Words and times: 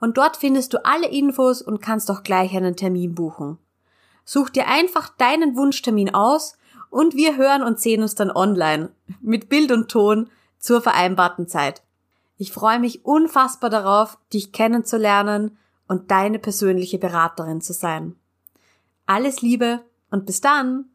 und 0.00 0.16
dort 0.16 0.36
findest 0.36 0.72
du 0.72 0.84
alle 0.84 1.08
Infos 1.08 1.62
und 1.62 1.80
kannst 1.80 2.10
auch 2.10 2.22
gleich 2.22 2.56
einen 2.56 2.74
Termin 2.74 3.14
buchen. 3.14 3.58
Such 4.24 4.50
dir 4.50 4.66
einfach 4.66 5.10
deinen 5.16 5.56
Wunschtermin 5.56 6.14
aus 6.14 6.56
und 6.88 7.14
wir 7.14 7.36
hören 7.36 7.62
und 7.62 7.78
sehen 7.78 8.02
uns 8.02 8.14
dann 8.14 8.30
online 8.30 8.90
mit 9.20 9.48
Bild 9.48 9.70
und 9.70 9.90
Ton 9.90 10.30
zur 10.58 10.80
vereinbarten 10.80 11.46
Zeit. 11.46 11.82
Ich 12.36 12.52
freue 12.52 12.80
mich 12.80 13.04
unfassbar 13.04 13.70
darauf, 13.70 14.18
dich 14.32 14.52
kennenzulernen 14.52 15.58
und 15.86 16.10
deine 16.10 16.38
persönliche 16.38 16.98
Beraterin 16.98 17.60
zu 17.60 17.72
sein. 17.72 18.16
Alles 19.06 19.42
Liebe 19.42 19.84
und 20.10 20.26
bis 20.26 20.40
dann! 20.40 20.86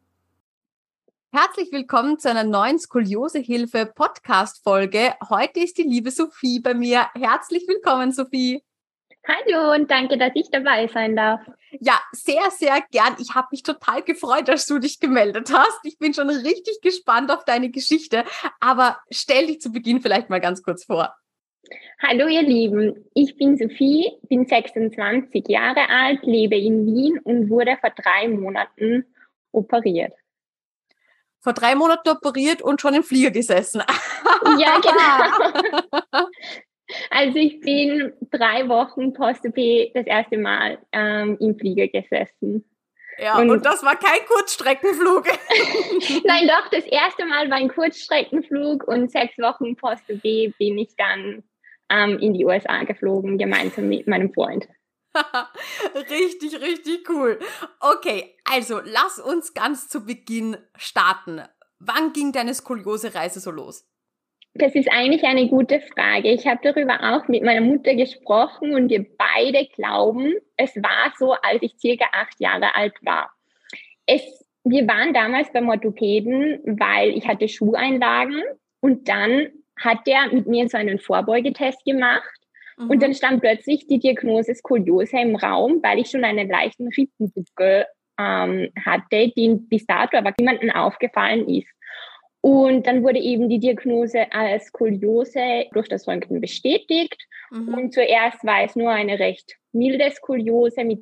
Herzlich 1.31 1.69
willkommen 1.73 2.17
zu 2.17 2.29
einer 2.29 2.45
neuen 2.45 2.79
Skoliosehilfe 2.79 3.91
Podcast 3.93 4.63
Folge. 4.63 5.13
Heute 5.29 5.59
ist 5.59 5.77
die 5.77 5.83
liebe 5.83 6.09
Sophie 6.09 6.61
bei 6.61 6.73
mir. 6.73 7.07
Herzlich 7.13 7.67
willkommen, 7.67 8.13
Sophie. 8.13 8.63
Hallo 9.27 9.73
und 9.73 9.89
danke, 9.89 10.17
dass 10.17 10.31
ich 10.35 10.49
dabei 10.51 10.87
sein 10.87 11.15
darf. 11.15 11.41
Ja, 11.79 11.99
sehr, 12.11 12.51
sehr 12.51 12.83
gern. 12.91 13.15
Ich 13.19 13.33
habe 13.33 13.47
mich 13.51 13.63
total 13.63 14.03
gefreut, 14.03 14.47
dass 14.47 14.67
du 14.67 14.77
dich 14.77 14.99
gemeldet 14.99 15.51
hast. 15.51 15.79
Ich 15.83 15.97
bin 15.97 16.13
schon 16.13 16.29
richtig 16.29 16.79
gespannt 16.81 17.31
auf 17.31 17.44
deine 17.44 17.72
Geschichte. 17.72 18.23
Aber 18.59 19.00
stell 19.09 19.47
dich 19.47 19.61
zu 19.61 19.72
Beginn 19.72 20.01
vielleicht 20.01 20.29
mal 20.29 20.39
ganz 20.39 20.61
kurz 20.61 20.85
vor. 20.85 21.16
Hallo 22.00 22.27
ihr 22.27 22.44
Lieben, 22.44 23.09
ich 23.16 23.35
bin 23.38 23.57
Sophie, 23.57 24.11
bin 24.29 24.45
26 24.45 25.47
Jahre 25.47 25.89
alt, 25.89 26.21
lebe 26.21 26.55
in 26.55 26.85
Wien 26.85 27.19
und 27.23 27.50
wurde 27.50 27.77
vor 27.81 27.89
drei 27.89 28.27
Monaten 28.27 29.05
operiert. 29.51 30.13
Vor 31.39 31.53
drei 31.53 31.73
Monaten 31.73 32.09
operiert 32.09 32.61
und 32.61 32.81
schon 32.81 32.94
im 32.94 33.03
Flieger 33.03 33.31
gesessen. 33.31 33.81
Ja, 34.59 34.79
genau. 34.79 36.27
Also 37.09 37.38
ich 37.38 37.59
bin 37.62 38.13
drei 38.31 38.68
Wochen 38.69 39.13
post-OP 39.13 39.56
das 39.94 40.06
erste 40.06 40.38
Mal 40.38 40.78
ähm, 40.91 41.38
im 41.40 41.57
Flieger 41.57 41.88
gesessen. 41.88 42.63
Ja, 43.18 43.38
und, 43.40 43.50
und, 43.50 43.66
das 43.66 43.81
war 43.84 43.96
kein 43.96 44.25
Kurzstreckenflug. 44.28 45.25
Nein, 46.25 46.47
doch, 46.47 46.69
das 46.69 46.85
erste 46.85 47.25
Mal 47.25 47.50
war 47.50 47.57
ein 47.57 47.69
Kurzstreckenflug 47.69 48.84
und 48.88 49.09
sechs 49.09 49.38
Wochen 49.38 49.75
post-OP 49.75 50.22
bin 50.22 50.78
ich 50.78 50.95
dann 50.97 51.44
ähm, 51.90 52.19
in 52.19 52.34
die 52.34 52.45
USA 52.45 52.84
geflogen, 52.84 53.38
gemeinsam 53.38 53.88
mit 53.88 54.07
meinem 54.07 54.34
Freund. 54.34 54.68
richtig, 56.09 56.59
richtig 56.59 57.09
cool. 57.09 57.40
Okay, 57.79 58.35
also 58.44 58.81
lass 58.84 59.19
uns 59.19 59.53
ganz 59.53 59.88
zu 59.88 60.06
Beginn 60.06 60.57
starten. 60.75 61.41
Wann 61.79 62.12
ging 62.12 62.34
deine 62.34 62.53
Skoliose-Reise 62.53 63.40
so 63.40 63.51
los? 63.51 63.88
Das 64.57 64.73
ist 64.73 64.89
eigentlich 64.89 65.23
eine 65.23 65.49
gute 65.49 65.81
Frage. 65.81 66.31
Ich 66.31 66.47
habe 66.47 66.61
darüber 66.63 66.97
auch 67.13 67.27
mit 67.27 67.43
meiner 67.43 67.59
Mutter 67.59 67.93
gesprochen 67.93 68.73
und 68.73 68.89
wir 68.89 69.05
beide 69.17 69.66
glauben, 69.66 70.33
es 70.55 70.73
war 70.77 71.13
so, 71.17 71.33
als 71.33 71.61
ich 71.61 71.75
circa 71.77 72.05
acht 72.13 72.39
Jahre 72.39 72.73
alt 72.73 72.94
war. 73.01 73.31
Es, 74.05 74.21
wir 74.63 74.88
waren 74.88 75.13
damals 75.13 75.51
beim 75.51 75.67
Orthopäden, 75.67 76.61
weil 76.79 77.09
ich 77.09 77.27
hatte 77.27 77.49
Schuheinlagen 77.49 78.41
und 78.79 79.09
dann 79.09 79.49
hat 79.77 80.07
der 80.07 80.29
mit 80.31 80.47
mir 80.47 80.69
so 80.69 80.77
einen 80.77 80.99
Vorbeugetest 80.99 81.83
gemacht 81.83 82.39
mhm. 82.77 82.91
und 82.91 83.03
dann 83.03 83.13
stand 83.13 83.41
plötzlich 83.41 83.88
die 83.88 83.99
Diagnose 83.99 84.55
Skoliose 84.55 85.19
im 85.19 85.35
Raum, 85.35 85.81
weil 85.83 85.99
ich 85.99 86.09
schon 86.09 86.23
einen 86.23 86.49
leichten 86.49 86.88
Rippenbuckel 86.88 87.88
ähm, 88.17 88.69
hatte, 88.85 89.33
den 89.35 89.67
bis 89.67 89.85
dato 89.85 90.15
aber 90.17 90.33
niemandem 90.39 90.71
aufgefallen 90.71 91.49
ist. 91.49 91.75
Und 92.45 92.85
dann 92.85 93.01
wurde 93.01 93.17
eben 93.17 93.50
die 93.50 93.57
Diagnose 93.57 94.31
als 94.31 94.66
Skoliose 94.66 95.66
durch 95.72 95.89
das 95.89 96.07
Röntgen 96.07 96.41
bestätigt. 96.41 97.28
Mhm. 97.50 97.73
Und 97.73 97.94
zuerst 97.95 98.44
war 98.45 98.61
es 98.63 98.75
nur 98.75 98.91
eine 98.91 99.17
recht 99.17 99.56
milde 99.72 100.11
Skoliose 100.11 100.83
mit 100.83 101.00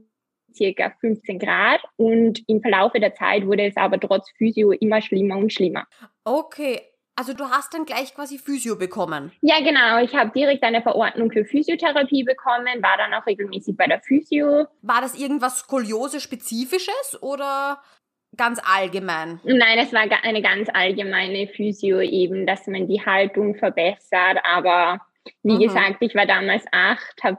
circa 0.56 0.94
15 1.02 1.40
Grad 1.40 1.82
und 1.98 2.42
im 2.48 2.62
Verlaufe 2.62 3.02
der 3.02 3.14
Zeit 3.14 3.46
wurde 3.46 3.66
es 3.66 3.76
aber 3.76 4.00
trotz 4.00 4.32
Physio 4.38 4.72
immer 4.72 5.02
schlimmer 5.02 5.36
und 5.36 5.52
schlimmer. 5.52 5.86
Okay, 6.24 6.80
also 7.18 7.34
du 7.34 7.44
hast 7.44 7.74
dann 7.74 7.84
gleich 7.84 8.16
quasi 8.16 8.38
Physio 8.38 8.78
bekommen? 8.78 9.34
Ja, 9.42 9.60
genau. 9.60 10.02
Ich 10.02 10.16
habe 10.16 10.32
direkt 10.32 10.64
eine 10.64 10.82
Verordnung 10.82 11.30
für 11.30 11.44
Physiotherapie 11.44 12.24
bekommen, 12.24 12.82
war 12.82 12.96
dann 12.98 13.14
auch 13.14 13.26
regelmäßig 13.26 13.76
bei 13.76 13.88
der 13.88 14.00
Physio. 14.00 14.68
War 14.82 15.02
das 15.02 15.20
irgendwas 15.20 15.60
Skoliose-spezifisches 15.60 17.22
oder 17.22 17.82
ganz 18.38 18.60
allgemein? 18.64 19.40
Nein, 19.44 19.78
es 19.80 19.94
war 19.94 20.06
eine 20.24 20.42
ganz 20.42 20.70
allgemeine 20.74 21.48
Physio 21.48 22.00
eben, 22.02 22.46
dass 22.46 22.68
man 22.68 22.88
die 22.88 23.06
Haltung 23.06 23.56
verbessert. 23.56 24.40
Aber 24.44 25.00
wie 25.44 25.54
mhm. 25.54 25.60
gesagt, 25.60 25.98
ich 26.02 26.16
war 26.16 26.26
damals 26.26 26.64
acht, 26.72 27.24
habe 27.24 27.38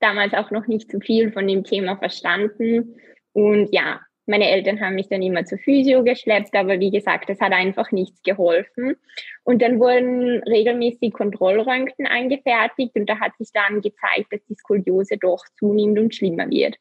damals 0.00 0.34
auch 0.34 0.50
noch 0.50 0.66
nicht 0.66 0.90
so 0.90 1.00
viel 1.00 1.32
von 1.32 1.46
dem 1.46 1.64
Thema 1.64 1.96
verstanden. 1.96 2.96
Und 3.32 3.68
ja, 3.72 4.00
meine 4.26 4.50
Eltern 4.50 4.80
haben 4.80 4.96
mich 4.96 5.08
dann 5.08 5.22
immer 5.22 5.44
zur 5.44 5.58
Physio 5.58 6.02
geschleppt, 6.02 6.54
aber 6.54 6.80
wie 6.80 6.90
gesagt, 6.90 7.30
es 7.30 7.40
hat 7.40 7.52
einfach 7.52 7.92
nichts 7.92 8.22
geholfen. 8.22 8.96
Und 9.44 9.62
dann 9.62 9.78
wurden 9.78 10.42
regelmäßig 10.42 11.12
Kontrollröntgen 11.12 12.06
angefertigt 12.06 12.96
und 12.96 13.06
da 13.08 13.20
hat 13.20 13.36
sich 13.38 13.50
dann 13.52 13.80
gezeigt, 13.80 14.32
dass 14.32 14.44
die 14.48 14.56
Skoliose 14.56 15.16
doch 15.16 15.44
zunimmt 15.58 15.98
und 15.98 16.14
schlimmer 16.14 16.50
wird. 16.50 16.76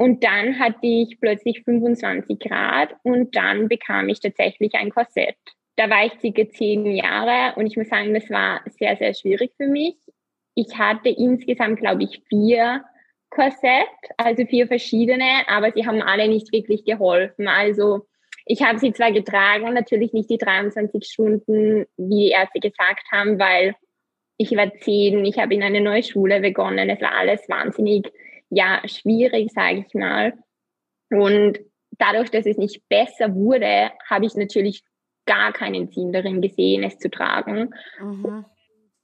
Und 0.00 0.24
dann 0.24 0.58
hatte 0.58 0.78
ich 0.86 1.20
plötzlich 1.20 1.62
25 1.62 2.38
Grad 2.38 2.96
und 3.02 3.36
dann 3.36 3.68
bekam 3.68 4.08
ich 4.08 4.18
tatsächlich 4.18 4.72
ein 4.72 4.88
Korsett. 4.88 5.36
Da 5.76 5.90
war 5.90 6.06
ich 6.06 6.18
circa 6.22 6.48
zehn 6.48 6.86
Jahre 6.86 7.54
und 7.56 7.66
ich 7.66 7.76
muss 7.76 7.90
sagen, 7.90 8.14
das 8.14 8.30
war 8.30 8.62
sehr, 8.78 8.96
sehr 8.96 9.12
schwierig 9.12 9.52
für 9.58 9.66
mich. 9.66 9.96
Ich 10.54 10.78
hatte 10.78 11.10
insgesamt, 11.10 11.80
glaube 11.80 12.04
ich, 12.04 12.22
vier 12.30 12.82
Korsett, 13.28 13.90
also 14.16 14.46
vier 14.46 14.68
verschiedene, 14.68 15.46
aber 15.48 15.70
sie 15.70 15.86
haben 15.86 16.00
alle 16.00 16.28
nicht 16.28 16.50
wirklich 16.50 16.86
geholfen. 16.86 17.46
Also 17.46 18.06
ich 18.46 18.62
habe 18.62 18.78
sie 18.78 18.94
zwar 18.94 19.12
getragen, 19.12 19.74
natürlich 19.74 20.14
nicht 20.14 20.30
die 20.30 20.38
23 20.38 21.04
Stunden, 21.04 21.84
wie 21.98 22.28
die 22.28 22.30
Ärzte 22.30 22.60
gesagt 22.60 23.04
haben, 23.12 23.38
weil 23.38 23.74
ich 24.38 24.56
war 24.56 24.72
zehn, 24.76 25.26
ich 25.26 25.36
habe 25.36 25.52
in 25.52 25.62
eine 25.62 25.82
neue 25.82 26.02
Schule 26.02 26.40
begonnen, 26.40 26.88
es 26.88 27.02
war 27.02 27.12
alles 27.12 27.46
wahnsinnig 27.50 28.10
ja 28.50 28.82
schwierig, 28.86 29.52
sage 29.52 29.84
ich 29.86 29.94
mal. 29.94 30.34
Und 31.10 31.58
dadurch, 31.98 32.30
dass 32.30 32.46
es 32.46 32.56
nicht 32.56 32.82
besser 32.88 33.34
wurde, 33.34 33.90
habe 34.08 34.26
ich 34.26 34.34
natürlich 34.34 34.82
gar 35.26 35.52
keinen 35.52 35.88
Sinn 35.88 36.12
darin 36.12 36.40
gesehen, 36.40 36.82
es 36.82 36.98
zu 36.98 37.10
tragen. 37.10 37.74
Mhm. 38.00 38.44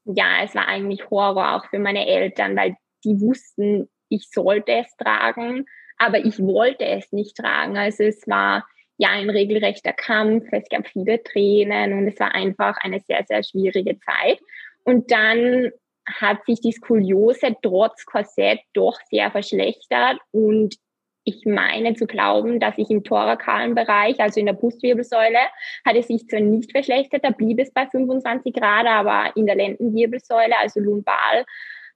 Ja, 0.05 0.43
es 0.45 0.55
war 0.55 0.69
eigentlich 0.69 1.11
Horror 1.11 1.57
auch 1.57 1.67
für 1.67 1.79
meine 1.79 2.07
Eltern, 2.07 2.57
weil 2.57 2.77
die 3.05 3.21
wussten, 3.21 3.89
ich 4.09 4.29
sollte 4.31 4.73
es 4.73 4.97
tragen, 4.97 5.67
aber 5.99 6.25
ich 6.25 6.39
wollte 6.39 6.85
es 6.85 7.13
nicht 7.13 7.37
tragen. 7.37 7.77
Also 7.77 8.05
es 8.05 8.27
war 8.27 8.67
ja 8.99 9.11
ein 9.11 9.31
regelrechter 9.31 9.93
Kampf, 9.93 10.45
es 10.53 10.69
gab 10.69 10.87
viele 10.89 11.23
Tränen 11.23 11.93
und 11.93 12.09
es 12.09 12.19
war 12.19 12.35
einfach 12.35 12.77
eine 12.79 13.01
sehr, 13.01 13.25
sehr 13.27 13.43
schwierige 13.43 13.99
Zeit. 14.01 14.41
Und 14.85 15.11
dann 15.11 15.71
hat 16.07 16.45
sich 16.47 16.61
die 16.61 16.73
Skoliose 16.73 17.57
trotz 17.63 18.05
Korsett 18.05 18.61
doch 18.73 18.99
sehr 19.11 19.31
verschlechtert 19.31 20.19
und 20.31 20.77
ich 21.25 21.45
meine 21.45 21.95
zu 21.95 22.07
glauben, 22.07 22.61
dass 22.61 22.79
ich 22.79 22.89
im 22.89 23.03
thorakalen 23.03 23.75
Bereich, 23.75 24.21
also 24.21 24.39
in 24.39 24.47
der 24.47 24.53
Brustwirbelsäule, 24.53 25.41
hat 25.85 25.97
es 25.97 26.07
sich 26.07 26.29
zwar 26.29 26.41
nicht 26.41 26.71
verschlechtert, 26.71 27.25
da 27.25 27.31
blieb 27.31 27.59
es 27.59 27.73
bei 27.73 27.87
25 27.87 28.55
Grad, 28.55 28.87
aber 28.87 29.37
in 29.37 29.47
der 29.47 29.57
Lendenwirbelsäule, 29.57 30.57
also 30.57 30.79
lumbal, 30.79 31.45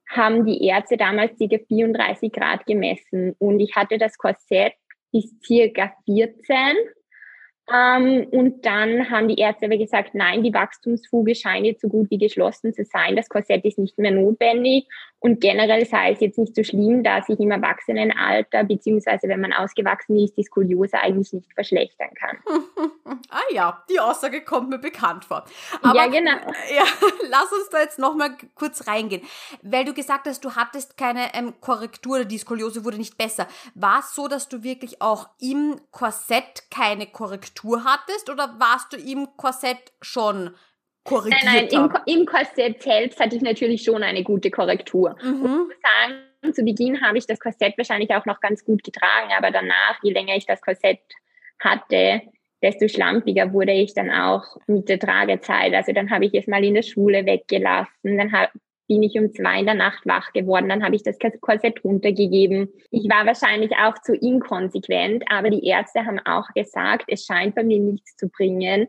haben 0.09 0.45
die 0.45 0.67
Ärzte 0.67 0.97
damals 0.97 1.39
ca. 1.39 1.59
34 1.69 2.33
Grad 2.33 2.67
gemessen 2.67 3.37
und 3.39 3.61
ich 3.61 3.77
hatte 3.77 3.99
das 3.99 4.19
Korsett 4.19 4.73
bis 5.13 5.33
circa 5.47 5.93
14 6.07 6.77
ähm, 7.73 8.27
und 8.31 8.67
dann 8.67 9.11
haben 9.11 9.29
die 9.29 9.39
Ärzte 9.39 9.67
aber 9.67 9.77
gesagt, 9.77 10.15
nein, 10.15 10.43
die 10.43 10.53
Wachstumsfuge 10.53 11.35
scheint 11.35 11.67
jetzt 11.67 11.83
so 11.83 11.89
gut 11.89 12.11
wie 12.11 12.19
geschlossen 12.19 12.73
zu 12.75 12.85
sein. 12.85 13.17
Das 13.17 13.29
Korsett 13.29 13.65
ist 13.65 13.79
nicht 13.79 13.99
mehr 13.99 14.11
notwendig. 14.11 14.87
Und 15.23 15.41
generell 15.43 15.85
sei 15.85 16.13
es 16.13 16.21
jetzt 16.21 16.39
nicht 16.39 16.57
so 16.57 16.65
schlimm, 16.65 17.05
da 17.05 17.21
sich 17.21 17.39
im 17.39 17.51
Erwachsenenalter, 17.51 18.65
beziehungsweise 18.65 19.29
wenn 19.29 19.41
man 19.41 19.53
ausgewachsen 19.53 20.19
ist, 20.19 20.35
die 20.39 20.45
Skoliose 20.45 20.99
eigentlich 20.99 21.35
nicht 21.35 21.53
verschlechtern 21.53 22.09
kann. 22.15 22.39
ah 23.29 23.43
ja, 23.53 23.85
die 23.91 24.01
Aussage 24.01 24.43
kommt 24.43 24.71
mir 24.71 24.79
bekannt 24.79 25.27
vor. 25.27 25.45
Aber, 25.83 25.95
ja, 25.95 26.07
genau. 26.07 26.33
Ja, 26.75 26.85
lass 27.29 27.53
uns 27.53 27.69
da 27.71 27.81
jetzt 27.81 27.99
nochmal 27.99 28.31
kurz 28.55 28.87
reingehen. 28.87 29.23
Weil 29.63 29.85
du 29.85 29.93
gesagt 29.93 30.27
hast, 30.27 30.45
du 30.45 30.55
hattest 30.55 30.97
keine 30.97 31.35
ähm, 31.35 31.55
Korrektur 31.61 32.17
oder 32.17 32.25
die 32.25 32.39
Skoliose 32.39 32.85
wurde 32.85 32.97
nicht 32.97 33.19
besser. 33.19 33.47
War 33.75 34.01
es 34.01 34.15
so, 34.15 34.29
dass 34.29 34.49
du 34.49 34.63
wirklich 34.63 35.03
auch 35.03 35.29
im 35.41 35.81
Korsett 35.91 36.71
keine 36.71 37.07
Korrektur 37.07 37.60
hattest 37.85 38.31
oder 38.31 38.57
warst 38.59 38.93
du 38.93 38.97
im 38.97 39.29
Korsett 39.37 39.93
schon 40.01 40.55
korrigiert 41.05 41.45
Nein, 41.45 41.69
nein, 41.71 41.91
im, 42.07 42.21
im 42.21 42.27
Korsett 42.27 42.83
selbst 42.83 43.21
hatte 43.21 43.37
ich 43.37 43.43
natürlich 43.43 43.83
schon 43.83 44.03
eine 44.03 44.23
gute 44.23 44.51
Korrektur. 44.51 45.17
Mhm. 45.23 45.43
Und 45.43 45.45
ich 45.45 45.51
muss 45.51 45.77
sagen, 45.83 46.55
zu 46.55 46.65
Beginn 46.65 47.01
habe 47.01 47.19
ich 47.19 47.27
das 47.27 47.41
Korsett 47.41 47.77
wahrscheinlich 47.77 48.15
auch 48.15 48.27
noch 48.27 48.41
ganz 48.41 48.65
gut 48.65 48.83
getragen, 48.83 49.31
aber 49.37 49.51
danach, 49.51 49.99
je 50.03 50.13
länger 50.13 50.37
ich 50.37 50.47
das 50.47 50.61
Korsett 50.61 51.01
hatte, 51.59 52.23
desto 52.63 52.89
schlampiger 52.89 53.53
wurde 53.53 53.73
ich 53.73 53.95
dann 53.95 54.11
auch 54.11 54.57
mit 54.67 54.89
der 54.89 54.99
Tragezeit. 54.99 55.75
Also 55.75 55.93
dann 55.93 56.11
habe 56.11 56.27
ich 56.27 56.35
es 56.35 56.47
mal 56.47 56.65
in 56.65 56.75
der 56.75 56.83
Schule 56.83 57.25
weggelassen, 57.25 58.17
dann 58.17 58.33
hab, 58.33 58.51
bin 58.91 59.05
ich 59.05 59.17
um 59.17 59.33
zwei 59.33 59.61
in 59.61 59.67
der 59.67 59.77
Nacht 59.77 60.05
wach 60.05 60.33
geworden, 60.33 60.69
dann 60.69 60.83
habe 60.83 60.97
ich 60.97 61.05
das 61.05 61.17
Korsett 61.41 61.85
runtergegeben. 61.85 62.69
Ich 62.91 63.09
war 63.09 63.25
wahrscheinlich 63.25 63.71
auch 63.77 63.97
zu 64.03 64.17
inkonsequent, 64.17 65.23
aber 65.31 65.49
die 65.49 65.65
Ärzte 65.65 66.05
haben 66.05 66.19
auch 66.19 66.49
gesagt, 66.57 67.05
es 67.07 67.25
scheint 67.25 67.55
bei 67.55 67.63
mir 67.63 67.79
nichts 67.79 68.17
zu 68.17 68.29
bringen, 68.29 68.89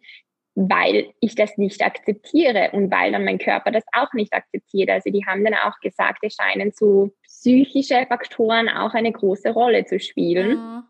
weil 0.56 1.12
ich 1.20 1.36
das 1.36 1.56
nicht 1.60 1.84
akzeptiere 1.84 2.72
und 2.74 2.92
weil 2.92 3.12
dann 3.12 3.26
mein 3.26 3.38
Körper 3.38 3.70
das 3.70 3.84
auch 3.94 4.12
nicht 4.14 4.34
akzeptiert. 4.34 4.90
Also 4.90 5.12
die 5.12 5.24
haben 5.28 5.46
dann 5.46 5.54
auch 5.54 5.80
gesagt, 5.82 6.24
es 6.24 6.34
scheinen 6.34 6.72
so 6.72 7.12
psychische 7.24 8.04
Faktoren 8.08 8.70
auch 8.70 8.96
eine 8.96 9.12
große 9.12 9.52
Rolle 9.52 9.86
zu 9.86 10.00
spielen. 10.00 10.58
Mhm. 10.58 10.84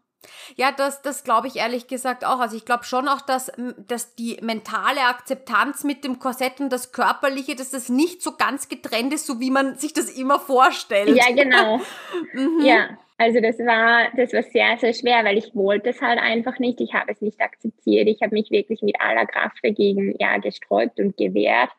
Ja, 0.55 0.71
das, 0.71 1.01
das 1.01 1.23
glaube 1.23 1.47
ich 1.47 1.57
ehrlich 1.57 1.87
gesagt 1.87 2.25
auch. 2.25 2.39
Also 2.39 2.55
ich 2.55 2.65
glaube 2.65 2.83
schon 2.83 3.07
auch, 3.07 3.21
dass, 3.21 3.51
dass 3.87 4.15
die 4.15 4.37
mentale 4.41 5.01
Akzeptanz 5.01 5.83
mit 5.83 6.03
dem 6.03 6.19
Korsett 6.19 6.59
und 6.59 6.71
das 6.71 6.91
Körperliche, 6.91 7.55
dass 7.55 7.71
das 7.71 7.89
nicht 7.89 8.21
so 8.21 8.35
ganz 8.37 8.69
getrennt 8.69 9.13
ist, 9.13 9.25
so 9.25 9.39
wie 9.39 9.51
man 9.51 9.75
sich 9.75 9.93
das 9.93 10.09
immer 10.09 10.39
vorstellt. 10.39 11.15
Ja, 11.15 11.33
genau. 11.33 11.77
mhm. 12.33 12.63
Ja, 12.63 12.97
also 13.17 13.39
das 13.39 13.59
war, 13.59 14.09
das 14.15 14.33
war 14.33 14.43
sehr, 14.43 14.77
sehr 14.79 14.93
schwer, 14.93 15.23
weil 15.23 15.37
ich 15.37 15.53
wollte 15.55 15.89
es 15.89 16.01
halt 16.01 16.19
einfach 16.19 16.57
nicht. 16.59 16.81
Ich 16.81 16.93
habe 16.93 17.11
es 17.11 17.21
nicht 17.21 17.39
akzeptiert. 17.39 18.07
Ich 18.07 18.21
habe 18.21 18.33
mich 18.33 18.49
wirklich 18.51 18.81
mit 18.81 18.99
aller 18.99 19.25
Kraft 19.25 19.59
dagegen 19.63 20.15
ja 20.19 20.37
gesträubt 20.37 20.99
und 20.99 21.17
gewehrt. 21.17 21.69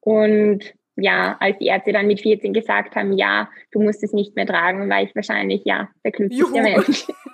Und 0.00 0.74
ja, 0.96 1.36
als 1.40 1.58
die 1.58 1.66
Ärzte 1.66 1.92
dann 1.92 2.06
mit 2.06 2.20
14 2.20 2.52
gesagt 2.52 2.94
haben, 2.94 3.12
ja, 3.12 3.48
du 3.72 3.80
musst 3.80 4.02
es 4.04 4.12
nicht 4.12 4.36
mehr 4.36 4.46
tragen, 4.46 4.88
war 4.90 5.02
ich 5.02 5.14
wahrscheinlich 5.14 5.62
ja 5.64 5.88
der 6.04 6.12
glücklichste 6.12 6.62
Mensch. 6.62 7.06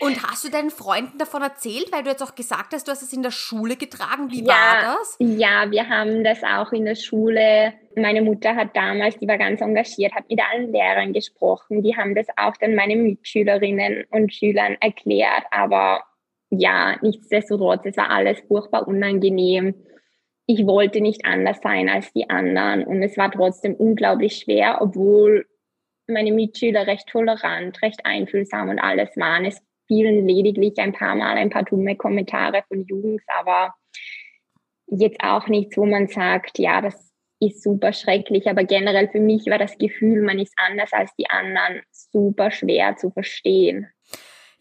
Und 0.00 0.22
hast 0.22 0.44
du 0.44 0.50
deinen 0.50 0.70
Freunden 0.70 1.18
davon 1.18 1.42
erzählt, 1.42 1.92
weil 1.92 2.02
du 2.02 2.10
jetzt 2.10 2.22
auch 2.22 2.34
gesagt 2.34 2.72
hast, 2.72 2.88
du 2.88 2.92
hast 2.92 3.02
es 3.02 3.12
in 3.12 3.22
der 3.22 3.30
Schule 3.30 3.76
getragen? 3.76 4.30
Wie 4.30 4.42
ja, 4.42 4.48
war 4.48 4.96
das? 4.98 5.16
Ja, 5.18 5.70
wir 5.70 5.88
haben 5.88 6.24
das 6.24 6.42
auch 6.42 6.72
in 6.72 6.86
der 6.86 6.94
Schule. 6.94 7.74
Meine 7.96 8.22
Mutter 8.22 8.56
hat 8.56 8.74
damals, 8.74 9.18
die 9.18 9.28
war 9.28 9.36
ganz 9.36 9.60
engagiert, 9.60 10.14
hat 10.14 10.28
mit 10.28 10.40
allen 10.40 10.72
Lehrern 10.72 11.12
gesprochen. 11.12 11.82
Die 11.82 11.96
haben 11.96 12.14
das 12.14 12.26
auch 12.36 12.56
dann 12.56 12.74
meinen 12.74 13.02
Mitschülerinnen 13.02 14.04
und 14.10 14.32
Schülern 14.32 14.76
erklärt. 14.80 15.44
Aber 15.50 16.02
ja, 16.50 16.96
nichtsdestotrotz, 17.02 17.82
es 17.84 17.96
war 17.96 18.10
alles 18.10 18.40
furchtbar 18.48 18.88
unangenehm. 18.88 19.74
Ich 20.46 20.66
wollte 20.66 21.00
nicht 21.00 21.24
anders 21.26 21.60
sein 21.62 21.88
als 21.88 22.12
die 22.12 22.28
anderen 22.28 22.84
und 22.84 23.02
es 23.02 23.16
war 23.16 23.30
trotzdem 23.30 23.74
unglaublich 23.74 24.36
schwer, 24.36 24.78
obwohl 24.80 25.46
meine 26.10 26.32
Mitschüler 26.32 26.86
recht 26.86 27.08
tolerant, 27.08 27.80
recht 27.82 28.04
einfühlsam 28.04 28.68
und 28.68 28.78
alles 28.78 29.16
waren. 29.16 29.44
Es 29.44 29.60
fielen 29.86 30.26
lediglich 30.26 30.78
ein 30.78 30.92
paar 30.92 31.14
Mal 31.14 31.36
ein 31.36 31.50
paar 31.50 31.64
dumme 31.64 31.96
Kommentare 31.96 32.62
von 32.68 32.84
Jungs, 32.86 33.22
aber 33.26 33.74
jetzt 34.86 35.20
auch 35.20 35.48
nichts, 35.48 35.76
wo 35.76 35.86
man 35.86 36.08
sagt, 36.08 36.58
ja, 36.58 36.80
das 36.80 37.10
ist 37.40 37.62
super 37.62 37.92
schrecklich, 37.92 38.48
aber 38.48 38.64
generell 38.64 39.08
für 39.08 39.20
mich 39.20 39.46
war 39.46 39.58
das 39.58 39.78
Gefühl, 39.78 40.22
man 40.22 40.38
ist 40.38 40.52
anders 40.56 40.92
als 40.92 41.10
die 41.16 41.28
anderen, 41.30 41.82
super 41.90 42.50
schwer 42.50 42.96
zu 42.96 43.10
verstehen. 43.10 43.88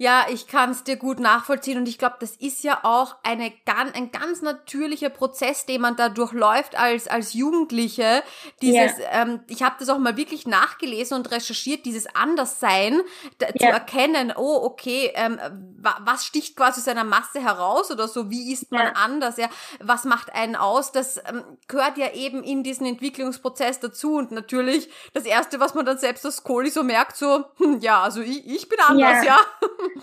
Ja, 0.02 0.28
ich 0.30 0.48
kann 0.48 0.72
es 0.72 0.86
dir 0.86 0.96
gut 0.96 1.20
nachvollziehen 1.20 1.78
und 1.78 1.86
ich 1.86 1.98
glaube, 1.98 2.16
das 2.22 2.38
ist 2.38 2.64
ja 2.64 2.80
auch 2.84 3.18
eine, 3.22 3.52
ein 3.66 4.12
ganz 4.12 4.42
natürlicher 4.42 5.10
Prozess, 5.10 5.66
den 5.66 5.82
man 5.82 5.98
da 5.98 6.08
durchläuft 6.08 6.80
als, 6.80 7.10
als 7.10 7.34
Jugendliche. 7.34 8.24
Dieses, 8.62 8.98
ja. 8.98 9.24
ähm, 9.24 9.42
ich 9.50 9.62
habe 9.62 9.76
das 9.78 9.90
auch 9.90 9.98
mal 9.98 10.16
wirklich 10.16 10.48
nachgelesen 10.48 11.18
und 11.18 11.30
recherchiert, 11.32 11.86
dieses 11.86 12.08
Anderssein 12.16 13.02
da, 13.40 13.48
ja. 13.48 13.54
zu 13.58 13.66
erkennen, 13.66 14.32
oh, 14.34 14.62
okay, 14.64 15.12
ähm, 15.16 15.38
was 15.82 16.26
sticht 16.26 16.56
quasi 16.56 16.80
seiner 16.80 17.04
Masse 17.04 17.42
heraus 17.42 17.92
oder 17.92 18.08
so, 18.08 18.30
wie 18.30 18.54
ist 18.54 18.72
man 18.72 18.88
ja. 18.88 18.92
anders, 18.94 19.36
ja, 19.36 19.50
was 19.82 20.06
macht 20.06 20.34
einen 20.34 20.56
aus, 20.56 20.94
das 20.94 21.18
ähm, 21.18 21.44
gehört 21.68 21.98
ja 21.98 22.14
eben 22.14 22.42
in 22.42 22.64
diesen 22.64 22.86
Entwicklungsprozess 22.86 23.82
dazu 23.82 24.14
und 24.16 24.32
natürlich 24.32 24.90
das 25.14 25.26
Erste, 25.26 25.60
was 25.60 25.74
man 25.74 25.86
dann 25.86 25.98
selbst 25.98 26.26
als 26.26 26.46
Kohli 26.46 26.70
so 26.70 26.84
merkt, 26.84 27.18
so, 27.18 27.44
hm, 27.58 27.80
ja, 27.82 28.02
also 28.02 28.22
ich, 28.22 28.48
ich 28.48 28.70
bin 28.70 28.80
anders, 28.80 29.26
ja. 29.26 29.38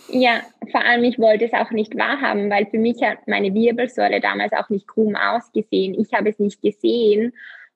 Ja, 0.09 0.43
vor 0.71 0.85
allem 0.85 1.05
ich 1.05 1.19
wollte 1.19 1.45
es 1.47 1.53
auch 1.53 1.71
nicht 1.71 1.97
wahrhaben, 1.97 2.51
weil 2.51 2.67
für 2.67 2.79
mich 2.79 3.03
hat 3.03 3.27
meine 3.27 3.55
Wirbelsäule 3.55 4.21
damals 4.21 4.53
auch 4.53 4.69
nicht 4.69 4.87
krumm 4.87 5.17
ausgesehen. 5.17 5.95
Ich 5.99 6.13
habe 6.13 6.31
es 6.31 6.39
nicht 6.39 6.63
gesehen. 6.63 7.33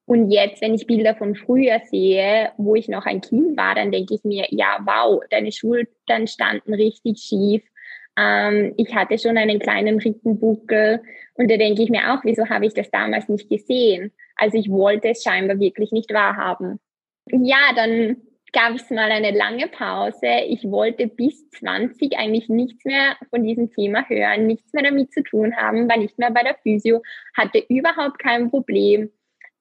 Und 0.06 0.30
jetzt, 0.30 0.60
wenn 0.60 0.74
ich 0.74 0.86
Bilder 0.86 1.14
von 1.14 1.36
früher 1.36 1.80
sehe, 1.88 2.50
wo 2.56 2.74
ich 2.74 2.88
noch 2.88 3.06
ein 3.06 3.20
Kind 3.20 3.56
war, 3.56 3.74
dann 3.74 3.92
denke 3.92 4.14
ich 4.14 4.24
mir, 4.24 4.46
ja, 4.50 4.78
wow, 4.84 5.22
deine 5.30 5.52
Schultern 5.52 6.26
standen 6.26 6.74
richtig 6.74 7.18
schief. 7.18 7.62
Ähm, 8.16 8.74
ich 8.76 8.94
hatte 8.94 9.18
schon 9.18 9.38
einen 9.38 9.60
kleinen 9.60 9.98
Rippenbuckel. 9.98 11.00
Und 11.34 11.50
da 11.50 11.56
denke 11.56 11.82
ich 11.82 11.90
mir 11.90 12.12
auch, 12.12 12.24
wieso 12.24 12.48
habe 12.48 12.66
ich 12.66 12.74
das 12.74 12.90
damals 12.90 13.28
nicht 13.28 13.48
gesehen? 13.48 14.12
Also 14.36 14.58
ich 14.58 14.68
wollte 14.68 15.10
es 15.10 15.22
scheinbar 15.22 15.60
wirklich 15.60 15.92
nicht 15.92 16.12
wahrhaben. 16.12 16.80
Ja, 17.26 17.72
dann 17.76 18.16
gab 18.52 18.74
es 18.74 18.90
mal 18.90 19.10
eine 19.10 19.30
lange 19.30 19.68
Pause. 19.68 20.42
Ich 20.48 20.64
wollte 20.64 21.06
bis 21.06 21.48
20 21.50 22.18
eigentlich 22.18 22.48
nichts 22.48 22.84
mehr 22.84 23.16
von 23.30 23.42
diesem 23.42 23.70
Thema 23.70 24.08
hören, 24.08 24.46
nichts 24.46 24.72
mehr 24.72 24.84
damit 24.84 25.12
zu 25.12 25.22
tun 25.22 25.56
haben, 25.56 25.88
war 25.88 25.96
nicht 25.96 26.18
mehr 26.18 26.30
bei 26.30 26.42
der 26.42 26.56
Physio, 26.62 27.02
hatte 27.34 27.64
überhaupt 27.68 28.18
kein 28.18 28.50
Problem 28.50 29.10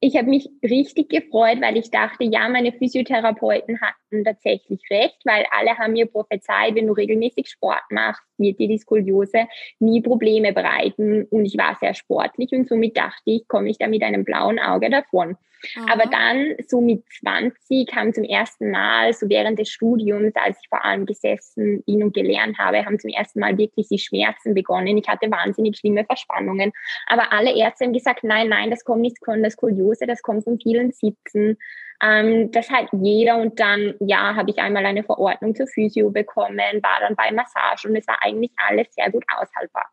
ich 0.02 0.16
habe 0.16 0.30
mich 0.30 0.50
richtig 0.64 1.10
gefreut, 1.10 1.62
weil 1.62 1.78
ich 1.78 1.92
dachte, 1.92 2.24
ja, 2.24 2.48
meine 2.48 2.72
Physiotherapeuten 2.72 3.82
hatten 4.10 4.24
tatsächlich 4.24 4.82
recht, 4.90 5.18
weil 5.26 5.46
alle 5.52 5.78
haben 5.78 5.94
mir 5.94 6.06
prophezeit, 6.06 6.76
wenn 6.76 6.88
du 6.88 6.94
regelmäßig 6.94 7.48
Sport 7.48 7.84
machst, 7.90 8.24
wird 8.38 8.60
dir 8.60 8.68
die 8.68 8.78
Skoliose 8.78 9.48
nie 9.80 10.02
Probleme 10.02 10.54
bereiten. 10.54 11.26
Und 11.26 11.46
ich 11.46 11.58
war 11.58 11.78
sehr 11.80 11.94
sportlich 11.94 12.52
und 12.52 12.68
somit 12.68 12.98
dachte 12.98 13.22
ich, 13.26 13.48
komme 13.48 13.70
ich 13.70 13.78
da 13.78 13.88
mit 13.88 14.04
einem 14.04 14.24
blauen 14.24 14.60
Auge 14.60 14.90
davon. 14.90 15.38
Mhm. 15.76 15.90
Aber 15.90 16.06
dann, 16.06 16.56
so 16.68 16.80
mit 16.80 17.04
20, 17.20 17.88
kam 17.88 18.14
zum 18.14 18.24
ersten 18.24 18.72
Mal, 18.72 19.12
so 19.14 19.28
während 19.30 19.60
des 19.60 19.70
Studiums, 19.70 20.34
als 20.36 20.58
ich 20.62 20.70
vor 20.70 20.86
allem 20.86 21.06
gesessen 21.06 21.84
bin 21.84 22.04
und 22.04 22.14
gelernt 22.14 22.58
habe, 22.58 22.86
haben 22.86 22.98
zum 22.98 23.10
ersten 23.10 23.40
Mal 23.40 23.58
wirklich 23.58 23.90
die 23.90 24.00
Schmerzen 24.00 24.54
begonnen. 24.54 24.98
Ich 24.98 25.08
hatte 25.08 25.30
wahnsinnig 25.30 25.78
schlimme 25.78 26.06
Verspannungen. 26.06 26.72
Aber 27.08 27.34
alle 27.34 27.56
Ärzte 27.56 27.86
haben 27.86 27.94
gesagt, 27.94 28.24
nein, 28.24 28.48
nein, 28.48 28.70
das 28.70 28.86
kommt 28.86 29.02
nicht 29.02 29.18
von 29.24 29.42
der 29.42 29.52
Skoliose, 29.52 30.08
das 30.08 30.22
kommt 30.22 30.46
von 30.46 30.60
vielen 30.60 30.92
Sitzen. 30.92 31.58
Ähm, 32.02 32.52
das 32.52 32.70
hat 32.70 32.88
jeder 32.94 33.38
und 33.38 33.60
dann, 33.60 33.96
ja, 34.00 34.36
habe 34.36 34.52
ich 34.52 34.58
einmal 34.60 34.86
eine 34.86 35.04
Verordnung 35.04 35.56
zur 35.56 35.68
Physio 35.68 36.10
bekommen, 36.12 36.58
war 36.58 37.00
dann 37.02 37.16
bei 37.16 37.32
Massage 37.32 37.88
und 37.88 37.96
es 37.96 38.08
war 38.08 38.18
eigentlich 38.22 38.52
alles 38.58 38.88
sehr 38.94 39.12
gut 39.12 39.24
aushaltbar. 39.36 39.90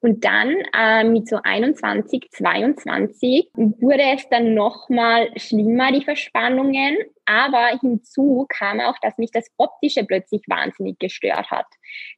Und 0.00 0.24
dann 0.24 0.54
äh, 0.74 1.04
mit 1.04 1.28
so 1.28 1.38
21, 1.42 2.28
22 2.30 3.50
wurde 3.54 4.02
es 4.14 4.28
dann 4.28 4.54
nochmal 4.54 5.30
schlimmer, 5.36 5.92
die 5.92 6.04
Verspannungen. 6.04 6.96
Aber 7.26 7.78
hinzu 7.80 8.46
kam 8.48 8.80
auch, 8.80 8.96
dass 9.02 9.18
mich 9.18 9.30
das 9.30 9.50
Optische 9.58 10.04
plötzlich 10.04 10.42
wahnsinnig 10.46 10.98
gestört 10.98 11.50
hat. 11.50 11.66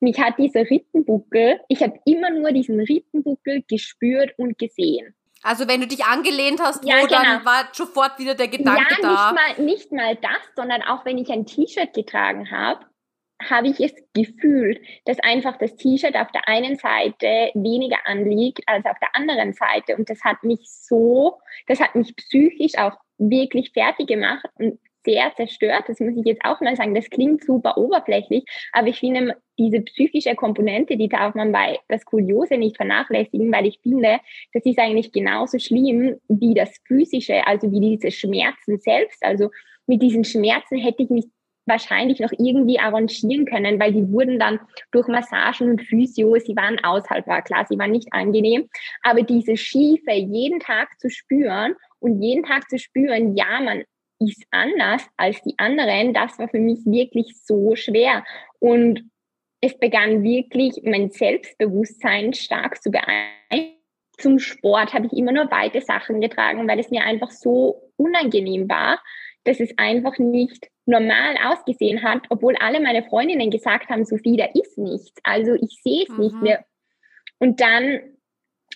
Mich 0.00 0.20
hat 0.20 0.38
dieser 0.38 0.68
Rippenbuckel, 0.68 1.61
ich 1.68 1.82
habe 1.82 1.99
immer 2.04 2.30
nur 2.30 2.52
diesen 2.52 2.80
Rippenbuckel 2.80 3.64
gespürt 3.68 4.35
und 4.37 4.59
gesehen. 4.59 5.14
Also 5.42 5.66
wenn 5.68 5.80
du 5.80 5.87
dich 5.87 6.04
angelehnt 6.04 6.61
hast, 6.61 6.85
ja, 6.85 6.97
wo, 6.97 7.06
genau. 7.06 7.23
dann 7.23 7.44
war 7.44 7.68
sofort 7.73 8.18
wieder 8.18 8.35
der 8.35 8.49
Gedanke 8.49 8.94
ja, 8.94 8.97
da. 9.00 9.32
Nicht 9.32 9.59
mal, 9.59 9.64
nicht 9.64 9.92
mal 9.92 10.16
das, 10.16 10.54
sondern 10.54 10.82
auch 10.82 11.04
wenn 11.04 11.18
ich 11.18 11.30
ein 11.30 11.47
T-Shirt 11.47 11.94
getragen 11.94 12.50
habe, 12.50 12.85
habe 13.49 13.68
ich 13.68 13.80
es 13.80 13.94
gefühlt, 14.12 14.80
dass 15.06 15.18
einfach 15.20 15.56
das 15.56 15.75
T-Shirt 15.76 16.14
auf 16.14 16.30
der 16.32 16.47
einen 16.47 16.76
Seite 16.76 17.50
weniger 17.54 17.99
anliegt 18.04 18.61
als 18.66 18.85
auf 18.85 18.99
der 19.00 19.16
anderen 19.16 19.54
Seite. 19.54 19.97
Und 19.97 20.11
das 20.11 20.23
hat 20.25 20.42
mich 20.42 20.61
so, 20.64 21.40
das 21.66 21.80
hat 21.80 21.94
mich 21.94 22.14
psychisch 22.16 22.76
auch 22.76 22.97
wirklich 23.16 23.73
fertig 23.73 24.09
gemacht 24.09 24.44
und 24.54 24.78
sehr 25.04 25.33
zerstört. 25.37 25.85
Das 25.87 26.00
muss 26.00 26.16
ich 26.16 26.25
jetzt 26.25 26.45
auch 26.45 26.61
mal 26.61 26.76
sagen. 26.76 26.95
Das 26.95 27.09
klingt 27.11 27.45
super 27.45 27.76
oberflächlich, 27.78 28.45
aber 28.73 28.88
ich 28.88 28.99
finde 28.99 29.37
diese 29.59 29.80
psychische 29.80 30.35
Komponente, 30.35 30.97
die 30.97 31.09
darf 31.09 31.35
man 31.35 31.52
bei 31.52 31.78
das 31.88 32.04
Kuriose 32.04 32.57
nicht 32.57 32.76
vernachlässigen, 32.76 33.52
weil 33.52 33.66
ich 33.66 33.78
finde, 33.83 34.19
das 34.52 34.64
ist 34.64 34.78
eigentlich 34.78 35.12
genauso 35.12 35.59
schlimm 35.59 36.16
wie 36.28 36.54
das 36.54 36.71
physische, 36.87 37.47
also 37.47 37.71
wie 37.71 37.80
diese 37.80 38.11
Schmerzen 38.11 38.78
selbst. 38.78 39.23
Also 39.23 39.50
mit 39.87 40.02
diesen 40.02 40.25
Schmerzen 40.25 40.78
hätte 40.78 41.02
ich 41.02 41.11
mich 41.11 41.26
wahrscheinlich 41.66 42.21
noch 42.21 42.33
irgendwie 42.33 42.78
arrangieren 42.78 43.47
können, 43.47 43.78
weil 43.78 43.92
die 43.92 44.11
wurden 44.11 44.38
dann 44.38 44.61
durch 44.90 45.09
Massagen 45.09 45.71
und 45.71 45.83
Physio, 45.83 46.35
sie 46.38 46.57
waren 46.57 46.78
aushaltbar, 46.83 47.42
klar, 47.42 47.66
sie 47.69 47.78
waren 47.78 47.92
nicht 47.92 48.12
angenehm, 48.12 48.69
aber 49.02 49.23
diese 49.23 49.57
Schiefe 49.57 50.12
jeden 50.12 50.61
Tag 50.61 50.99
zu 50.99 51.11
spüren 51.11 51.75
und 52.00 52.23
jeden 52.23 52.45
Tag 52.45 52.69
zu 52.69 52.78
spüren, 52.78 53.37
ja, 53.37 53.61
man 53.61 53.85
ist 54.21 54.45
anders 54.50 55.03
als 55.17 55.43
die 55.43 55.59
anderen, 55.59 56.15
das 56.15 56.39
war 56.39 56.49
für 56.49 56.61
mich 56.61 56.85
wirklich 56.85 57.35
so 57.43 57.75
schwer 57.75 58.25
und 58.59 59.11
es 59.61 59.79
begann 59.79 60.23
wirklich 60.23 60.81
mein 60.85 61.11
Selbstbewusstsein 61.11 62.33
stark 62.33 62.83
zu 62.83 62.91
beeinflussen. 62.91 63.77
Zum 64.19 64.39
Sport 64.39 64.93
habe 64.93 65.07
ich 65.07 65.15
immer 65.15 65.33
nur 65.33 65.50
weite 65.50 65.81
Sachen 65.81 66.21
getragen, 66.21 66.69
weil 66.69 66.79
es 66.79 66.91
mir 66.91 67.03
einfach 67.03 67.31
so 67.31 67.91
unangenehm 67.97 68.69
war, 68.69 69.03
dass 69.45 69.61
es 69.61 69.73
einfach 69.79 70.19
nicht 70.19 70.69
normal 70.85 71.37
ausgesehen 71.43 72.03
hat, 72.03 72.27
obwohl 72.29 72.55
alle 72.57 72.81
meine 72.81 73.03
Freundinnen 73.03 73.50
gesagt 73.50 73.89
haben, 73.89 74.05
Sophie, 74.05 74.37
da 74.37 74.45
ist 74.53 74.77
nichts. 74.77 75.19
Also 75.23 75.55
ich 75.55 75.81
sehe 75.83 76.03
es 76.03 76.11
mhm. 76.11 76.19
nicht 76.19 76.43
mehr. 76.43 76.65
Und 77.39 77.61
dann 77.61 78.00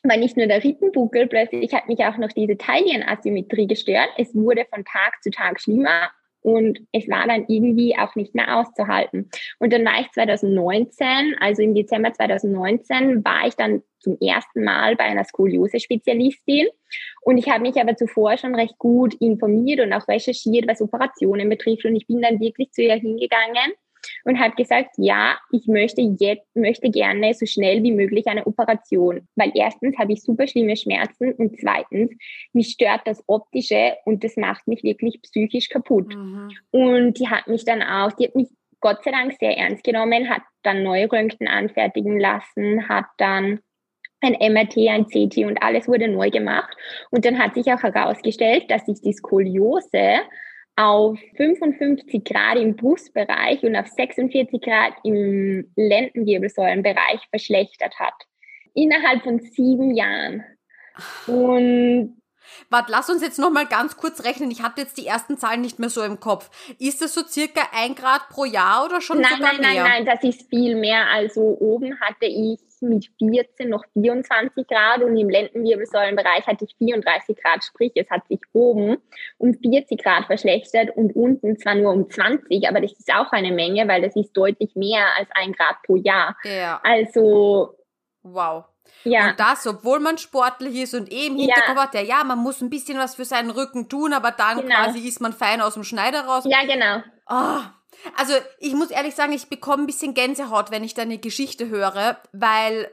war 0.04 0.16
nicht 0.16 0.36
nur 0.36 0.46
der 0.46 0.62
Rippenbuckel, 0.62 1.26
plötzlich 1.26 1.72
hat 1.72 1.88
mich 1.88 2.04
auch 2.04 2.18
noch 2.18 2.32
diese 2.32 2.56
Taillenasymmetrie 2.56 3.66
gestört. 3.66 4.10
Es 4.18 4.34
wurde 4.34 4.66
von 4.72 4.84
Tag 4.84 5.22
zu 5.22 5.30
Tag 5.30 5.60
schlimmer 5.60 6.10
und 6.42 6.80
es 6.92 7.08
war 7.08 7.26
dann 7.26 7.46
irgendwie 7.48 7.96
auch 7.96 8.14
nicht 8.16 8.34
mehr 8.34 8.58
auszuhalten. 8.58 9.30
Und 9.58 9.72
dann 9.72 9.84
war 9.84 9.98
ich 10.00 10.10
2019, 10.12 11.36
also 11.40 11.62
im 11.62 11.74
Dezember 11.74 12.12
2019, 12.12 13.24
war 13.24 13.46
ich 13.46 13.54
dann 13.54 13.82
zum 13.98 14.18
ersten 14.20 14.62
Mal 14.62 14.94
bei 14.94 15.04
einer 15.04 15.24
Skoliose-Spezialistin 15.24 16.68
und 17.22 17.38
ich 17.38 17.48
habe 17.48 17.62
mich 17.62 17.80
aber 17.80 17.96
zuvor 17.96 18.36
schon 18.36 18.54
recht 18.54 18.76
gut 18.76 19.14
informiert 19.14 19.80
und 19.80 19.94
auch 19.94 20.06
recherchiert, 20.06 20.68
was 20.68 20.82
Operationen 20.82 21.48
betrifft 21.48 21.86
und 21.86 21.96
ich 21.96 22.06
bin 22.06 22.20
dann 22.20 22.38
wirklich 22.40 22.70
zu 22.72 22.82
ihr 22.82 22.94
hingegangen 22.94 23.72
und 24.24 24.38
hat 24.38 24.56
gesagt, 24.56 24.90
ja, 24.96 25.38
ich 25.52 25.66
möchte 25.66 26.00
jetzt, 26.18 26.54
möchte 26.54 26.90
gerne 26.90 27.34
so 27.34 27.46
schnell 27.46 27.82
wie 27.82 27.92
möglich 27.92 28.26
eine 28.26 28.46
Operation, 28.46 29.28
weil 29.36 29.52
erstens 29.54 29.96
habe 29.98 30.12
ich 30.12 30.22
super 30.22 30.46
schlimme 30.46 30.76
Schmerzen 30.76 31.32
und 31.32 31.58
zweitens, 31.58 32.10
mich 32.52 32.68
stört 32.68 33.02
das 33.04 33.22
Optische 33.26 33.94
und 34.04 34.24
das 34.24 34.36
macht 34.36 34.66
mich 34.66 34.82
wirklich 34.82 35.20
psychisch 35.22 35.68
kaputt. 35.68 36.14
Mhm. 36.14 36.50
Und 36.70 37.18
die 37.18 37.28
hat 37.28 37.46
mich 37.46 37.64
dann 37.64 37.82
auch, 37.82 38.12
die 38.12 38.26
hat 38.26 38.34
mich 38.34 38.48
Gott 38.80 39.02
sei 39.02 39.12
Dank 39.12 39.32
sehr 39.40 39.56
ernst 39.56 39.82
genommen, 39.82 40.28
hat 40.28 40.42
dann 40.62 40.82
neue 40.82 41.10
Röntgen 41.10 41.48
anfertigen 41.48 42.20
lassen, 42.20 42.86
hat 42.86 43.06
dann 43.16 43.60
ein 44.20 44.36
MRT, 44.52 44.76
ein 44.88 45.06
CT 45.06 45.38
und 45.46 45.62
alles 45.62 45.88
wurde 45.88 46.08
neu 46.08 46.30
gemacht. 46.30 46.74
Und 47.10 47.24
dann 47.24 47.38
hat 47.38 47.54
sich 47.54 47.72
auch 47.72 47.82
herausgestellt, 47.82 48.70
dass 48.70 48.86
sich 48.86 49.00
die 49.00 49.12
Skoliose 49.12 50.20
auf 50.76 51.18
55 51.36 52.24
Grad 52.24 52.56
im 52.56 52.76
Brustbereich 52.76 53.62
und 53.62 53.76
auf 53.76 53.86
46 53.86 54.60
Grad 54.60 54.94
im 55.04 55.70
Lendenwirbelsäulenbereich 55.76 57.20
verschlechtert 57.30 57.98
hat. 57.98 58.14
Innerhalb 58.74 59.22
von 59.22 59.40
sieben 59.40 59.94
Jahren. 59.94 60.44
Und 61.26 62.16
Warte, 62.70 62.90
lass 62.90 63.10
uns 63.10 63.22
jetzt 63.22 63.38
noch 63.38 63.50
mal 63.50 63.66
ganz 63.66 63.96
kurz 63.96 64.24
rechnen. 64.24 64.50
Ich 64.50 64.62
hatte 64.62 64.82
jetzt 64.82 64.96
die 64.96 65.06
ersten 65.06 65.38
Zahlen 65.38 65.60
nicht 65.60 65.78
mehr 65.78 65.90
so 65.90 66.02
im 66.02 66.20
Kopf. 66.20 66.50
Ist 66.78 67.02
das 67.02 67.14
so 67.14 67.22
circa 67.26 67.62
ein 67.72 67.94
Grad 67.94 68.28
pro 68.28 68.44
Jahr 68.44 68.84
oder 68.84 69.00
schon 69.00 69.20
nein, 69.20 69.32
sogar 69.36 69.52
nein, 69.54 69.60
mehr? 69.60 69.82
Nein, 69.84 70.04
nein, 70.04 70.06
das 70.06 70.22
ist 70.22 70.48
viel 70.48 70.76
mehr. 70.76 71.06
Also 71.10 71.40
oben 71.60 71.98
hatte 72.00 72.26
ich 72.26 72.60
mit 72.84 73.10
14 73.18 73.68
noch 73.68 73.84
24 73.94 74.66
Grad 74.66 75.02
und 75.02 75.16
im 75.16 75.28
Lendenwirbelsäulenbereich 75.28 76.46
hatte 76.46 76.64
ich 76.64 76.74
34 76.76 77.36
Grad, 77.36 77.64
sprich 77.64 77.92
es 77.94 78.08
hat 78.10 78.26
sich 78.28 78.40
oben 78.52 78.98
um 79.38 79.54
40 79.54 80.02
Grad 80.02 80.26
verschlechtert 80.26 80.96
und 80.96 81.14
unten 81.16 81.58
zwar 81.58 81.74
nur 81.74 81.92
um 81.92 82.08
20, 82.08 82.68
aber 82.68 82.80
das 82.80 82.92
ist 82.92 83.12
auch 83.12 83.32
eine 83.32 83.52
Menge, 83.52 83.88
weil 83.88 84.02
das 84.02 84.14
ist 84.16 84.32
deutlich 84.32 84.74
mehr 84.76 85.06
als 85.16 85.28
ein 85.34 85.52
Grad 85.52 85.82
pro 85.84 85.96
Jahr. 85.96 86.36
Ja. 86.44 86.80
Also 86.84 87.76
wow. 88.22 88.64
Ja. 89.04 89.30
Und 89.30 89.40
das, 89.40 89.66
obwohl 89.66 90.00
man 90.00 90.18
sportlich 90.18 90.76
ist 90.76 90.94
und 90.94 91.12
eh 91.12 91.26
im 91.26 91.36
Hinterkopf 91.36 91.76
ja. 91.76 91.82
hat, 91.82 91.94
ja, 91.94 92.00
ja, 92.00 92.24
man 92.24 92.38
muss 92.38 92.60
ein 92.60 92.70
bisschen 92.70 92.98
was 92.98 93.14
für 93.14 93.24
seinen 93.24 93.50
Rücken 93.50 93.88
tun, 93.88 94.12
aber 94.12 94.30
dann 94.30 94.62
genau. 94.62 94.74
quasi 94.76 95.00
ist 95.00 95.20
man 95.20 95.32
fein 95.32 95.60
aus 95.60 95.74
dem 95.74 95.84
Schneider 95.84 96.24
raus. 96.24 96.44
Ja, 96.46 96.64
genau. 96.64 97.02
Oh, 97.28 97.60
also 98.16 98.34
ich 98.58 98.74
muss 98.74 98.90
ehrlich 98.90 99.14
sagen, 99.14 99.32
ich 99.32 99.48
bekomme 99.48 99.84
ein 99.84 99.86
bisschen 99.86 100.14
Gänsehaut, 100.14 100.70
wenn 100.70 100.84
ich 100.84 100.94
deine 100.94 101.18
Geschichte 101.18 101.68
höre, 101.68 102.18
weil 102.32 102.90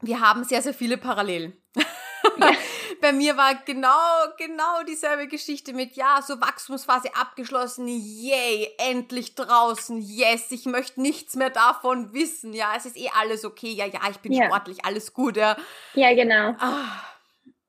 wir 0.00 0.20
haben 0.20 0.44
sehr, 0.44 0.62
sehr 0.62 0.74
viele 0.74 0.98
Parallelen. 0.98 1.56
Ja. 2.38 2.50
Bei 3.04 3.12
mir 3.12 3.36
war 3.36 3.54
genau, 3.66 3.90
genau 4.38 4.82
dieselbe 4.88 5.28
Geschichte 5.28 5.74
mit, 5.74 5.94
ja, 5.94 6.20
so 6.26 6.40
Wachstumsphase 6.40 7.10
abgeschlossen, 7.14 7.86
yay, 7.86 8.66
endlich 8.78 9.34
draußen, 9.34 10.00
yes, 10.00 10.50
ich 10.50 10.64
möchte 10.64 11.02
nichts 11.02 11.36
mehr 11.36 11.50
davon 11.50 12.14
wissen, 12.14 12.54
ja, 12.54 12.72
es 12.74 12.86
ist 12.86 12.96
eh 12.96 13.10
alles 13.20 13.44
okay, 13.44 13.74
ja, 13.74 13.84
ja, 13.84 14.00
ich 14.10 14.16
bin 14.20 14.32
ja. 14.32 14.46
sportlich, 14.46 14.86
alles 14.86 15.12
gut, 15.12 15.36
ja. 15.36 15.54
Ja, 15.92 16.14
genau. 16.14 16.54
Ah. 16.58 17.02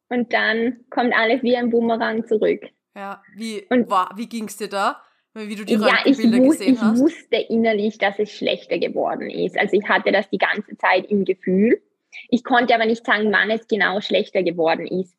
Und 0.08 0.32
dann 0.32 0.86
kommt 0.90 1.14
alles 1.14 1.44
wie 1.44 1.58
ein 1.58 1.70
Boomerang 1.70 2.26
zurück. 2.26 2.62
Ja, 2.96 3.22
wie, 3.36 3.68
Und, 3.70 3.90
war, 3.90 4.14
wie 4.16 4.30
ging's 4.30 4.56
dir 4.56 4.70
da? 4.70 5.02
Wie 5.34 5.54
du 5.54 5.66
die 5.66 5.74
ja, 5.74 5.98
ich, 6.06 6.18
wus 6.18 6.62
ich 6.62 6.80
hast. 6.80 6.98
wusste 6.98 7.36
innerlich, 7.50 7.98
dass 7.98 8.20
es 8.20 8.32
schlechter 8.32 8.80
geworden 8.80 9.30
ist. 9.30 9.60
Also 9.60 9.76
ich 9.76 9.86
hatte 9.90 10.14
das 10.14 10.30
die 10.30 10.38
ganze 10.38 10.78
Zeit 10.78 11.08
im 11.08 11.26
Gefühl. 11.26 11.82
Ich 12.30 12.46
konnte 12.46 12.74
aber 12.74 12.86
nicht 12.86 13.06
sagen, 13.06 13.34
wann 13.34 13.52
es 13.52 13.68
genau 13.68 14.00
schlechter 14.00 14.42
geworden 14.42 14.88
ist. 14.88 15.14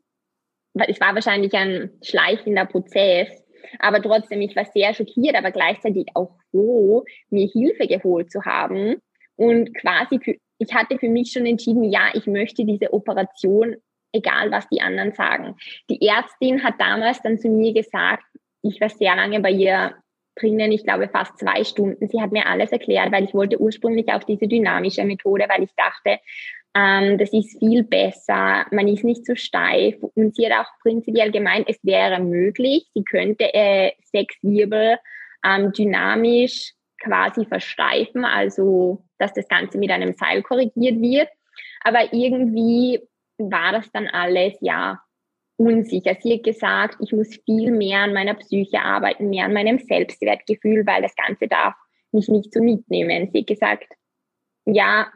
Es 0.87 1.01
war 1.01 1.15
wahrscheinlich 1.15 1.55
ein 1.55 1.91
schleichender 2.03 2.67
Prozess. 2.67 3.29
Aber 3.79 4.01
trotzdem, 4.01 4.41
ich 4.41 4.55
war 4.55 4.65
sehr 4.65 4.95
schockiert, 4.95 5.37
aber 5.37 5.51
gleichzeitig 5.51 6.07
auch 6.15 6.31
froh, 6.51 7.05
mir 7.31 7.49
Hilfe 7.49 7.87
geholt 7.87 8.31
zu 8.31 8.45
haben. 8.45 8.97
Und 9.37 9.75
quasi, 9.77 10.19
für, 10.19 10.37
ich 10.59 10.75
hatte 10.75 10.99
für 10.99 11.09
mich 11.09 11.33
schon 11.33 11.47
entschieden, 11.47 11.85
ja, 11.85 12.11
ich 12.15 12.27
möchte 12.27 12.65
diese 12.65 12.93
Operation, 12.93 13.77
egal 14.13 14.51
was 14.51 14.69
die 14.69 14.81
anderen 14.81 15.13
sagen. 15.13 15.57
Die 15.91 16.07
Ärztin 16.07 16.63
hat 16.63 16.75
damals 16.79 17.21
dann 17.23 17.39
zu 17.39 17.49
mir 17.49 17.75
gesagt, 17.75 18.25
ich 18.63 18.81
war 18.81 18.89
sehr 18.89 19.15
lange 19.17 19.41
bei 19.41 19.51
ihr 19.51 19.95
drinnen, 20.37 20.73
ich 20.73 20.85
glaube 20.85 21.09
fast 21.09 21.39
zwei 21.39 21.65
Stunden. 21.65 22.09
Sie 22.09 22.21
hat 22.21 22.33
mir 22.33 22.47
alles 22.47 22.73
erklärt, 22.73 23.13
weil 23.13 23.25
ich 23.25 23.35
wollte 23.35 23.61
ursprünglich 23.61 24.13
auf 24.13 24.25
diese 24.25 24.47
dynamische 24.47 25.05
Methode, 25.05 25.47
weil 25.49 25.63
ich 25.63 25.75
dachte, 25.77 26.21
ähm, 26.77 27.17
das 27.17 27.33
ist 27.33 27.59
viel 27.59 27.85
besser, 27.85 28.67
man 28.71 28.87
ist 28.87 29.03
nicht 29.03 29.25
so 29.25 29.35
steif. 29.35 29.97
Und 30.15 30.37
sie 30.37 30.47
hat 30.47 30.67
auch 30.67 30.71
prinzipiell 30.83 31.31
gemeint, 31.31 31.67
es 31.69 31.79
wäre 31.83 32.21
möglich, 32.21 32.87
sie 32.95 33.03
könnte 33.03 33.53
äh, 33.55 33.93
sechs 34.13 34.37
Wirbel 34.43 34.99
ähm, 35.43 35.73
dynamisch 35.73 36.75
quasi 37.03 37.47
versteifen, 37.47 38.25
also 38.25 39.05
dass 39.19 39.33
das 39.33 39.49
Ganze 39.49 39.79
mit 39.79 39.91
einem 39.91 40.15
Seil 40.15 40.43
korrigiert 40.43 41.01
wird. 41.01 41.29
Aber 41.83 42.13
irgendwie 42.13 43.01
war 43.39 43.73
das 43.73 43.91
dann 43.93 44.09
alles, 44.09 44.55
ja, 44.61 45.01
unsicher. 45.57 46.15
Sie 46.21 46.35
hat 46.35 46.43
gesagt, 46.43 46.99
ich 47.01 47.13
muss 47.13 47.39
viel 47.47 47.71
mehr 47.71 48.01
an 48.01 48.13
meiner 48.13 48.35
Psyche 48.35 48.83
arbeiten, 48.83 49.31
mehr 49.31 49.47
an 49.47 49.55
meinem 49.55 49.79
Selbstwertgefühl, 49.79 50.87
weil 50.87 51.01
das 51.01 51.15
Ganze 51.17 51.49
darf 51.49 51.75
mich 52.13 52.29
nicht 52.29 52.53
so 52.53 52.61
mitnehmen. 52.63 53.31
Sie 53.33 53.41
hat 53.41 53.47
gesagt, 53.47 53.95
ja, 54.67 55.07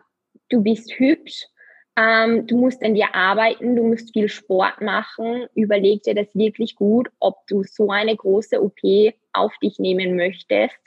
du 0.50 0.62
bist 0.62 0.92
hübsch, 0.99 1.47
ähm, 1.97 2.47
du 2.47 2.57
musst 2.57 2.83
an 2.83 2.95
dir 2.95 3.14
arbeiten, 3.14 3.76
du 3.76 3.85
musst 3.85 4.12
viel 4.12 4.28
Sport 4.28 4.80
machen, 4.80 5.47
überleg 5.54 6.02
dir 6.02 6.14
das 6.14 6.35
wirklich 6.35 6.76
gut, 6.76 7.09
ob 7.19 7.47
du 7.47 7.62
so 7.64 7.90
eine 7.90 8.14
große 8.14 8.62
OP 8.62 8.78
auf 9.33 9.52
dich 9.62 9.78
nehmen 9.78 10.16
möchtest, 10.16 10.78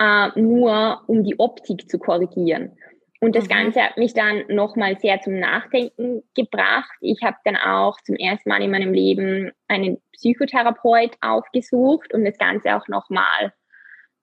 äh, 0.00 0.28
nur 0.38 1.02
um 1.06 1.24
die 1.24 1.38
Optik 1.38 1.88
zu 1.90 1.98
korrigieren. 1.98 2.76
Und 3.20 3.34
das 3.34 3.44
mhm. 3.44 3.48
Ganze 3.48 3.82
hat 3.82 3.96
mich 3.96 4.12
dann 4.12 4.44
nochmal 4.48 4.98
sehr 4.98 5.20
zum 5.20 5.38
Nachdenken 5.38 6.22
gebracht. 6.34 6.92
Ich 7.00 7.22
habe 7.22 7.36
dann 7.44 7.56
auch 7.56 7.98
zum 8.02 8.16
ersten 8.16 8.48
Mal 8.48 8.62
in 8.62 8.70
meinem 8.70 8.92
Leben 8.92 9.52
einen 9.68 9.98
Psychotherapeut 10.12 11.16
aufgesucht, 11.20 12.12
um 12.12 12.24
das 12.24 12.36
Ganze 12.38 12.76
auch 12.76 12.86
nochmal 12.88 13.52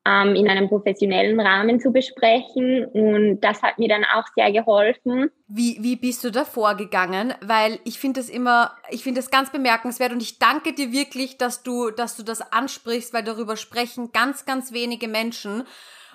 ähm, 0.06 0.36
in 0.36 0.50
einem 0.50 0.68
professionellen 0.68 1.40
Rahmen 1.40 1.80
zu 1.80 1.92
besprechen. 1.92 2.86
Und 2.86 3.42
das 3.42 3.62
hat 3.62 3.78
mir 3.78 3.88
dann 3.88 4.04
auch 4.04 4.26
sehr 4.36 4.52
geholfen. 4.52 5.30
Wie, 5.48 5.78
wie 5.82 5.96
bist 5.96 6.24
du 6.24 6.32
da 6.32 6.46
vorgegangen? 6.46 7.34
Weil 7.42 7.80
ich 7.84 8.00
finde 8.00 8.20
das 8.20 8.30
immer, 8.30 8.76
ich 8.90 9.04
finde 9.04 9.20
das 9.20 9.30
ganz 9.30 9.52
bemerkenswert 9.52 10.12
und 10.12 10.22
ich 10.22 10.40
danke 10.40 10.74
dir 10.74 10.92
wirklich, 10.92 11.38
dass 11.38 11.64
du, 11.64 11.92
dass 11.92 12.18
du 12.18 12.24
das 12.24 12.42
ansprichst, 12.42 13.14
weil 13.14 13.24
darüber 13.24 13.58
sprechen 13.58 14.12
ganz, 14.12 14.46
ganz 14.46 14.72
wenige 14.72 15.08
Menschen. 15.08 15.64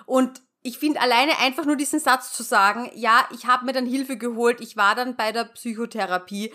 Und 0.05 0.41
ich 0.63 0.79
finde 0.79 0.99
alleine 0.99 1.39
einfach 1.39 1.65
nur 1.65 1.77
diesen 1.77 1.99
Satz 1.99 2.33
zu 2.33 2.43
sagen, 2.43 2.91
ja, 2.93 3.25
ich 3.33 3.45
habe 3.45 3.65
mir 3.65 3.73
dann 3.73 3.85
Hilfe 3.85 4.17
geholt, 4.17 4.59
ich 4.59 4.75
war 4.75 4.95
dann 4.95 5.15
bei 5.15 5.31
der 5.31 5.45
Psychotherapie. 5.45 6.51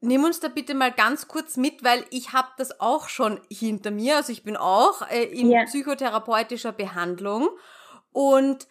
Nimm 0.00 0.24
uns 0.24 0.38
da 0.40 0.48
bitte 0.48 0.74
mal 0.74 0.92
ganz 0.92 1.26
kurz 1.26 1.56
mit, 1.56 1.82
weil 1.82 2.04
ich 2.10 2.32
habe 2.32 2.48
das 2.56 2.80
auch 2.80 3.08
schon 3.08 3.40
hinter 3.50 3.90
mir. 3.90 4.16
Also 4.16 4.32
ich 4.32 4.44
bin 4.44 4.56
auch 4.56 5.02
äh, 5.10 5.24
in 5.24 5.50
ja. 5.50 5.64
psychotherapeutischer 5.64 6.72
Behandlung 6.72 7.48
und 8.12 8.68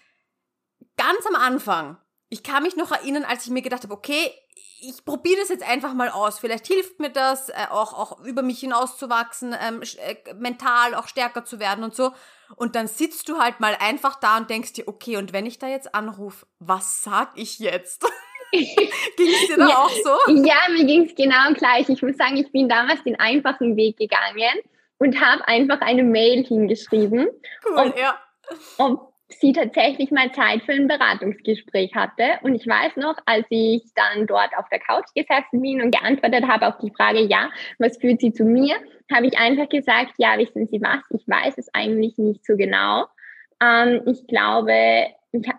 ganz 0.95 1.25
am 1.27 1.35
Anfang, 1.35 1.97
ich 2.29 2.43
kann 2.43 2.63
mich 2.63 2.75
noch 2.75 2.91
erinnern, 2.91 3.23
als 3.23 3.45
ich 3.45 3.51
mir 3.51 3.61
gedacht 3.61 3.83
habe, 3.83 3.93
okay, 3.93 4.31
ich 4.79 5.05
probiere 5.05 5.39
das 5.39 5.49
jetzt 5.49 5.67
einfach 5.67 5.93
mal 5.93 6.09
aus. 6.09 6.39
Vielleicht 6.39 6.67
hilft 6.67 6.99
mir 6.99 7.09
das, 7.09 7.49
äh, 7.49 7.67
auch, 7.69 7.93
auch 7.93 8.19
über 8.23 8.41
mich 8.41 8.59
hinauszuwachsen, 8.59 9.55
ähm, 9.59 9.81
äh, 9.81 10.33
mental 10.35 10.93
auch 10.95 11.07
stärker 11.07 11.45
zu 11.45 11.59
werden 11.59 11.83
und 11.83 11.95
so. 11.95 12.13
Und 12.55 12.75
dann 12.75 12.87
sitzt 12.87 13.27
du 13.29 13.39
halt 13.39 13.59
mal 13.59 13.75
einfach 13.79 14.19
da 14.19 14.37
und 14.37 14.49
denkst 14.49 14.73
dir, 14.73 14.87
okay, 14.87 15.17
und 15.17 15.33
wenn 15.33 15.45
ich 15.45 15.59
da 15.59 15.67
jetzt 15.67 15.95
anrufe, 15.95 16.45
was 16.59 17.01
sag 17.01 17.31
ich 17.35 17.59
jetzt? 17.59 18.05
ging 19.17 19.27
es 19.27 19.47
dir 19.47 19.57
da 19.57 19.69
ja, 19.69 19.75
auch 19.77 19.89
so? 19.89 20.33
Ja, 20.45 20.55
mir 20.71 20.85
ging 20.85 21.05
es 21.05 21.15
genau 21.15 21.53
gleich. 21.53 21.89
Ich 21.89 22.01
muss 22.01 22.17
sagen, 22.17 22.37
ich 22.37 22.51
bin 22.51 22.69
damals 22.69 23.03
den 23.03 23.19
einfachen 23.19 23.75
Weg 23.75 23.97
gegangen 23.97 24.61
und 24.97 25.19
habe 25.21 25.47
einfach 25.47 25.81
eine 25.81 26.03
Mail 26.03 26.45
hingeschrieben. 26.45 27.27
Cool, 27.67 27.77
ob, 27.77 27.97
ja. 27.97 28.19
Ob 28.77 29.13
sie 29.29 29.51
tatsächlich 29.51 30.11
mal 30.11 30.31
Zeit 30.31 30.63
für 30.63 30.71
ein 30.71 30.87
Beratungsgespräch 30.87 31.93
hatte. 31.95 32.39
Und 32.43 32.55
ich 32.55 32.65
weiß 32.65 32.95
noch, 32.95 33.15
als 33.25 33.45
ich 33.49 33.83
dann 33.95 34.25
dort 34.25 34.57
auf 34.57 34.69
der 34.69 34.79
Couch 34.79 35.07
gesessen 35.15 35.61
bin 35.61 35.81
und 35.81 35.91
geantwortet 35.91 36.47
habe 36.47 36.67
auf 36.67 36.77
die 36.77 36.91
Frage, 36.91 37.21
ja, 37.21 37.49
was 37.77 37.97
führt 37.97 38.21
sie 38.21 38.31
zu 38.31 38.45
mir, 38.45 38.75
habe 39.13 39.27
ich 39.27 39.37
einfach 39.37 39.69
gesagt, 39.69 40.13
ja, 40.17 40.37
wissen 40.37 40.67
Sie 40.67 40.81
was, 40.81 41.03
ich 41.09 41.27
weiß 41.27 41.57
es 41.57 41.73
eigentlich 41.73 42.17
nicht 42.17 42.45
so 42.45 42.55
genau. 42.55 43.05
Ähm, 43.61 44.01
ich 44.05 44.25
glaube, 44.27 45.07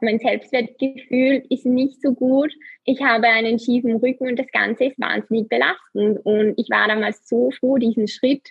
mein 0.00 0.18
Selbstwertgefühl 0.18 1.44
ist 1.50 1.66
nicht 1.66 2.00
so 2.00 2.12
gut. 2.12 2.52
Ich 2.84 3.02
habe 3.02 3.28
einen 3.28 3.58
schiefen 3.58 3.96
Rücken 3.96 4.28
und 4.28 4.38
das 4.38 4.50
Ganze 4.52 4.86
ist 4.86 5.00
wahnsinnig 5.00 5.48
belastend. 5.48 6.18
Und 6.24 6.54
ich 6.56 6.68
war 6.70 6.88
damals 6.88 7.28
so 7.28 7.50
froh, 7.50 7.76
diesen 7.76 8.08
Schritt 8.08 8.48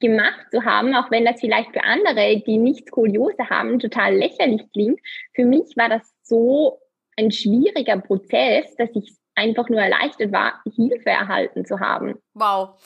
gemacht 0.00 0.46
zu 0.50 0.64
haben, 0.64 0.94
auch 0.94 1.10
wenn 1.10 1.24
das 1.24 1.40
vielleicht 1.40 1.72
für 1.72 1.82
andere, 1.82 2.42
die 2.46 2.58
nicht 2.58 2.88
Skoliose 2.88 3.48
haben, 3.48 3.78
total 3.78 4.14
lächerlich 4.14 4.62
klingt. 4.72 5.00
Für 5.34 5.44
mich 5.44 5.74
war 5.76 5.88
das 5.88 6.02
so 6.22 6.78
ein 7.16 7.32
schwieriger 7.32 7.98
Prozess, 7.98 8.74
dass 8.76 8.90
ich 8.94 9.16
einfach 9.34 9.68
nur 9.68 9.80
erleichtert 9.80 10.32
war, 10.32 10.60
Hilfe 10.74 11.10
erhalten 11.10 11.64
zu 11.64 11.80
haben. 11.80 12.16
Wow. 12.34 12.80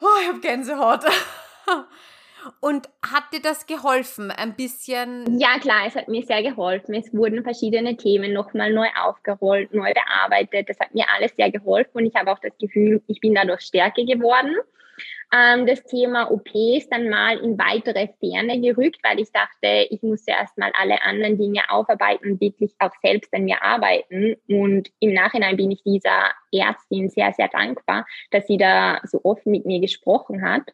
Oh, 0.00 0.06
ich 0.22 0.28
habe 0.28 0.40
Gänsehaut. 0.40 1.04
Und 2.60 2.88
hat 3.02 3.24
dir 3.32 3.40
das 3.42 3.66
geholfen, 3.66 4.30
ein 4.30 4.54
bisschen? 4.54 5.38
Ja, 5.38 5.58
klar, 5.58 5.86
es 5.86 5.94
hat 5.94 6.08
mir 6.08 6.24
sehr 6.24 6.42
geholfen. 6.42 6.94
Es 6.94 7.12
wurden 7.12 7.42
verschiedene 7.42 7.96
Themen 7.96 8.32
nochmal 8.32 8.72
neu 8.72 8.88
aufgerollt, 9.00 9.72
neu 9.74 9.92
bearbeitet. 9.92 10.68
Das 10.68 10.78
hat 10.78 10.94
mir 10.94 11.04
alles 11.14 11.34
sehr 11.36 11.50
geholfen 11.50 11.90
und 11.94 12.06
ich 12.06 12.14
habe 12.14 12.32
auch 12.32 12.38
das 12.38 12.56
Gefühl, 12.58 13.02
ich 13.06 13.20
bin 13.20 13.34
dadurch 13.34 13.62
stärker 13.62 14.04
geworden. 14.04 14.54
Ähm, 15.32 15.66
das 15.66 15.84
Thema 15.84 16.30
OP 16.30 16.48
ist 16.54 16.90
dann 16.90 17.08
mal 17.08 17.38
in 17.38 17.56
weitere 17.56 18.08
Ferne 18.18 18.60
gerückt, 18.60 18.98
weil 19.02 19.20
ich 19.20 19.30
dachte, 19.30 19.86
ich 19.90 20.02
muss 20.02 20.26
erst 20.26 20.58
mal 20.58 20.72
alle 20.78 21.00
anderen 21.02 21.38
Dinge 21.38 21.62
aufarbeiten 21.68 22.32
und 22.32 22.40
wirklich 22.40 22.74
auch 22.80 22.92
selbst 23.02 23.32
an 23.32 23.44
mir 23.44 23.62
arbeiten. 23.62 24.36
Und 24.48 24.90
im 24.98 25.12
Nachhinein 25.14 25.56
bin 25.56 25.70
ich 25.70 25.82
dieser 25.84 26.32
Ärztin 26.52 27.08
sehr, 27.10 27.32
sehr 27.32 27.48
dankbar, 27.48 28.06
dass 28.32 28.46
sie 28.46 28.56
da 28.56 29.00
so 29.04 29.20
offen 29.22 29.52
mit 29.52 29.66
mir 29.66 29.80
gesprochen 29.80 30.42
hat. 30.42 30.72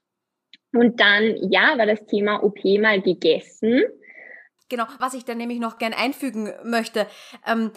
Und 0.76 1.00
dann, 1.00 1.36
ja, 1.50 1.78
war 1.78 1.86
das 1.86 2.04
Thema 2.06 2.42
OP 2.42 2.62
mal 2.80 3.00
gegessen. 3.00 3.82
Genau, 4.68 4.84
was 4.98 5.14
ich 5.14 5.24
dann 5.24 5.38
nämlich 5.38 5.60
noch 5.60 5.78
gern 5.78 5.94
einfügen 5.94 6.52
möchte. 6.64 7.06
Ähm, 7.46 7.70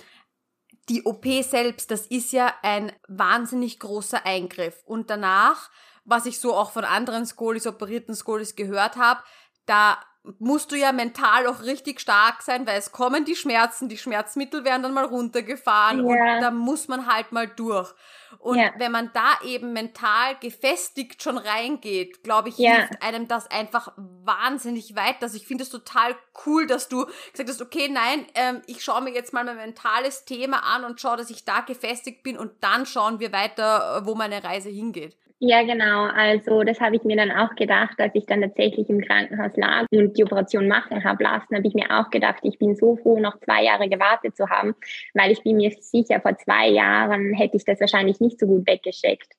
die 0.89 1.03
OP 1.03 1.25
selbst, 1.43 1.91
das 1.91 2.07
ist 2.07 2.31
ja 2.33 2.53
ein 2.63 2.91
wahnsinnig 3.07 3.79
großer 3.79 4.25
Eingriff. 4.25 4.81
Und 4.85 5.09
danach, 5.09 5.69
was 6.03 6.25
ich 6.25 6.39
so 6.39 6.53
auch 6.55 6.71
von 6.71 6.83
anderen 6.83 7.25
Skolis, 7.25 7.67
operierten 7.67 8.15
Skolis 8.15 8.55
gehört 8.55 8.97
habe, 8.97 9.21
da 9.65 9.99
musst 10.37 10.71
du 10.71 10.75
ja 10.75 10.91
mental 10.91 11.47
auch 11.47 11.63
richtig 11.63 12.01
stark 12.01 12.41
sein, 12.41 12.67
weil 12.67 12.77
es 12.77 12.91
kommen 12.91 13.25
die 13.25 13.35
Schmerzen, 13.35 13.89
die 13.89 13.97
Schmerzmittel 13.97 14.63
werden 14.63 14.83
dann 14.83 14.93
mal 14.93 15.05
runtergefahren 15.05 16.05
ja. 16.05 16.35
und 16.35 16.41
da 16.41 16.51
muss 16.51 16.87
man 16.87 17.07
halt 17.07 17.31
mal 17.31 17.47
durch. 17.47 17.93
Und 18.37 18.59
ja. 18.59 18.71
wenn 18.77 18.91
man 18.91 19.11
da 19.13 19.39
eben 19.43 19.73
mental 19.73 20.35
gefestigt 20.39 21.23
schon 21.23 21.37
reingeht, 21.37 22.23
glaube 22.23 22.49
ich, 22.49 22.57
ja. 22.57 22.71
hilft 22.73 23.01
einem 23.01 23.27
das 23.27 23.49
einfach 23.49 23.93
wahnsinnig 23.97 24.95
weit. 24.95 25.21
Also 25.21 25.37
ich 25.37 25.47
finde 25.47 25.63
es 25.63 25.69
total 25.69 26.15
cool, 26.45 26.67
dass 26.67 26.89
du 26.89 27.05
gesagt 27.31 27.49
hast, 27.49 27.61
okay, 27.61 27.89
nein, 27.89 28.27
ähm, 28.35 28.61
ich 28.67 28.83
schaue 28.83 29.01
mir 29.01 29.13
jetzt 29.13 29.33
mal 29.33 29.43
mein 29.45 29.57
mentales 29.57 30.25
Thema 30.25 30.59
an 30.63 30.83
und 30.83 31.01
schaue, 31.01 31.17
dass 31.17 31.29
ich 31.29 31.43
da 31.45 31.61
gefestigt 31.61 32.21
bin 32.23 32.37
und 32.37 32.51
dann 32.61 32.85
schauen 32.85 33.19
wir 33.19 33.31
weiter, 33.31 34.01
wo 34.05 34.15
meine 34.15 34.43
Reise 34.43 34.69
hingeht. 34.69 35.17
Ja, 35.41 35.63
genau. 35.63 36.03
Also 36.03 36.63
das 36.63 36.81
habe 36.81 36.97
ich 36.97 37.03
mir 37.05 37.15
dann 37.15 37.31
auch 37.31 37.55
gedacht, 37.55 37.97
als 37.99 38.13
ich 38.13 38.25
dann 38.25 38.41
tatsächlich 38.41 38.89
im 38.89 38.99
Krankenhaus 38.99 39.55
lag 39.55 39.85
und 39.91 40.17
die 40.17 40.23
Operation 40.25 40.67
machen 40.67 41.01
habe 41.05 41.23
lassen, 41.23 41.55
habe 41.55 41.65
ich 41.65 41.73
mir 41.73 41.89
auch 41.97 42.09
gedacht, 42.09 42.39
ich 42.43 42.59
bin 42.59 42.75
so 42.75 42.97
froh, 42.97 43.19
noch 43.19 43.39
zwei 43.39 43.63
Jahre 43.63 43.87
gewartet 43.87 44.35
zu 44.35 44.49
haben, 44.49 44.75
weil 45.13 45.31
ich 45.31 45.41
bin 45.41 45.55
mir 45.55 45.71
sicher, 45.79 46.19
vor 46.19 46.37
zwei 46.37 46.67
Jahren 46.69 47.33
hätte 47.33 47.55
ich 47.55 47.63
das 47.63 47.79
wahrscheinlich 47.79 48.19
nicht 48.19 48.37
so 48.37 48.47
gut 48.47 48.67
weggesteckt. 48.67 49.31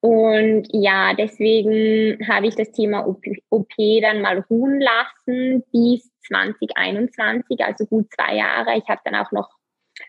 Und 0.00 0.68
ja, 0.72 1.12
deswegen 1.14 2.24
habe 2.28 2.46
ich 2.46 2.54
das 2.54 2.70
Thema 2.70 3.04
OP 3.08 3.74
dann 4.00 4.22
mal 4.22 4.44
ruhen 4.48 4.80
lassen 4.80 5.64
bis 5.72 6.08
2021, 6.28 7.60
also 7.64 7.86
gut 7.86 8.06
zwei 8.14 8.36
Jahre. 8.36 8.78
Ich 8.78 8.88
habe 8.88 9.00
dann 9.04 9.16
auch 9.16 9.32
noch 9.32 9.57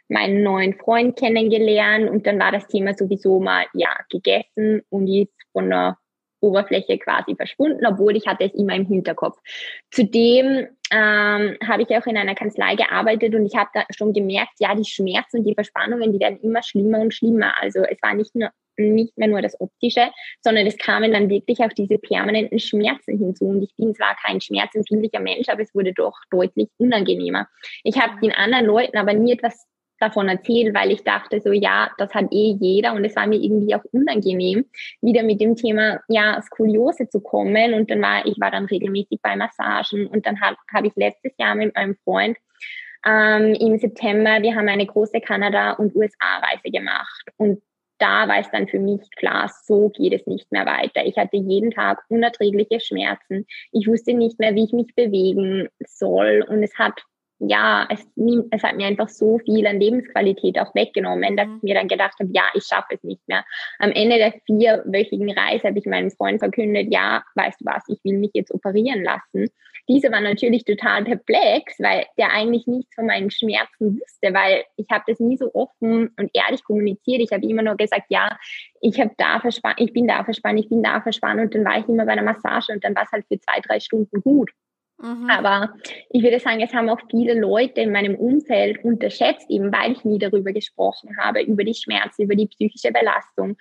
meinen 0.09 0.43
neuen 0.43 0.73
Freund 0.73 1.17
kennengelernt 1.17 2.09
und 2.09 2.27
dann 2.27 2.39
war 2.39 2.51
das 2.51 2.67
Thema 2.67 2.93
sowieso 2.93 3.39
mal, 3.39 3.65
ja, 3.73 3.95
gegessen 4.09 4.81
und 4.89 5.07
ist 5.07 5.31
von 5.53 5.69
der 5.69 5.97
Oberfläche 6.41 6.97
quasi 6.97 7.35
verschwunden, 7.35 7.85
obwohl 7.85 8.15
ich 8.15 8.25
hatte 8.27 8.45
es 8.45 8.53
immer 8.53 8.73
im 8.75 8.85
Hinterkopf. 8.85 9.37
Zudem 9.91 10.67
ähm, 10.91 11.57
habe 11.67 11.83
ich 11.83 11.89
auch 11.89 12.05
in 12.07 12.17
einer 12.17 12.35
Kanzlei 12.35 12.75
gearbeitet 12.75 13.35
und 13.35 13.45
ich 13.45 13.55
habe 13.55 13.69
da 13.73 13.83
schon 13.95 14.13
gemerkt, 14.13 14.53
ja, 14.59 14.73
die 14.73 14.89
Schmerzen 14.89 15.39
und 15.39 15.43
die 15.45 15.53
Verspannungen, 15.53 16.13
die 16.13 16.19
werden 16.19 16.39
immer 16.41 16.63
schlimmer 16.63 16.99
und 16.99 17.13
schlimmer. 17.13 17.53
Also 17.61 17.81
es 17.81 18.01
war 18.01 18.13
nicht 18.13 18.35
nur 18.35 18.49
nicht 18.77 19.17
mehr 19.17 19.27
nur 19.27 19.41
das 19.41 19.59
Optische, 19.59 20.09
sondern 20.41 20.65
es 20.65 20.77
kamen 20.77 21.11
dann 21.11 21.29
wirklich 21.29 21.59
auch 21.59 21.73
diese 21.73 21.97
permanenten 21.97 22.59
Schmerzen 22.59 23.17
hinzu. 23.17 23.45
Und 23.45 23.61
ich 23.61 23.75
bin 23.75 23.93
zwar 23.93 24.15
kein 24.15 24.39
schmerzempfindlicher 24.39 25.19
Mensch, 25.19 25.49
aber 25.49 25.61
es 25.61 25.75
wurde 25.75 25.93
doch 25.93 26.17
deutlich 26.31 26.69
unangenehmer. 26.77 27.49
Ich 27.83 27.99
habe 27.99 28.19
den 28.21 28.31
anderen 28.31 28.65
Leuten 28.65 28.97
aber 28.97 29.13
nie 29.13 29.33
etwas 29.33 29.67
davon 29.99 30.29
erzählt, 30.29 30.73
weil 30.75 30.91
ich 30.91 31.03
dachte 31.03 31.41
so, 31.41 31.51
ja, 31.51 31.91
das 31.97 32.13
hat 32.13 32.31
eh 32.31 32.57
jeder 32.59 32.93
und 32.93 33.05
es 33.05 33.15
war 33.15 33.27
mir 33.27 33.39
irgendwie 33.39 33.75
auch 33.75 33.83
unangenehm, 33.91 34.65
wieder 35.01 35.23
mit 35.23 35.41
dem 35.41 35.55
Thema, 35.55 35.99
ja, 36.07 36.41
Skoliose 36.41 37.09
zu 37.09 37.21
kommen 37.21 37.73
und 37.73 37.89
dann 37.89 38.01
war, 38.01 38.25
ich 38.25 38.39
war 38.39 38.51
dann 38.51 38.65
regelmäßig 38.65 39.19
bei 39.21 39.35
Massagen 39.35 40.07
und 40.07 40.25
dann 40.25 40.39
habe 40.41 40.57
hab 40.73 40.85
ich 40.85 40.95
letztes 40.95 41.33
Jahr 41.37 41.55
mit 41.55 41.75
meinem 41.75 41.95
Freund 42.03 42.37
ähm, 43.05 43.53
im 43.55 43.77
September, 43.77 44.41
wir 44.41 44.55
haben 44.55 44.67
eine 44.67 44.85
große 44.85 45.21
Kanada- 45.21 45.73
und 45.73 45.95
USA-Reise 45.95 46.71
gemacht 46.71 47.25
und 47.37 47.61
da 47.99 48.27
war 48.27 48.39
es 48.39 48.49
dann 48.51 48.67
für 48.67 48.79
mich 48.79 49.01
klar, 49.17 49.51
so 49.63 49.89
geht 49.89 50.13
es 50.13 50.25
nicht 50.25 50.51
mehr 50.51 50.65
weiter. 50.65 51.05
Ich 51.05 51.17
hatte 51.17 51.35
jeden 51.35 51.71
Tag 51.71 52.01
unerträgliche 52.07 52.79
Schmerzen. 52.79 53.45
Ich 53.73 53.87
wusste 53.87 54.13
nicht 54.13 54.39
mehr, 54.39 54.55
wie 54.55 54.63
ich 54.63 54.71
mich 54.71 54.95
bewegen 54.95 55.67
soll. 55.85 56.45
Und 56.47 56.63
es 56.63 56.75
hat 56.77 57.03
ja, 57.39 57.87
es, 57.89 58.05
es 58.51 58.63
hat 58.63 58.75
mir 58.75 58.87
einfach 58.87 59.07
so 59.07 59.39
viel 59.39 59.65
an 59.65 59.79
Lebensqualität 59.79 60.59
auch 60.59 60.75
weggenommen, 60.75 61.37
dass 61.37 61.47
ich 61.57 61.63
mir 61.63 61.75
dann 61.75 61.87
gedacht 61.87 62.15
habe, 62.19 62.29
ja, 62.33 62.43
ich 62.53 62.65
schaffe 62.65 62.95
es 62.95 63.03
nicht 63.03 63.25
mehr. 63.27 63.45
Am 63.79 63.91
Ende 63.91 64.17
der 64.17 64.33
vierwöchigen 64.45 65.31
Reise 65.31 65.69
habe 65.69 65.79
ich 65.79 65.85
meinem 65.85 66.11
Freund 66.11 66.39
verkündet, 66.39 66.87
ja, 66.91 67.23
weißt 67.35 67.61
du 67.61 67.65
was, 67.65 67.83
ich 67.87 67.99
will 68.03 68.17
mich 68.17 68.31
jetzt 68.33 68.53
operieren 68.53 69.03
lassen. 69.03 69.47
Dieser 69.87 70.11
war 70.11 70.21
natürlich 70.21 70.65
total 70.65 71.03
perplex, 71.03 71.79
weil 71.79 72.05
der 72.17 72.31
eigentlich 72.31 72.67
nichts 72.67 72.93
von 72.93 73.07
meinen 73.07 73.31
Schmerzen 73.31 73.99
wusste, 73.99 74.33
weil 74.33 74.63
ich 74.75 74.85
habe 74.91 75.05
das 75.07 75.19
nie 75.19 75.37
so 75.37 75.49
offen 75.53 76.11
und 76.17 76.29
ehrlich 76.33 76.63
kommuniziert. 76.63 77.21
Ich 77.21 77.31
habe 77.31 77.47
immer 77.47 77.63
nur 77.63 77.75
gesagt, 77.75 78.05
ja, 78.09 78.37
ich 78.81 78.99
habe 78.99 79.11
da 79.17 79.39
verspannt, 79.39 79.79
ich 79.79 79.93
bin 79.93 80.07
da 80.07 80.23
verspannt, 80.23 80.59
ich 80.59 80.69
bin 80.69 80.83
da 80.83 81.01
verspannt 81.01 81.41
und 81.41 81.55
dann 81.55 81.65
war 81.65 81.79
ich 81.79 81.87
immer 81.87 82.05
bei 82.05 82.15
der 82.15 82.23
Massage 82.23 82.71
und 82.71 82.83
dann 82.83 82.95
war 82.95 83.03
es 83.03 83.11
halt 83.11 83.25
für 83.27 83.39
zwei, 83.39 83.59
drei 83.61 83.79
Stunden 83.79 84.21
gut. 84.21 84.51
Mhm. 85.01 85.29
Aber 85.29 85.73
ich 86.09 86.23
würde 86.23 86.39
sagen, 86.39 86.61
es 86.61 86.73
haben 86.73 86.89
auch 86.89 86.99
viele 87.09 87.33
Leute 87.33 87.81
in 87.81 87.91
meinem 87.91 88.15
Umfeld 88.15 88.83
unterschätzt, 88.83 89.49
eben 89.49 89.71
weil 89.71 89.93
ich 89.93 90.03
nie 90.03 90.19
darüber 90.19 90.51
gesprochen 90.51 91.15
habe, 91.19 91.41
über 91.41 91.63
die 91.63 91.73
Schmerzen, 91.73 92.23
über 92.23 92.35
die 92.35 92.47
psychische 92.47 92.91
Belastung. 92.91 93.55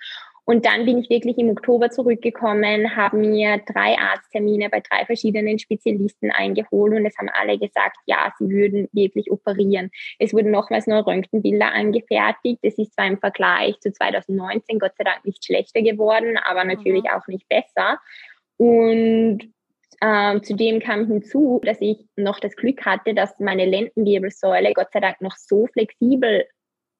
Und 0.49 0.65
dann 0.65 0.85
bin 0.85 0.97
ich 0.97 1.11
wirklich 1.11 1.37
im 1.37 1.51
Oktober 1.51 1.91
zurückgekommen, 1.91 2.95
habe 2.95 3.17
mir 3.17 3.61
drei 3.71 3.95
Arzttermine 3.99 4.71
bei 4.71 4.79
drei 4.79 5.05
verschiedenen 5.05 5.59
Spezialisten 5.59 6.31
eingeholt 6.31 6.93
und 6.93 7.05
es 7.05 7.15
haben 7.19 7.29
alle 7.29 7.59
gesagt, 7.59 7.97
ja, 8.07 8.33
sie 8.39 8.49
würden 8.49 8.89
wirklich 8.91 9.29
operieren. 9.29 9.91
Es 10.17 10.33
wurden 10.33 10.49
nochmals 10.49 10.87
neue 10.87 11.05
Röntgenbilder 11.05 11.71
angefertigt. 11.71 12.61
Es 12.63 12.79
ist 12.79 12.95
zwar 12.95 13.05
im 13.05 13.19
Vergleich 13.19 13.79
zu 13.79 13.91
2019 13.91 14.79
Gott 14.79 14.93
sei 14.97 15.03
Dank 15.03 15.23
nicht 15.23 15.45
schlechter 15.45 15.83
geworden, 15.83 16.35
aber 16.43 16.63
natürlich 16.63 17.03
mhm. 17.03 17.09
auch 17.11 17.27
nicht 17.27 17.47
besser. 17.47 17.99
Und 18.57 19.53
ähm, 20.01 20.43
zudem 20.43 20.79
kam 20.79 21.07
hinzu, 21.07 21.59
dass 21.63 21.81
ich 21.81 22.05
noch 22.15 22.39
das 22.39 22.55
Glück 22.55 22.85
hatte, 22.85 23.13
dass 23.13 23.37
meine 23.39 23.65
Lendenwirbelsäule 23.65 24.73
Gott 24.73 24.91
sei 24.93 24.99
Dank 24.99 25.21
noch 25.21 25.35
so 25.35 25.67
flexibel 25.67 26.45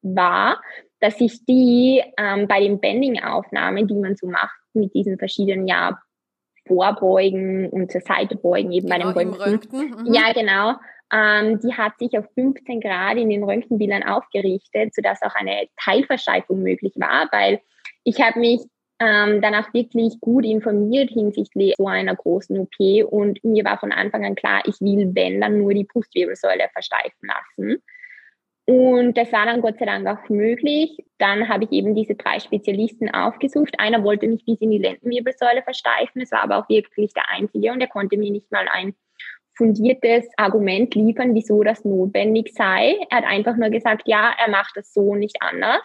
war, 0.02 0.62
dass 1.00 1.20
ich 1.22 1.46
die 1.46 2.04
ähm, 2.18 2.48
bei 2.48 2.60
den 2.60 2.80
Bending-Aufnahmen, 2.80 3.88
die 3.88 3.96
man 3.96 4.16
so 4.16 4.28
macht, 4.28 4.58
mit 4.74 4.94
diesen 4.94 5.18
verschiedenen 5.18 5.68
ja, 5.68 6.00
Vorbeugen 6.68 7.70
und 7.70 7.92
zur 7.92 8.02
Seite 8.02 8.36
beugen, 8.36 8.72
eben 8.72 8.90
genau, 8.90 9.14
bei 9.14 9.24
Röntgen. 9.24 9.42
Röntgen. 9.42 10.06
Mhm. 10.06 10.14
Ja, 10.14 10.34
genau. 10.34 10.76
Ähm, 11.12 11.60
die 11.60 11.74
hat 11.74 11.98
sich 11.98 12.18
auf 12.18 12.26
15 12.36 12.82
Grad 12.82 13.18
in 13.18 13.30
den 13.30 13.44
Röntgenbildern 13.44 14.04
aufgerichtet, 14.04 14.94
sodass 14.94 15.22
auch 15.24 15.34
eine 15.34 15.68
Teilversteifung 15.84 16.62
möglich 16.62 16.94
war, 16.98 17.28
weil 17.32 17.60
ich 18.04 18.22
habe 18.22 18.40
mich 18.40 18.62
ähm, 19.00 19.42
danach 19.42 19.74
wirklich 19.74 20.20
gut 20.20 20.46
informiert 20.46 21.10
hinsichtlich 21.10 21.74
so 21.78 21.88
einer 21.88 22.16
großen 22.16 22.60
OP 22.60 23.12
und 23.12 23.44
mir 23.44 23.64
war 23.64 23.80
von 23.80 23.92
Anfang 23.92 24.26
an 24.26 24.36
klar, 24.36 24.62
ich 24.66 24.80
will, 24.82 25.12
wenn, 25.14 25.40
dann 25.40 25.58
nur 25.58 25.74
die 25.74 25.86
Brustwirbelsäule 25.86 26.70
versteifen 26.74 27.28
lassen. 27.28 27.82
Und 28.66 29.18
das 29.18 29.32
war 29.32 29.48
dann 29.48 29.62
Gott 29.62 29.80
sei 29.80 29.86
Dank 29.86 30.06
auch 30.06 30.30
möglich. 30.30 31.04
Dann 31.18 31.50
habe 31.50 31.64
ich 31.64 31.72
eben 31.72 31.96
diese 31.96 32.14
drei 32.14 32.40
Spezialisten 32.40 33.10
aufgesucht. 33.10 33.80
Einer 33.80 34.04
wollte 34.04 34.28
mich 34.28 34.46
bis 34.46 34.62
in 34.62 34.70
die 34.70 34.78
Lendenwirbelsäule 34.78 35.64
versteifen. 35.64 36.22
Es 36.22 36.32
war 36.32 36.44
aber 36.44 36.58
auch 36.58 36.70
wirklich 36.70 37.12
der 37.14 37.30
einzige 37.30 37.72
und 37.72 37.82
er 37.82 37.88
konnte 37.88 38.16
mir 38.16 38.30
nicht 38.30 38.52
mal 38.52 38.68
ein 38.72 38.94
fundiertes 39.56 40.28
Argument 40.38 40.94
liefern, 40.94 41.34
wieso 41.34 41.64
das 41.64 41.84
notwendig 41.84 42.54
sei. 42.54 42.96
Er 43.10 43.18
hat 43.18 43.26
einfach 43.26 43.58
nur 43.58 43.70
gesagt, 43.70 44.04
ja, 44.06 44.36
er 44.38 44.52
macht 44.52 44.78
das 44.78 44.94
so 44.94 45.16
nicht 45.16 45.42
anders. 45.42 45.82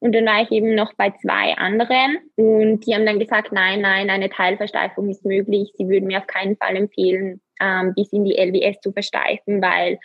Und 0.00 0.14
dann 0.14 0.26
war 0.26 0.42
ich 0.42 0.50
eben 0.50 0.74
noch 0.74 0.92
bei 0.94 1.10
zwei 1.22 1.56
anderen 1.56 2.18
und 2.36 2.86
die 2.86 2.94
haben 2.94 3.06
dann 3.06 3.18
gesagt, 3.18 3.52
nein, 3.52 3.80
nein, 3.80 4.10
eine 4.10 4.28
Teilversteifung 4.28 5.08
ist 5.08 5.24
möglich. 5.24 5.72
Sie 5.76 5.88
würden 5.88 6.06
mir 6.06 6.18
auf 6.18 6.26
keinen 6.26 6.56
Fall 6.56 6.76
empfehlen, 6.76 7.40
ähm, 7.60 7.94
bis 7.94 8.12
in 8.12 8.24
die 8.24 8.36
LWS 8.36 8.80
zu 8.80 8.92
versteifen, 8.92 9.62
weil 9.62 9.98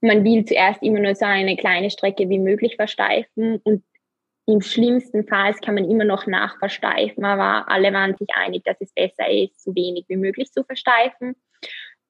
man 0.00 0.24
will 0.24 0.44
zuerst 0.44 0.82
immer 0.82 1.00
nur 1.00 1.14
so 1.14 1.24
eine 1.24 1.56
kleine 1.56 1.90
Strecke 1.90 2.28
wie 2.28 2.38
möglich 2.38 2.76
versteifen 2.76 3.60
und 3.64 3.82
im 4.46 4.60
schlimmsten 4.60 5.26
Fall 5.26 5.54
kann 5.54 5.76
man 5.76 5.88
immer 5.88 6.04
noch 6.04 6.26
nachversteifen, 6.26 7.24
aber 7.24 7.70
alle 7.70 7.92
waren 7.92 8.16
sich 8.16 8.28
einig, 8.34 8.64
dass 8.64 8.76
es 8.80 8.92
besser 8.92 9.30
ist, 9.30 9.62
so 9.62 9.74
wenig 9.74 10.04
wie 10.08 10.16
möglich 10.16 10.50
zu 10.50 10.64
versteifen. 10.64 11.36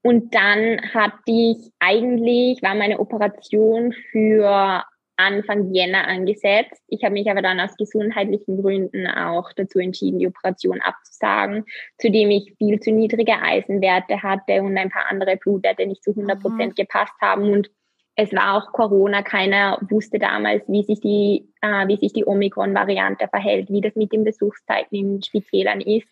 Und 0.03 0.35
dann 0.35 0.81
hatte 0.95 1.21
ich 1.27 1.71
eigentlich, 1.79 2.63
war 2.63 2.75
meine 2.75 2.99
Operation 2.99 3.93
für 4.11 4.83
Anfang 5.17 5.73
Jänner 5.73 6.09
angesetzt. 6.09 6.83
Ich 6.89 7.05
habe 7.05 7.15
mich 7.15 7.31
aber 7.31 7.43
dann 7.43 7.61
aus 7.61 7.77
gesundheitlichen 7.77 8.61
Gründen 8.61 9.07
auch 9.07 9.53
dazu 9.53 9.79
entschieden, 9.79 10.19
die 10.19 10.27
Operation 10.27 10.81
abzusagen, 10.81 11.65
zudem 11.99 12.31
ich 12.31 12.55
viel 12.59 12.81
zu 12.81 12.93
niedrige 12.93 13.41
Eisenwerte 13.41 14.23
hatte 14.23 14.63
und 14.63 14.77
ein 14.77 14.91
paar 14.91 15.07
andere 15.09 15.37
Blutwerte 15.37 15.87
nicht 15.87 16.03
zu 16.03 16.11
100 16.11 16.41
Prozent 16.41 16.73
mhm. 16.73 16.83
gepasst 16.83 17.15
haben 17.21 17.51
und 17.51 17.71
es 18.15 18.33
war 18.33 18.57
auch 18.57 18.73
Corona, 18.73 19.23
keiner 19.23 19.79
wusste 19.89 20.19
damals, 20.19 20.63
wie 20.69 20.83
sich 20.83 21.01
die, 21.01 21.49
äh, 21.63 21.87
wie 21.89 21.97
sich 21.97 22.13
die 22.13 22.27
Omikron-Variante 22.27 23.27
verhält, 23.29 23.71
wie 23.71 23.81
das 23.81 23.95
mit 23.97 24.13
den 24.13 24.25
Besuchszeiten 24.25 24.99
in 24.99 25.23
Spitälern 25.23 25.81
ist. 25.81 26.07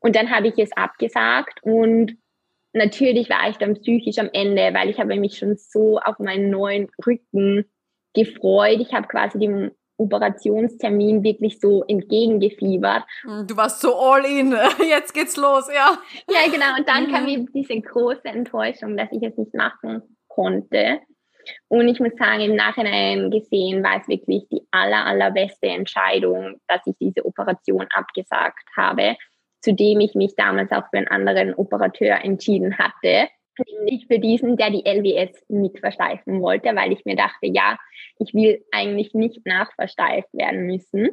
Und 0.00 0.16
dann 0.16 0.30
habe 0.30 0.48
ich 0.48 0.58
es 0.58 0.72
abgesagt 0.72 1.62
und 1.62 2.16
natürlich 2.72 3.28
war 3.28 3.48
ich 3.48 3.56
dann 3.56 3.74
psychisch 3.74 4.18
am 4.18 4.30
Ende, 4.32 4.72
weil 4.72 4.88
ich 4.88 4.98
habe 4.98 5.16
mich 5.16 5.36
schon 5.36 5.56
so 5.56 5.98
auf 5.98 6.18
meinen 6.18 6.50
neuen 6.50 6.88
Rücken 7.06 7.66
gefreut. 8.14 8.80
Ich 8.80 8.92
habe 8.92 9.06
quasi 9.08 9.38
dem 9.38 9.70
Operationstermin 9.96 11.22
wirklich 11.22 11.60
so 11.60 11.84
entgegengefiebert. 11.84 13.04
Hm, 13.22 13.46
du 13.46 13.56
warst 13.56 13.80
so 13.80 13.94
all 13.94 14.24
in, 14.24 14.52
jetzt 14.88 15.14
geht's 15.14 15.36
los, 15.36 15.68
ja. 15.68 15.98
Ja, 16.28 16.50
genau. 16.50 16.76
Und 16.78 16.88
dann 16.88 17.06
mhm. 17.06 17.12
kam 17.12 17.28
eben 17.28 17.52
diese 17.52 17.80
große 17.80 18.24
Enttäuschung, 18.24 18.96
dass 18.96 19.12
ich 19.12 19.22
es 19.22 19.36
nicht 19.36 19.54
machen 19.54 20.02
konnte. 20.28 21.00
Und 21.68 21.88
ich 21.88 22.00
muss 22.00 22.12
sagen, 22.18 22.40
im 22.40 22.56
Nachhinein 22.56 23.30
gesehen 23.30 23.84
war 23.84 24.00
es 24.00 24.08
wirklich 24.08 24.44
die 24.50 24.62
aller, 24.70 25.04
allerbeste 25.04 25.66
Entscheidung, 25.66 26.56
dass 26.68 26.80
ich 26.86 26.94
diese 27.00 27.24
Operation 27.24 27.86
abgesagt 27.92 28.64
habe, 28.76 29.16
zudem 29.60 30.00
ich 30.00 30.14
mich 30.14 30.34
damals 30.36 30.72
auch 30.72 30.84
für 30.90 30.98
einen 30.98 31.08
anderen 31.08 31.54
Operateur 31.54 32.24
entschieden 32.24 32.78
hatte, 32.78 33.28
nämlich 33.58 34.06
für 34.06 34.18
diesen, 34.18 34.56
der 34.56 34.70
die 34.70 34.84
LWS 34.84 35.44
mit 35.48 35.78
versteifen 35.78 36.40
wollte, 36.40 36.74
weil 36.74 36.92
ich 36.92 37.04
mir 37.04 37.16
dachte, 37.16 37.46
ja, 37.46 37.78
ich 38.18 38.34
will 38.34 38.64
eigentlich 38.72 39.14
nicht 39.14 39.46
nachversteift 39.46 40.28
werden 40.32 40.66
müssen. 40.66 41.10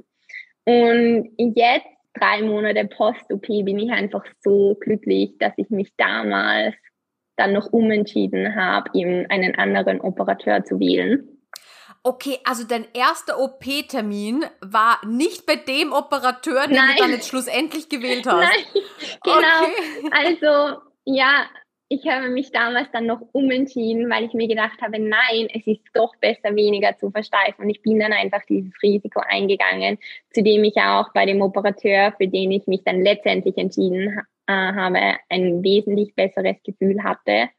Und 0.65 1.31
jetzt, 1.37 1.87
drei 2.13 2.41
Monate 2.41 2.85
Post-OP, 2.85 3.47
bin 3.47 3.79
ich 3.79 3.91
einfach 3.91 4.23
so 4.39 4.75
glücklich, 4.79 5.37
dass 5.39 5.53
ich 5.57 5.69
mich 5.69 5.93
damals 5.97 6.75
dann 7.37 7.53
noch 7.53 7.71
umentschieden 7.71 8.55
habe, 8.55 8.89
eben 8.93 9.25
einen 9.29 9.55
anderen 9.55 10.01
Operateur 10.01 10.63
zu 10.63 10.79
wählen. 10.79 11.27
Okay, 12.03 12.39
also 12.45 12.63
dein 12.63 12.87
erster 12.93 13.39
OP-Termin 13.39 14.45
war 14.61 14.99
nicht 15.05 15.45
bei 15.45 15.55
dem 15.55 15.93
Operateur, 15.93 16.67
den 16.67 16.75
Nein. 16.75 16.95
du 16.95 17.03
dann 17.03 17.11
jetzt 17.11 17.27
schlussendlich 17.27 17.89
gewählt 17.89 18.25
hast. 18.25 18.41
Nein, 18.73 18.83
genau. 19.23 19.63
Okay. 19.63 20.09
Also 20.11 20.81
ja, 21.05 21.45
ich 21.91 22.07
habe 22.07 22.29
mich 22.29 22.53
damals 22.53 22.87
dann 22.93 23.05
noch 23.05 23.19
umentschieden, 23.33 24.09
weil 24.09 24.23
ich 24.23 24.33
mir 24.33 24.47
gedacht 24.47 24.81
habe, 24.81 24.97
nein, 24.97 25.49
es 25.53 25.67
ist 25.67 25.81
doch 25.93 26.15
besser, 26.21 26.55
weniger 26.55 26.97
zu 26.97 27.11
versteifen. 27.11 27.65
Und 27.65 27.69
ich 27.69 27.81
bin 27.81 27.99
dann 27.99 28.13
einfach 28.13 28.43
dieses 28.47 28.71
Risiko 28.81 29.19
eingegangen, 29.19 29.97
zu 30.33 30.41
dem 30.41 30.63
ich 30.63 30.77
auch 30.77 31.11
bei 31.13 31.25
dem 31.25 31.41
Operateur, 31.41 32.13
für 32.17 32.29
den 32.29 32.49
ich 32.51 32.65
mich 32.65 32.83
dann 32.85 33.01
letztendlich 33.01 33.57
entschieden 33.57 34.21
äh, 34.47 34.53
habe, 34.53 35.17
ein 35.27 35.63
wesentlich 35.63 36.15
besseres 36.15 36.55
Gefühl 36.63 37.03
hatte. 37.03 37.49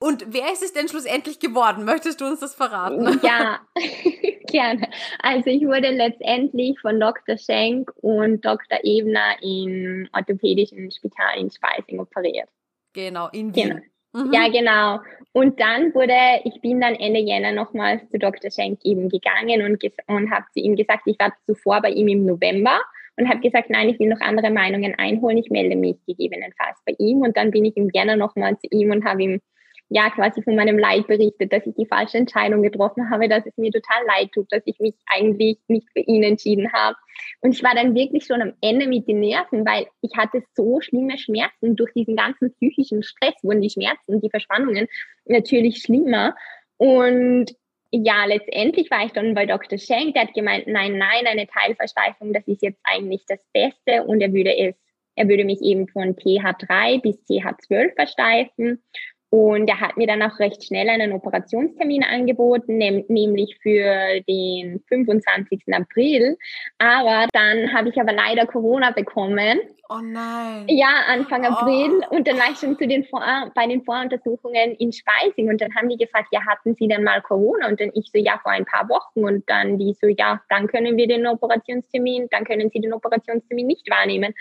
Und 0.00 0.34
wer 0.34 0.52
ist 0.52 0.64
es 0.64 0.72
denn 0.72 0.88
schlussendlich 0.88 1.38
geworden? 1.38 1.84
Möchtest 1.84 2.20
du 2.20 2.26
uns 2.26 2.40
das 2.40 2.56
verraten? 2.56 3.20
Ja, 3.22 3.60
gerne. 4.48 4.88
Also 5.20 5.48
ich 5.48 5.62
wurde 5.62 5.90
letztendlich 5.90 6.80
von 6.80 6.98
Dr. 6.98 7.38
Schenk 7.38 7.92
und 8.02 8.44
Dr. 8.44 8.80
Ebner 8.82 9.36
im 9.42 10.08
orthopädischen 10.12 10.90
Spital 10.90 11.38
in 11.38 11.52
Speising 11.52 12.00
operiert. 12.00 12.48
Genau, 12.96 13.28
in 13.30 13.54
Wien. 13.54 13.68
Genau. 13.68 14.24
Mhm. 14.24 14.32
Ja, 14.32 14.48
genau. 14.48 15.00
Und 15.32 15.60
dann 15.60 15.94
wurde, 15.94 16.40
ich 16.44 16.62
bin 16.62 16.80
dann 16.80 16.94
Ende 16.94 17.20
Jänner 17.20 17.52
nochmals 17.52 18.00
zu 18.08 18.18
Dr. 18.18 18.50
Schenk 18.50 18.80
eben 18.84 19.10
gegangen 19.10 19.62
und, 19.62 19.84
und 20.06 20.30
habe 20.30 20.46
zu 20.54 20.60
ihm 20.60 20.74
gesagt, 20.76 21.02
ich 21.04 21.18
war 21.18 21.34
zuvor 21.44 21.82
bei 21.82 21.90
ihm 21.90 22.08
im 22.08 22.24
November 22.24 22.80
und 23.18 23.28
habe 23.28 23.40
gesagt, 23.40 23.68
nein, 23.68 23.90
ich 23.90 23.98
will 23.98 24.08
noch 24.08 24.20
andere 24.20 24.50
Meinungen 24.50 24.94
einholen, 24.94 25.36
ich 25.36 25.50
melde 25.50 25.76
mich 25.76 25.96
gegebenenfalls 26.06 26.78
bei 26.86 26.94
ihm. 26.98 27.20
Und 27.20 27.36
dann 27.36 27.50
bin 27.50 27.66
ich 27.66 27.76
im 27.76 27.90
Jänner 27.92 28.16
nochmal 28.16 28.58
zu 28.58 28.66
ihm 28.70 28.90
und 28.90 29.04
habe 29.04 29.22
ihm 29.22 29.40
ja 29.88 30.10
quasi 30.10 30.42
von 30.42 30.56
meinem 30.56 30.78
Leid 30.78 31.06
berichtet, 31.06 31.52
dass 31.52 31.66
ich 31.66 31.74
die 31.74 31.86
falsche 31.86 32.18
Entscheidung 32.18 32.62
getroffen 32.62 33.08
habe, 33.10 33.28
dass 33.28 33.46
es 33.46 33.56
mir 33.56 33.70
total 33.70 34.04
leid 34.06 34.32
tut, 34.32 34.50
dass 34.50 34.62
ich 34.64 34.78
mich 34.80 34.94
eigentlich 35.06 35.58
nicht 35.68 35.88
für 35.92 36.00
ihn 36.00 36.24
entschieden 36.24 36.72
habe. 36.72 36.96
Und 37.40 37.54
ich 37.54 37.62
war 37.62 37.74
dann 37.74 37.94
wirklich 37.94 38.24
schon 38.24 38.42
am 38.42 38.54
Ende 38.60 38.88
mit 38.88 39.06
den 39.06 39.20
Nerven, 39.20 39.64
weil 39.64 39.86
ich 40.00 40.16
hatte 40.16 40.42
so 40.54 40.80
schlimme 40.80 41.18
Schmerzen 41.18 41.76
durch 41.76 41.92
diesen 41.92 42.16
ganzen 42.16 42.52
psychischen 42.54 43.02
Stress, 43.02 43.34
wurden 43.42 43.62
die 43.62 43.70
Schmerzen, 43.70 44.20
die 44.20 44.30
Verspannungen 44.30 44.88
natürlich 45.24 45.78
schlimmer. 45.78 46.34
Und 46.78 47.54
ja, 47.92 48.24
letztendlich 48.24 48.90
war 48.90 49.06
ich 49.06 49.12
dann 49.12 49.34
bei 49.34 49.46
Dr. 49.46 49.78
Schenk, 49.78 50.14
der 50.14 50.24
hat 50.24 50.34
gemeint, 50.34 50.66
nein, 50.66 50.98
nein, 50.98 51.26
eine 51.26 51.46
Teilversteifung, 51.46 52.32
das 52.32 52.46
ist 52.48 52.62
jetzt 52.62 52.80
eigentlich 52.82 53.24
das 53.28 53.38
Beste 53.52 54.02
und 54.04 54.20
er 54.20 54.32
würde 54.32 54.56
es, 54.56 54.74
er 55.14 55.28
würde 55.28 55.44
mich 55.44 55.62
eben 55.62 55.88
von 55.88 56.16
TH3 56.16 57.00
bis 57.00 57.16
TH12 57.26 57.94
versteifen 57.94 58.82
und 59.30 59.68
er 59.68 59.80
hat 59.80 59.96
mir 59.96 60.06
dann 60.06 60.22
auch 60.22 60.38
recht 60.38 60.64
schnell 60.64 60.88
einen 60.88 61.12
Operationstermin 61.12 62.04
angeboten, 62.04 62.78
nämlich 62.78 63.58
für 63.60 64.20
den 64.28 64.80
25. 64.88 65.62
April. 65.72 66.38
Aber 66.78 67.26
dann 67.32 67.72
habe 67.72 67.88
ich 67.88 68.00
aber 68.00 68.12
leider 68.12 68.46
Corona 68.46 68.92
bekommen. 68.92 69.58
Oh 69.88 70.00
nein. 70.00 70.64
Ja, 70.68 71.04
Anfang 71.08 71.44
oh. 71.44 71.48
April. 71.48 72.02
Und 72.10 72.26
dann 72.26 72.38
war 72.38 72.50
ich 72.50 72.58
schon 72.58 72.78
zu 72.78 72.86
den 72.86 73.04
Vor 73.04 73.22
bei 73.54 73.66
den 73.66 73.82
Voruntersuchungen 73.82 74.72
in 74.76 74.92
Speising. 74.92 75.48
Und 75.48 75.60
dann 75.60 75.74
haben 75.74 75.88
die 75.88 75.96
gefragt, 75.96 76.28
ja, 76.30 76.40
hatten 76.46 76.74
Sie 76.74 76.88
denn 76.88 77.04
mal 77.04 77.20
Corona? 77.22 77.68
Und 77.68 77.80
dann 77.80 77.90
ich 77.94 78.10
so, 78.12 78.18
ja, 78.18 78.38
vor 78.42 78.52
ein 78.52 78.64
paar 78.64 78.88
Wochen. 78.88 79.24
Und 79.24 79.48
dann 79.48 79.78
die 79.78 79.94
so, 80.00 80.06
ja, 80.06 80.40
dann 80.48 80.66
können 80.68 80.96
wir 80.96 81.06
den 81.06 81.26
Operationstermin, 81.26 82.28
dann 82.30 82.44
können 82.44 82.70
Sie 82.70 82.80
den 82.80 82.92
Operationstermin 82.92 83.66
nicht 83.66 83.90
wahrnehmen. 83.90 84.34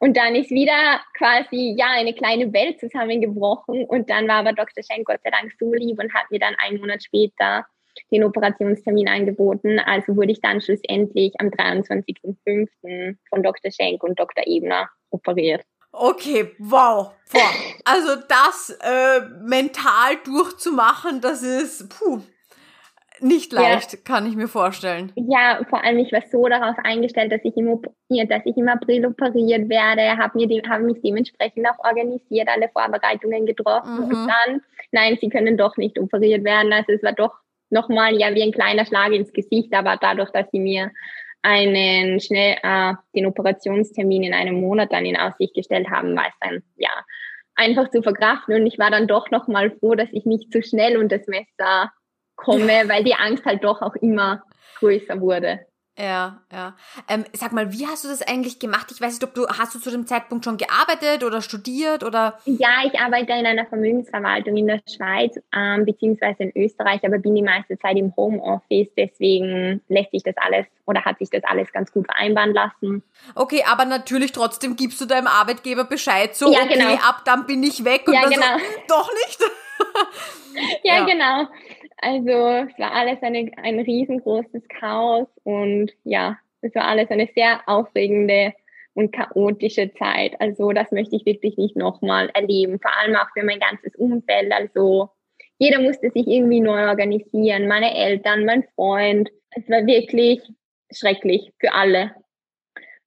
Und 0.00 0.16
dann 0.16 0.34
ist 0.34 0.50
wieder 0.50 1.00
quasi, 1.16 1.74
ja, 1.78 1.88
eine 1.90 2.14
kleine 2.14 2.52
Welt 2.54 2.80
zusammengebrochen. 2.80 3.84
Und 3.84 4.08
dann 4.08 4.26
war 4.26 4.36
aber 4.36 4.54
Dr. 4.54 4.82
Schenk 4.82 5.06
Gott 5.06 5.20
sei 5.22 5.30
Dank 5.30 5.52
so 5.60 5.72
lieb 5.74 6.00
und 6.00 6.12
hat 6.14 6.30
mir 6.30 6.40
dann 6.40 6.56
einen 6.58 6.80
Monat 6.80 7.02
später 7.02 7.66
den 8.10 8.24
Operationstermin 8.24 9.08
angeboten. 9.08 9.78
Also 9.78 10.16
wurde 10.16 10.32
ich 10.32 10.40
dann 10.40 10.62
schlussendlich 10.62 11.34
am 11.38 11.48
23.05. 11.48 13.16
von 13.28 13.42
Dr. 13.42 13.70
Schenk 13.70 14.02
und 14.02 14.18
Dr. 14.18 14.44
Ebner 14.46 14.88
operiert. 15.10 15.62
Okay, 15.92 16.54
wow. 16.58 17.12
Boah. 17.30 17.50
Also 17.84 18.22
das 18.26 18.78
äh, 18.80 19.20
mental 19.42 20.16
durchzumachen, 20.24 21.20
das 21.20 21.42
ist 21.42 21.90
puh, 21.90 22.22
nicht 23.22 23.52
leicht, 23.52 23.92
ja. 23.92 23.98
kann 24.04 24.26
ich 24.26 24.36
mir 24.36 24.48
vorstellen. 24.48 25.12
Ja, 25.16 25.60
vor 25.68 25.82
allem 25.84 25.98
ich 25.98 26.12
war 26.12 26.22
so 26.30 26.46
darauf 26.46 26.76
eingestellt, 26.82 27.32
dass 27.32 27.40
ich 27.44 27.56
im, 27.56 27.80
dass 28.28 28.42
ich 28.44 28.56
im 28.56 28.68
April 28.68 29.06
operiert 29.06 29.68
werde, 29.68 30.16
habe 30.16 30.38
mir 30.38 30.62
hab 30.68 30.82
mich 30.82 31.00
dementsprechend 31.02 31.66
auch 31.68 31.84
organisiert, 31.84 32.48
alle 32.48 32.68
Vorbereitungen 32.68 33.46
getroffen 33.46 33.96
mhm. 33.96 34.04
und 34.04 34.12
dann, 34.12 34.62
nein, 34.92 35.18
sie 35.20 35.28
können 35.28 35.56
doch 35.56 35.76
nicht 35.76 35.98
operiert 35.98 36.44
werden. 36.44 36.72
Also 36.72 36.92
es 36.92 37.02
war 37.02 37.12
doch 37.12 37.34
nochmal 37.70 38.18
ja 38.18 38.34
wie 38.34 38.42
ein 38.42 38.52
kleiner 38.52 38.84
Schlag 38.84 39.12
ins 39.12 39.32
Gesicht, 39.32 39.72
aber 39.74 39.96
dadurch, 40.00 40.30
dass 40.30 40.50
sie 40.50 40.60
mir 40.60 40.90
einen 41.42 42.20
schnell 42.20 42.56
äh, 42.62 42.94
den 43.14 43.26
Operationstermin 43.26 44.24
in 44.24 44.34
einem 44.34 44.60
Monat 44.60 44.92
dann 44.92 45.06
in 45.06 45.16
Aussicht 45.16 45.54
gestellt 45.54 45.88
haben, 45.88 46.14
war 46.16 46.26
es 46.26 46.34
dann 46.40 46.62
ja 46.76 46.90
einfach 47.54 47.90
zu 47.90 48.02
verkraften 48.02 48.54
und 48.54 48.66
ich 48.66 48.78
war 48.78 48.90
dann 48.90 49.06
doch 49.06 49.30
noch 49.30 49.48
mal 49.48 49.70
froh, 49.70 49.94
dass 49.94 50.08
ich 50.12 50.24
nicht 50.24 50.52
zu 50.52 50.62
schnell 50.62 50.96
unter 50.96 51.18
das 51.18 51.26
Messer 51.26 51.90
komme, 52.40 52.88
weil 52.88 53.04
die 53.04 53.14
Angst 53.14 53.44
halt 53.44 53.62
doch 53.62 53.82
auch 53.82 53.94
immer 53.96 54.42
größer 54.78 55.20
wurde. 55.20 55.60
Ja, 55.98 56.40
ja. 56.50 56.74
Ähm, 57.08 57.24
sag 57.34 57.52
mal, 57.52 57.72
wie 57.74 57.86
hast 57.86 58.04
du 58.04 58.08
das 58.08 58.22
eigentlich 58.22 58.58
gemacht? 58.58 58.86
Ich 58.90 59.02
weiß 59.02 59.12
nicht, 59.12 59.24
ob 59.24 59.34
du, 59.34 59.46
hast 59.48 59.74
du 59.74 59.78
zu 59.78 59.90
dem 59.90 60.06
Zeitpunkt 60.06 60.46
schon 60.46 60.56
gearbeitet 60.56 61.24
oder 61.24 61.42
studiert 61.42 62.04
oder? 62.04 62.38
Ja, 62.46 62.84
ich 62.86 62.98
arbeite 62.98 63.32
in 63.32 63.44
einer 63.44 63.66
Vermögensverwaltung 63.66 64.56
in 64.56 64.66
der 64.66 64.80
Schweiz, 64.88 65.38
ähm, 65.54 65.84
beziehungsweise 65.84 66.44
in 66.44 66.52
Österreich, 66.56 67.04
aber 67.04 67.18
bin 67.18 67.34
die 67.34 67.42
meiste 67.42 67.78
Zeit 67.78 67.98
im 67.98 68.16
Homeoffice, 68.16 68.88
deswegen 68.96 69.82
lässt 69.88 70.12
sich 70.12 70.22
das 70.22 70.36
alles 70.38 70.64
oder 70.86 71.04
hat 71.04 71.18
sich 71.18 71.28
das 71.28 71.44
alles 71.44 71.70
ganz 71.70 71.92
gut 71.92 72.06
vereinbaren 72.06 72.54
lassen. 72.54 73.02
Okay, 73.34 73.62
aber 73.70 73.84
natürlich 73.84 74.32
trotzdem 74.32 74.76
gibst 74.76 75.02
du 75.02 75.06
deinem 75.06 75.26
Arbeitgeber 75.26 75.84
Bescheid, 75.84 76.34
so, 76.34 76.50
ja, 76.50 76.60
okay, 76.60 76.78
genau. 76.78 76.94
ab 76.94 77.22
dann 77.26 77.44
bin 77.44 77.62
ich 77.62 77.84
weg 77.84 78.04
und 78.06 78.14
ja, 78.14 78.22
dann 78.22 78.30
genau. 78.30 78.58
so, 78.58 78.64
doch 78.88 79.10
nicht. 79.26 79.40
ja, 80.82 80.98
ja, 80.98 81.04
genau. 81.04 81.48
Also 82.02 82.30
es 82.30 82.78
war 82.78 82.92
alles 82.92 83.22
eine, 83.22 83.50
ein 83.58 83.78
riesengroßes 83.80 84.68
Chaos 84.68 85.28
und 85.44 85.92
ja, 86.04 86.38
es 86.62 86.74
war 86.74 86.86
alles 86.86 87.10
eine 87.10 87.28
sehr 87.34 87.60
aufregende 87.66 88.54
und 88.94 89.12
chaotische 89.12 89.92
Zeit. 89.94 90.34
Also 90.40 90.72
das 90.72 90.90
möchte 90.92 91.16
ich 91.16 91.26
wirklich 91.26 91.56
nicht 91.56 91.76
nochmal 91.76 92.30
erleben, 92.30 92.80
vor 92.80 92.90
allem 92.98 93.16
auch 93.16 93.28
für 93.34 93.44
mein 93.44 93.60
ganzes 93.60 93.94
Umfeld. 93.96 94.52
Also 94.52 95.10
jeder 95.58 95.80
musste 95.80 96.10
sich 96.10 96.26
irgendwie 96.26 96.60
neu 96.60 96.88
organisieren, 96.88 97.68
meine 97.68 97.94
Eltern, 97.94 98.46
mein 98.46 98.64
Freund. 98.74 99.30
Es 99.50 99.68
war 99.68 99.86
wirklich 99.86 100.40
schrecklich 100.90 101.52
für 101.58 101.72
alle. 101.72 102.14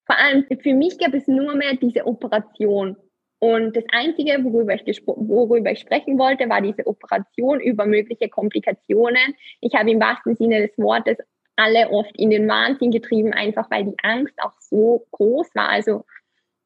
Vor 0.06 0.17
allem 0.17 0.45
für 0.62 0.73
mich 0.73 0.99
gab 0.99 1.13
es 1.13 1.27
nur 1.27 1.56
mehr 1.56 1.75
diese 1.75 2.06
Operation. 2.06 2.95
Und 3.43 3.75
das 3.75 3.84
Einzige, 3.91 4.41
worüber 4.41 4.73
ich, 4.73 5.03
worüber 5.06 5.69
ich 5.69 5.79
sprechen 5.79 6.17
wollte, 6.17 6.47
war 6.47 6.62
diese 6.62 6.88
Operation 6.88 7.60
über 7.60 7.86
mögliche 7.86 8.29
Komplikationen. 8.29 9.36
Ich 9.60 9.73
habe 9.75 9.91
im 9.91 9.99
wahrsten 9.99 10.38
Sinne 10.38 10.65
des 10.65 10.77
Wortes 10.77 11.17
alle 11.58 11.89
oft 11.89 12.15
in 12.15 12.29
den 12.29 12.47
Wahnsinn 12.47 12.91
getrieben, 12.91 13.34
einfach 13.34 13.69
weil 13.69 13.84
die 13.84 13.97
Angst 14.01 14.34
auch 14.41 14.53
so 14.62 15.06
groß 15.12 15.53
war. 15.56 15.67
Also 15.67 16.06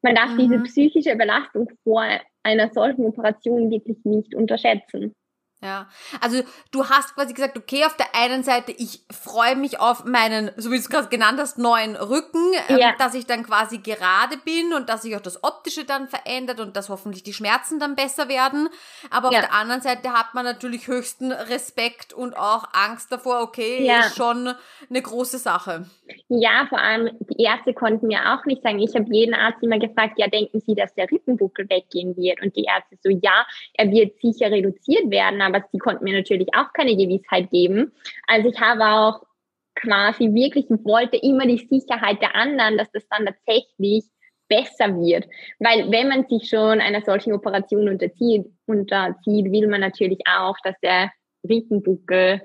man 0.02 0.14
darf 0.14 0.30
mhm. 0.34 0.38
diese 0.38 0.58
psychische 0.60 1.16
Belastung 1.16 1.68
vor 1.82 2.04
einer 2.44 2.72
solchen 2.72 3.06
Operation 3.06 3.72
wirklich 3.72 3.98
nicht 4.04 4.36
unterschätzen. 4.36 5.16
Ja, 5.60 5.88
also 6.20 6.40
du 6.70 6.88
hast 6.88 7.16
quasi 7.16 7.34
gesagt, 7.34 7.58
okay, 7.58 7.84
auf 7.84 7.96
der 7.96 8.14
einen 8.14 8.44
Seite, 8.44 8.70
ich 8.70 9.00
freue 9.10 9.56
mich 9.56 9.80
auf 9.80 10.04
meinen, 10.04 10.52
so 10.56 10.70
wie 10.70 10.76
du 10.76 10.80
es 10.80 10.88
gerade 10.88 11.08
genannt 11.08 11.40
hast, 11.40 11.58
neuen 11.58 11.96
Rücken, 11.96 12.52
ähm, 12.68 12.78
ja. 12.78 12.94
dass 12.96 13.14
ich 13.14 13.26
dann 13.26 13.42
quasi 13.42 13.78
gerade 13.78 14.36
bin 14.44 14.72
und 14.72 14.88
dass 14.88 15.02
sich 15.02 15.16
auch 15.16 15.20
das 15.20 15.42
Optische 15.42 15.84
dann 15.84 16.06
verändert 16.06 16.60
und 16.60 16.76
dass 16.76 16.88
hoffentlich 16.88 17.24
die 17.24 17.32
Schmerzen 17.32 17.80
dann 17.80 17.96
besser 17.96 18.28
werden. 18.28 18.68
Aber 19.10 19.32
ja. 19.32 19.40
auf 19.40 19.46
der 19.46 19.54
anderen 19.54 19.80
Seite 19.80 20.12
hat 20.12 20.32
man 20.32 20.44
natürlich 20.44 20.86
höchsten 20.86 21.32
Respekt 21.32 22.12
und 22.12 22.36
auch 22.36 22.68
Angst 22.72 23.10
davor, 23.10 23.42
okay, 23.42 23.84
ja. 23.84 24.00
ist 24.00 24.16
schon 24.16 24.54
eine 24.88 25.02
große 25.02 25.38
Sache. 25.38 25.86
Ja, 26.28 26.66
vor 26.68 26.78
allem 26.78 27.10
die 27.18 27.42
Ärzte 27.42 27.74
konnten 27.74 28.06
mir 28.06 28.32
auch 28.32 28.44
nicht 28.44 28.62
sagen, 28.62 28.78
ich 28.78 28.94
habe 28.94 29.06
jeden 29.10 29.34
Arzt 29.34 29.60
immer 29.62 29.80
gefragt, 29.80 30.14
ja, 30.18 30.28
denken 30.28 30.60
Sie, 30.60 30.76
dass 30.76 30.94
der 30.94 31.10
Rippenbuckel 31.10 31.68
weggehen 31.68 32.16
wird? 32.16 32.40
Und 32.42 32.54
die 32.54 32.64
Ärzte 32.64 32.96
so, 33.02 33.10
ja, 33.10 33.44
er 33.74 33.90
wird 33.90 34.20
sicher 34.20 34.52
reduziert 34.52 35.10
werden, 35.10 35.47
aber 35.48 35.64
sie 35.72 35.78
konnten 35.78 36.04
mir 36.04 36.14
natürlich 36.14 36.48
auch 36.54 36.72
keine 36.72 36.96
Gewissheit 36.96 37.50
geben. 37.50 37.92
Also 38.26 38.48
ich 38.48 38.60
habe 38.60 38.84
auch 38.84 39.22
quasi 39.74 40.32
wirklich, 40.34 40.66
wollte 40.68 41.16
immer 41.16 41.46
die 41.46 41.66
Sicherheit 41.70 42.20
der 42.20 42.34
anderen, 42.34 42.76
dass 42.76 42.90
das 42.92 43.06
dann 43.08 43.26
tatsächlich 43.26 44.04
besser 44.48 44.96
wird. 44.96 45.26
Weil 45.58 45.90
wenn 45.90 46.08
man 46.08 46.26
sich 46.26 46.48
schon 46.48 46.80
einer 46.80 47.02
solchen 47.02 47.32
Operation 47.32 47.88
unterzieht, 47.88 48.46
unterzieht 48.66 49.52
will 49.52 49.68
man 49.68 49.80
natürlich 49.80 50.20
auch, 50.26 50.56
dass 50.64 50.74
der 50.80 51.12
Rippenbuckel 51.48 52.40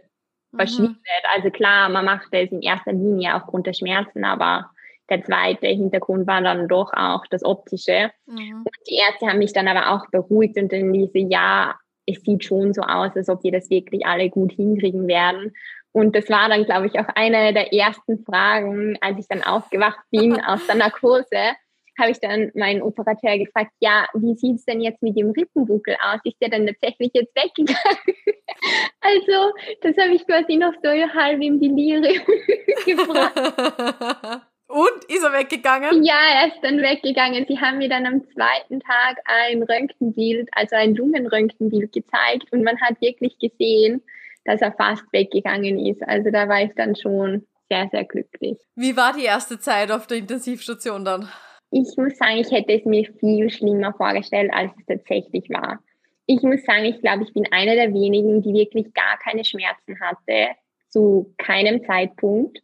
mhm. 0.52 0.58
verschwindet. 0.58 1.24
Also 1.34 1.50
klar, 1.50 1.90
man 1.90 2.06
macht 2.06 2.28
es 2.32 2.52
in 2.52 2.62
erster 2.62 2.94
Linie 2.94 3.36
aufgrund 3.36 3.68
der 3.68 3.74
Schmerzen, 3.74 4.26
aber 4.26 4.70
der 5.10 5.24
zweite 5.24 5.68
Hintergrund 5.68 6.28
war 6.28 6.42
dann 6.42 6.68
doch 6.68 6.92
auch 6.94 7.26
das 7.30 7.44
Optische. 7.44 8.12
Mhm. 8.26 8.58
Und 8.58 8.78
die 8.90 8.96
Ärzte 8.96 9.28
haben 9.28 9.40
mich 9.40 9.54
dann 9.54 9.68
aber 9.68 9.92
auch 9.92 10.10
beruhigt 10.12 10.58
und 10.58 10.72
dann 10.72 10.94
diese, 10.94 11.20
ja, 11.20 11.76
es 12.06 12.22
sieht 12.22 12.44
schon 12.44 12.74
so 12.74 12.82
aus, 12.82 13.16
als 13.16 13.30
ob 13.30 13.44
wir 13.44 13.52
das 13.52 13.70
wirklich 13.70 14.06
alle 14.06 14.30
gut 14.30 14.52
hinkriegen 14.54 15.08
werden. 15.08 15.54
Und 15.92 16.16
das 16.16 16.30
war 16.30 16.50
dann, 16.50 16.66
glaube 16.66 16.88
ich, 16.88 17.00
auch 17.00 17.08
eine 17.16 17.54
der 17.54 17.72
ersten 17.72 18.24
Fragen, 18.24 18.98
als 19.02 19.20
ich 19.20 19.28
dann 19.28 19.44
aufgewacht 19.44 20.00
bin 20.12 20.42
aus 20.46 20.66
der 20.68 20.76
Narkose, 20.76 21.56
habe 22.00 22.10
ich 22.10 22.20
dann 22.20 22.52
meinen 22.56 22.82
Operateur 22.82 23.38
gefragt, 23.38 23.72
ja, 23.80 24.08
wie 24.16 24.34
sieht 24.36 24.56
es 24.56 24.66
denn 24.66 24.82
jetzt 24.82 25.04
mit 25.04 25.18
dem 25.18 25.30
Rippenbuckel 25.30 25.96
aus? 26.02 26.20
Ist 26.24 26.42
der 26.42 26.50
dann 26.50 26.66
tatsächlich 26.66 27.12
jetzt 27.14 27.36
weggegangen? 27.36 27.78
also, 29.02 29.54
das 29.82 29.96
habe 29.98 30.16
ich 30.16 30.26
quasi 30.26 30.56
noch 30.56 30.74
so 30.82 30.90
halb 30.90 31.42
im 31.42 31.60
Delirium 31.60 32.26
gefragt. 32.86 34.48
Und 34.74 35.06
ist 35.08 35.24
er 35.24 35.34
weggegangen? 35.34 36.04
Ja, 36.04 36.18
er 36.34 36.48
ist 36.48 36.64
dann 36.64 36.80
weggegangen. 36.82 37.46
Sie 37.48 37.60
haben 37.60 37.78
mir 37.78 37.90
dann 37.90 38.08
am 38.08 38.24
zweiten 38.34 38.80
Tag 38.80 39.20
ein 39.26 39.62
Röntgenbild, 39.62 40.50
also 40.52 40.76
ein 40.76 40.96
Lungenröntgenbild 40.96 41.92
gezeigt 41.92 42.52
und 42.52 42.64
man 42.64 42.82
hat 42.82 43.00
wirklich 43.00 43.38
gesehen, 43.38 44.02
dass 44.46 44.62
er 44.62 44.72
fast 44.72 45.04
weggegangen 45.12 45.78
ist. 45.86 46.02
Also 46.02 46.32
da 46.32 46.50
war 46.50 46.64
ich 46.64 46.72
dann 46.76 46.96
schon 46.96 47.46
sehr, 47.70 47.88
sehr 47.92 48.04
glücklich. 48.04 48.58
Wie 48.76 48.98
war 48.98 49.14
die 49.14 49.26
erste 49.26 49.60
Zeit 49.60 49.92
auf 49.92 50.08
der 50.08 50.18
Intensivstation 50.18 51.06
dann? 51.06 51.30
Ich 51.70 51.96
muss 51.96 52.18
sagen, 52.18 52.38
ich 52.38 52.50
hätte 52.50 52.74
es 52.74 52.84
mir 52.84 53.08
viel 53.20 53.52
schlimmer 53.52 53.94
vorgestellt, 53.94 54.52
als 54.52 54.72
es 54.80 54.86
tatsächlich 54.88 55.52
war. 55.52 55.84
Ich 56.26 56.42
muss 56.42 56.64
sagen, 56.64 56.86
ich 56.86 57.00
glaube, 57.00 57.26
ich 57.26 57.34
bin 57.34 57.46
eine 57.52 57.76
der 57.76 57.94
wenigen, 57.94 58.42
die 58.42 58.54
wirklich 58.54 58.92
gar 58.96 59.20
keine 59.20 59.46
Schmerzen 59.46 60.00
hatte, 60.00 60.56
zu 60.90 61.32
keinem 61.38 61.86
Zeitpunkt. 61.86 62.58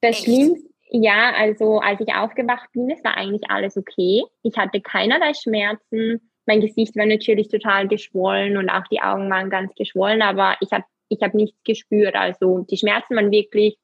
Das 0.00 0.16
Echt? 0.16 0.24
Schlimmste, 0.24 0.71
ja, 0.92 1.32
also 1.34 1.78
als 1.78 2.00
ich 2.00 2.14
aufgewacht 2.14 2.70
bin, 2.72 2.90
es 2.90 3.02
war 3.02 3.16
eigentlich 3.16 3.50
alles 3.50 3.76
okay. 3.76 4.24
Ich 4.42 4.56
hatte 4.58 4.80
keinerlei 4.80 5.32
Schmerzen. 5.32 6.30
Mein 6.44 6.60
Gesicht 6.60 6.96
war 6.96 7.06
natürlich 7.06 7.48
total 7.48 7.88
geschwollen 7.88 8.56
und 8.58 8.68
auch 8.68 8.86
die 8.90 9.00
Augen 9.00 9.30
waren 9.30 9.48
ganz 9.48 9.74
geschwollen, 9.74 10.20
aber 10.20 10.56
ich 10.60 10.70
habe 10.72 10.84
ich 11.08 11.20
hab 11.22 11.34
nichts 11.34 11.58
gespürt. 11.64 12.14
Also 12.14 12.66
die 12.70 12.76
Schmerzen 12.76 13.16
waren 13.16 13.30
wirklich 13.30 13.78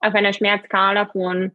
auf 0.00 0.14
einer 0.14 0.32
Schmerzskala 0.32 1.06
von 1.06 1.52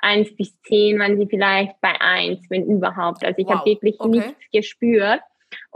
eins 0.00 0.34
bis 0.36 0.60
zehn 0.62 0.98
waren 0.98 1.18
sie 1.18 1.26
vielleicht 1.26 1.80
bei 1.80 2.00
eins, 2.00 2.40
wenn 2.50 2.66
überhaupt. 2.66 3.24
Also 3.24 3.38
ich 3.38 3.46
wow. 3.46 3.54
habe 3.56 3.70
wirklich 3.70 3.98
okay. 3.98 4.10
nichts 4.10 4.50
gespürt. 4.52 5.20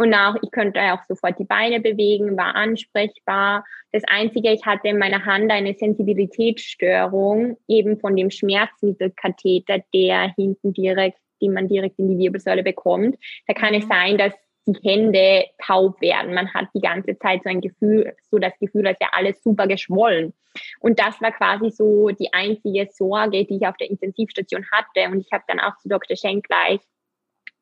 Und 0.01 0.15
auch, 0.15 0.35
ich 0.41 0.51
könnte 0.51 0.81
auch 0.81 1.05
sofort 1.09 1.39
die 1.39 1.45
Beine 1.45 1.79
bewegen, 1.79 2.35
war 2.35 2.55
ansprechbar. 2.55 3.67
Das 3.93 4.03
Einzige, 4.09 4.51
ich 4.51 4.65
hatte 4.65 4.89
in 4.89 4.97
meiner 4.97 5.27
Hand 5.27 5.53
eine 5.53 5.75
Sensibilitätsstörung, 5.75 7.59
eben 7.69 8.01
von 8.01 8.17
dem 8.17 8.31
Schmerzmittelkatheter, 8.31 9.81
der 9.93 10.33
hinten 10.37 10.73
direkt, 10.73 11.19
den 11.43 11.53
man 11.53 11.69
direkt 11.69 11.99
in 11.99 12.09
die 12.09 12.17
Wirbelsäule 12.17 12.63
bekommt. 12.63 13.19
Da 13.47 13.53
kann 13.53 13.75
es 13.75 13.85
mhm. 13.85 13.89
sein, 13.91 14.17
dass 14.17 14.33
die 14.67 14.89
Hände 14.89 15.45
taub 15.63 16.01
werden. 16.01 16.33
Man 16.33 16.55
hat 16.55 16.69
die 16.75 16.81
ganze 16.81 17.19
Zeit 17.19 17.43
so 17.43 17.51
ein 17.51 17.61
Gefühl, 17.61 18.15
so 18.31 18.39
das 18.39 18.59
Gefühl, 18.59 18.87
als 18.87 18.99
wäre 19.01 19.13
alles 19.13 19.43
super 19.43 19.67
geschwollen. 19.67 20.33
Und 20.81 20.99
das 20.99 21.21
war 21.21 21.33
quasi 21.33 21.71
so 21.71 22.09
die 22.09 22.33
einzige 22.33 22.89
Sorge, 22.91 23.45
die 23.45 23.57
ich 23.59 23.67
auf 23.67 23.77
der 23.77 23.91
Intensivstation 23.91 24.65
hatte. 24.73 25.13
Und 25.13 25.21
ich 25.21 25.31
habe 25.31 25.45
dann 25.47 25.61
auch 25.61 25.77
zu 25.77 25.91
Dr. 25.91 26.17
Schenk 26.17 26.47
gleich 26.47 26.81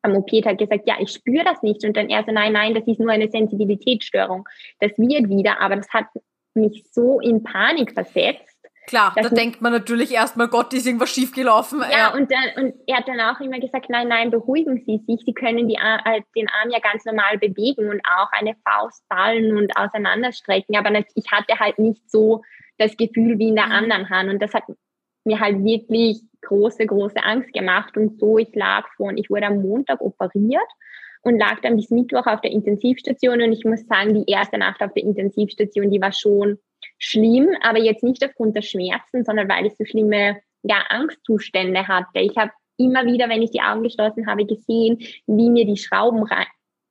am 0.03 0.15
OP-Tag 0.17 0.59
gesagt, 0.59 0.87
ja, 0.87 0.97
ich 1.01 1.11
spüre 1.11 1.45
das 1.45 1.63
nicht. 1.63 1.85
Und 1.85 1.97
dann 1.97 2.09
er 2.09 2.25
so, 2.25 2.33
nein, 2.33 2.53
nein, 2.53 2.75
das 2.75 2.87
ist 2.87 3.01
nur 3.01 3.11
eine 3.11 3.31
Sensibilitätsstörung. 3.31 4.49
Das 4.81 4.93
wird 4.97 5.29
wieder, 5.29 5.61
aber 5.61 5.77
das 5.77 5.89
hat 5.91 6.07
mich 6.55 6.85
so 6.91 7.21
in 7.21 7.43
Panik 7.43 7.93
versetzt, 7.93 8.59
Klar, 8.89 9.13
da 9.15 9.29
denkt 9.29 9.61
man 9.61 9.71
natürlich 9.71 10.15
erstmal, 10.15 10.49
Gott, 10.49 10.73
ist 10.73 10.87
irgendwas 10.87 11.11
schiefgelaufen. 11.11 11.81
Ja, 11.81 11.99
ja, 11.99 12.15
Und, 12.15 12.33
dann, 12.33 12.65
und 12.65 12.75
er 12.87 12.97
hat 12.97 13.07
dann 13.07 13.21
auch 13.21 13.39
immer 13.39 13.61
gesagt, 13.61 13.91
nein, 13.91 14.09
nein, 14.09 14.31
beruhigen 14.31 14.83
Sie 14.87 15.03
sich, 15.07 15.21
Sie 15.27 15.35
können 15.35 15.69
die, 15.69 15.75
äh, 15.75 16.23
den 16.35 16.49
Arm 16.49 16.71
ja 16.71 16.79
ganz 16.79 17.05
normal 17.05 17.37
bewegen 17.37 17.91
und 17.91 18.01
auch 18.07 18.33
eine 18.33 18.57
Faust 18.65 19.07
ballen 19.11 19.59
und 19.59 19.77
auseinanderstrecken, 19.77 20.75
aber 20.75 20.91
ich 21.15 21.31
hatte 21.31 21.59
halt 21.59 21.79
nicht 21.79 22.11
so 22.11 22.43
das 22.79 22.97
Gefühl 22.97 23.39
wie 23.39 23.49
in 23.49 23.57
der 23.57 23.67
mhm. 23.67 23.73
anderen 23.73 24.09
Hand 24.09 24.31
und 24.31 24.41
das 24.41 24.55
hat 24.55 24.65
mir 25.25 25.41
halt 25.41 25.63
wirklich 25.65 26.21
große, 26.43 26.87
große 26.87 27.23
Angst 27.23 27.53
gemacht 27.53 27.97
und 27.97 28.19
so, 28.19 28.39
ich 28.39 28.55
lag 28.55 28.87
von, 28.97 29.17
ich 29.17 29.31
wurde 29.31 29.47
am 29.47 29.63
Montag 29.63 30.01
operiert 30.01 30.69
und 31.23 31.39
lag 31.39 31.61
dann 31.61 31.77
bis 31.77 31.91
Mittwoch 31.91 32.27
auf 32.27 32.41
der 32.41 32.53
Intensivstation 32.53 33.43
und 33.43 33.53
ich 33.53 33.65
muss 33.65 33.87
sagen, 33.87 34.15
die 34.15 34.31
erste 34.31 34.59
Nacht 34.59 34.81
auf 34.81 34.93
der 34.95 35.03
Intensivstation, 35.03 35.91
die 35.91 36.01
war 36.01 36.13
schon 36.13 36.59
schlimm, 36.99 37.49
aber 37.63 37.79
jetzt 37.79 38.03
nicht 38.03 38.25
aufgrund 38.25 38.57
der 38.57 38.63
Schmerzen, 38.63 39.25
sondern 39.25 39.49
weil 39.49 39.67
ich 39.67 39.77
so 39.77 39.85
schlimme 39.85 40.39
ja, 40.63 40.83
Angstzustände 40.89 41.87
hatte. 41.87 42.21
Ich 42.21 42.37
habe 42.37 42.53
immer 42.77 43.05
wieder, 43.07 43.29
wenn 43.29 43.43
ich 43.43 43.51
die 43.51 43.61
Augen 43.61 43.83
geschlossen 43.83 44.27
habe, 44.27 44.47
gesehen, 44.47 44.99
wie 45.27 45.51
mir 45.51 45.65
die 45.65 45.77
Schrauben 45.77 46.23
rein, 46.23 46.47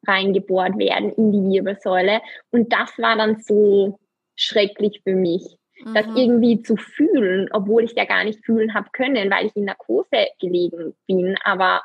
reingebohrt 0.05 0.77
werden 0.77 1.11
in 1.13 1.31
die 1.31 1.55
Wirbelsäule. 1.55 2.21
Und 2.51 2.71
das 2.71 2.97
war 2.97 3.17
dann 3.17 3.39
so 3.39 3.99
schrecklich 4.35 5.01
für 5.03 5.15
mich, 5.15 5.57
mhm. 5.83 5.93
das 5.93 6.05
irgendwie 6.15 6.61
zu 6.61 6.75
fühlen, 6.77 7.49
obwohl 7.51 7.83
ich 7.83 7.93
ja 7.93 8.05
gar 8.05 8.23
nicht 8.23 8.45
fühlen 8.45 8.73
habe 8.73 8.89
können, 8.93 9.29
weil 9.31 9.47
ich 9.47 9.55
in 9.55 9.65
Narkose 9.65 10.27
gelegen 10.39 10.93
bin. 11.07 11.35
Aber 11.43 11.81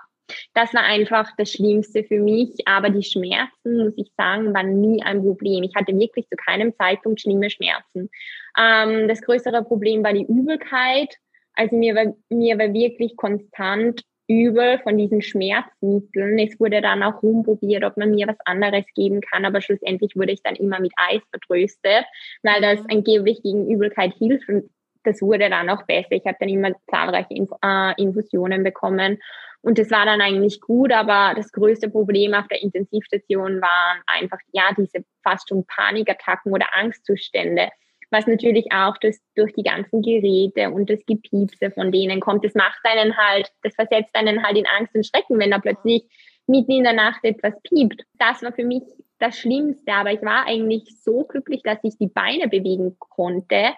das 0.54 0.72
war 0.74 0.82
einfach 0.82 1.30
das 1.36 1.52
Schlimmste 1.52 2.04
für 2.04 2.18
mich. 2.18 2.66
Aber 2.66 2.90
die 2.90 3.02
Schmerzen, 3.02 3.84
muss 3.84 3.94
ich 3.96 4.10
sagen, 4.16 4.54
waren 4.54 4.80
nie 4.80 5.02
ein 5.02 5.22
Problem. 5.22 5.62
Ich 5.62 5.74
hatte 5.74 5.96
wirklich 5.98 6.28
zu 6.28 6.36
keinem 6.36 6.74
Zeitpunkt 6.76 7.20
schlimme 7.20 7.50
Schmerzen. 7.50 8.10
Ähm, 8.58 9.08
das 9.08 9.22
größere 9.22 9.64
Problem 9.64 10.04
war 10.04 10.12
die 10.12 10.26
Übelkeit. 10.26 11.16
Also 11.54 11.76
mir 11.76 11.94
war, 11.94 12.14
mir 12.30 12.58
war 12.58 12.72
wirklich 12.72 13.16
konstant 13.16 14.02
übel 14.32 14.78
von 14.80 14.96
diesen 14.96 15.22
Schmerzmitteln. 15.22 16.38
Es 16.38 16.58
wurde 16.58 16.80
dann 16.80 17.02
auch 17.02 17.22
rumprobiert, 17.22 17.84
ob 17.84 17.96
man 17.96 18.10
mir 18.10 18.26
was 18.26 18.38
anderes 18.44 18.84
geben 18.94 19.20
kann, 19.20 19.44
aber 19.44 19.60
schlussendlich 19.60 20.16
wurde 20.16 20.32
ich 20.32 20.42
dann 20.42 20.56
immer 20.56 20.80
mit 20.80 20.92
Eis 20.96 21.22
vertröstet, 21.30 22.04
weil 22.42 22.60
das 22.60 22.80
angeblich 22.88 23.42
gegen 23.42 23.70
Übelkeit 23.70 24.14
hilft 24.14 24.48
und 24.48 24.70
das 25.04 25.20
wurde 25.20 25.50
dann 25.50 25.68
auch 25.68 25.82
besser. 25.82 26.12
Ich 26.12 26.24
habe 26.26 26.36
dann 26.38 26.48
immer 26.48 26.70
zahlreiche 26.88 27.34
Inf 27.34 27.50
äh, 27.64 28.00
Infusionen 28.00 28.62
bekommen 28.62 29.18
und 29.62 29.78
das 29.78 29.90
war 29.90 30.04
dann 30.06 30.20
eigentlich 30.20 30.60
gut, 30.60 30.92
aber 30.92 31.34
das 31.36 31.52
größte 31.52 31.88
Problem 31.88 32.34
auf 32.34 32.48
der 32.48 32.62
Intensivstation 32.62 33.60
waren 33.60 34.02
einfach, 34.06 34.38
ja, 34.52 34.70
diese 34.76 35.04
fast 35.22 35.48
schon 35.48 35.64
Panikattacken 35.66 36.52
oder 36.52 36.66
Angstzustände, 36.74 37.68
was 38.12 38.26
natürlich 38.26 38.66
auch 38.72 38.96
das, 38.98 39.18
durch 39.34 39.52
die 39.54 39.62
ganzen 39.62 40.02
Geräte 40.02 40.70
und 40.70 40.88
das 40.90 41.04
Gepiepse 41.06 41.70
von 41.70 41.90
denen 41.90 42.20
kommt. 42.20 42.44
Das 42.44 42.54
macht 42.54 42.80
einen 42.84 43.16
halt, 43.16 43.50
das 43.62 43.74
versetzt 43.74 44.14
einen 44.14 44.42
halt 44.44 44.56
in 44.56 44.66
Angst 44.78 44.94
und 44.94 45.06
Schrecken, 45.06 45.38
wenn 45.38 45.50
da 45.50 45.58
plötzlich 45.58 46.04
mitten 46.46 46.72
in 46.72 46.84
der 46.84 46.92
Nacht 46.92 47.24
etwas 47.24 47.54
piept. 47.62 48.04
Das 48.18 48.42
war 48.42 48.52
für 48.52 48.64
mich 48.64 48.82
das 49.18 49.38
Schlimmste, 49.38 49.92
aber 49.92 50.12
ich 50.12 50.22
war 50.22 50.46
eigentlich 50.46 50.84
so 51.02 51.24
glücklich, 51.24 51.62
dass 51.62 51.78
ich 51.82 51.96
die 51.96 52.08
Beine 52.08 52.48
bewegen 52.48 52.96
konnte 52.98 53.74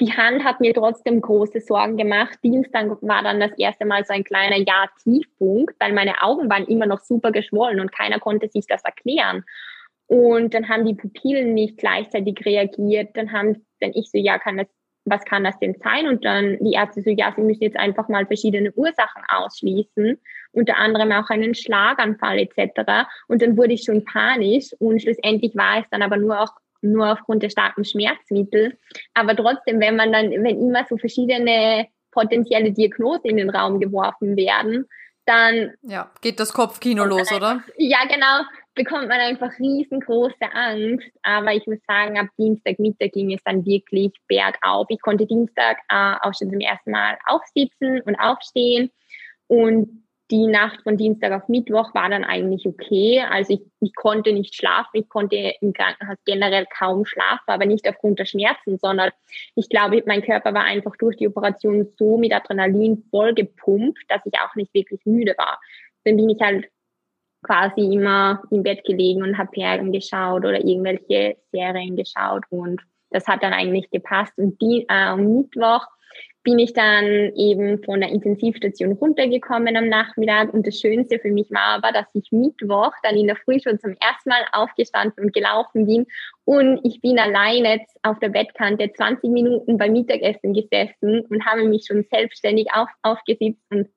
die 0.00 0.12
Hand 0.12 0.42
hat 0.42 0.60
mir 0.60 0.74
trotzdem 0.74 1.20
große 1.20 1.60
Sorgen 1.60 1.96
gemacht. 1.96 2.38
Dienstag 2.42 2.98
war 3.02 3.22
dann 3.22 3.38
das 3.38 3.52
erste 3.56 3.84
Mal 3.84 4.04
so 4.04 4.12
ein 4.12 4.24
kleiner 4.24 4.56
Ja-Tiefpunkt, 4.56 5.76
weil 5.78 5.92
meine 5.92 6.20
Augen 6.22 6.50
waren 6.50 6.66
immer 6.66 6.86
noch 6.86 7.00
super 7.00 7.30
geschwollen 7.30 7.80
und 7.80 7.92
keiner 7.92 8.18
konnte 8.18 8.48
sich 8.48 8.66
das 8.66 8.82
erklären. 8.84 9.44
Und 10.06 10.54
dann 10.54 10.68
haben 10.68 10.84
die 10.84 10.94
Pupillen 10.94 11.54
nicht 11.54 11.78
gleichzeitig 11.78 12.44
reagiert. 12.44 13.16
Dann 13.16 13.32
haben 13.32 13.64
dann 13.80 13.92
ich 13.94 14.10
so, 14.10 14.18
ja, 14.18 14.38
kann 14.38 14.58
das, 14.58 14.66
was 15.04 15.24
kann 15.24 15.44
das 15.44 15.58
denn 15.58 15.74
sein? 15.82 16.08
Und 16.08 16.24
dann 16.24 16.58
die 16.60 16.72
Ärzte 16.74 17.02
so, 17.02 17.10
ja, 17.10 17.32
sie 17.34 17.42
müssen 17.42 17.62
jetzt 17.62 17.76
einfach 17.76 18.08
mal 18.08 18.26
verschiedene 18.26 18.72
Ursachen 18.72 19.22
ausschließen, 19.28 20.18
unter 20.52 20.76
anderem 20.76 21.12
auch 21.12 21.28
einen 21.30 21.54
Schlaganfall 21.54 22.38
etc. 22.38 23.08
Und 23.28 23.42
dann 23.42 23.56
wurde 23.56 23.74
ich 23.74 23.84
schon 23.84 24.04
panisch 24.04 24.70
und 24.78 25.00
schlussendlich 25.00 25.54
war 25.56 25.80
es 25.80 25.86
dann 25.90 26.02
aber 26.02 26.16
nur 26.16 26.40
auch 26.40 26.52
nur 26.84 27.12
aufgrund 27.12 27.42
der 27.42 27.50
starken 27.50 27.84
Schmerzmittel. 27.84 28.78
Aber 29.14 29.34
trotzdem, 29.34 29.80
wenn 29.80 29.96
man 29.96 30.12
dann, 30.12 30.30
wenn 30.30 30.60
immer 30.60 30.84
so 30.86 30.98
verschiedene 30.98 31.86
potenzielle 32.10 32.72
Diagnosen 32.72 33.30
in 33.30 33.36
den 33.38 33.50
Raum 33.50 33.80
geworfen 33.80 34.36
werden, 34.36 34.86
dann. 35.26 35.72
Ja, 35.82 36.10
geht 36.20 36.38
das 36.38 36.52
Kopfkino 36.52 37.04
los, 37.04 37.32
oder? 37.32 37.62
Ja, 37.78 38.04
genau. 38.04 38.44
Bekommt 38.74 39.08
man 39.08 39.20
einfach 39.20 39.56
riesengroße 39.58 40.52
Angst. 40.52 41.08
Aber 41.22 41.52
ich 41.54 41.66
muss 41.66 41.78
sagen, 41.86 42.18
ab 42.18 42.26
Dienstag 42.38 42.78
Mittag 42.78 43.12
ging 43.12 43.32
es 43.32 43.42
dann 43.44 43.64
wirklich 43.64 44.12
bergauf. 44.26 44.86
Ich 44.88 45.00
konnte 45.00 45.26
Dienstag 45.26 45.78
äh, 45.88 46.16
auch 46.22 46.34
schon 46.36 46.50
zum 46.50 46.60
ersten 46.60 46.90
Mal 46.90 47.16
aufsitzen 47.26 48.00
und 48.02 48.16
aufstehen. 48.16 48.90
Und 49.46 50.04
die 50.30 50.46
Nacht 50.46 50.82
von 50.82 50.96
Dienstag 50.96 51.32
auf 51.32 51.48
Mittwoch 51.48 51.94
war 51.94 52.08
dann 52.08 52.24
eigentlich 52.24 52.66
okay. 52.66 53.22
Also 53.28 53.54
ich, 53.54 53.60
ich 53.80 53.94
konnte 53.94 54.32
nicht 54.32 54.54
schlafen, 54.54 54.90
ich 54.94 55.08
konnte 55.08 55.36
im 55.60 55.72
Krankenhaus 55.72 56.16
generell 56.24 56.66
kaum 56.76 57.04
schlafen, 57.04 57.44
aber 57.46 57.66
nicht 57.66 57.86
aufgrund 57.86 58.18
der 58.18 58.24
Schmerzen, 58.24 58.78
sondern 58.78 59.10
ich 59.54 59.68
glaube, 59.68 60.02
mein 60.06 60.22
Körper 60.22 60.54
war 60.54 60.64
einfach 60.64 60.96
durch 60.96 61.16
die 61.16 61.28
Operation 61.28 61.92
so 61.98 62.16
mit 62.16 62.32
Adrenalin 62.32 63.04
vollgepumpt, 63.10 63.98
dass 64.08 64.24
ich 64.24 64.32
auch 64.40 64.54
nicht 64.54 64.72
wirklich 64.72 65.00
müde 65.04 65.34
war. 65.36 65.60
Dann 66.04 66.16
bin 66.16 66.30
ich 66.30 66.40
halt 66.40 66.68
quasi 67.44 67.94
immer 67.94 68.42
im 68.50 68.62
Bett 68.62 68.84
gelegen 68.84 69.22
und 69.22 69.38
habe 69.38 69.50
Ferien 69.54 69.92
geschaut 69.92 70.44
oder 70.44 70.64
irgendwelche 70.64 71.36
Serien 71.52 71.96
geschaut 71.96 72.44
und 72.50 72.80
das 73.14 73.28
hat 73.28 73.44
dann 73.44 73.52
eigentlich 73.52 73.88
gepasst. 73.90 74.32
Und 74.36 74.60
die, 74.60 74.86
äh, 74.88 74.92
am 74.92 75.36
Mittwoch 75.36 75.86
bin 76.42 76.58
ich 76.58 76.74
dann 76.74 77.32
eben 77.36 77.82
von 77.84 78.00
der 78.00 78.10
Intensivstation 78.10 78.92
runtergekommen 78.92 79.76
am 79.76 79.88
Nachmittag. 79.88 80.52
Und 80.52 80.66
das 80.66 80.78
Schönste 80.78 81.18
für 81.18 81.30
mich 81.30 81.50
war 81.50 81.76
aber, 81.76 81.92
dass 81.92 82.06
ich 82.12 82.30
Mittwoch 82.32 82.92
dann 83.02 83.16
in 83.16 83.28
der 83.28 83.36
Früh 83.36 83.58
schon 83.60 83.78
zum 83.78 83.92
ersten 83.92 84.28
Mal 84.28 84.44
aufgestanden 84.52 85.24
und 85.24 85.32
gelaufen 85.32 85.86
bin. 85.86 86.06
Und 86.44 86.80
ich 86.84 87.00
bin 87.00 87.18
alleine 87.18 87.80
auf 88.02 88.18
der 88.18 88.28
Bettkante 88.28 88.92
20 88.92 89.30
Minuten 89.30 89.78
beim 89.78 89.92
Mittagessen 89.92 90.52
gesessen 90.52 91.20
und 91.30 91.46
habe 91.46 91.64
mich 91.64 91.86
schon 91.86 92.04
selbstständig 92.10 92.66
auf, 92.74 92.88
aufgesitzt. 93.02 93.62
Und 93.70 93.88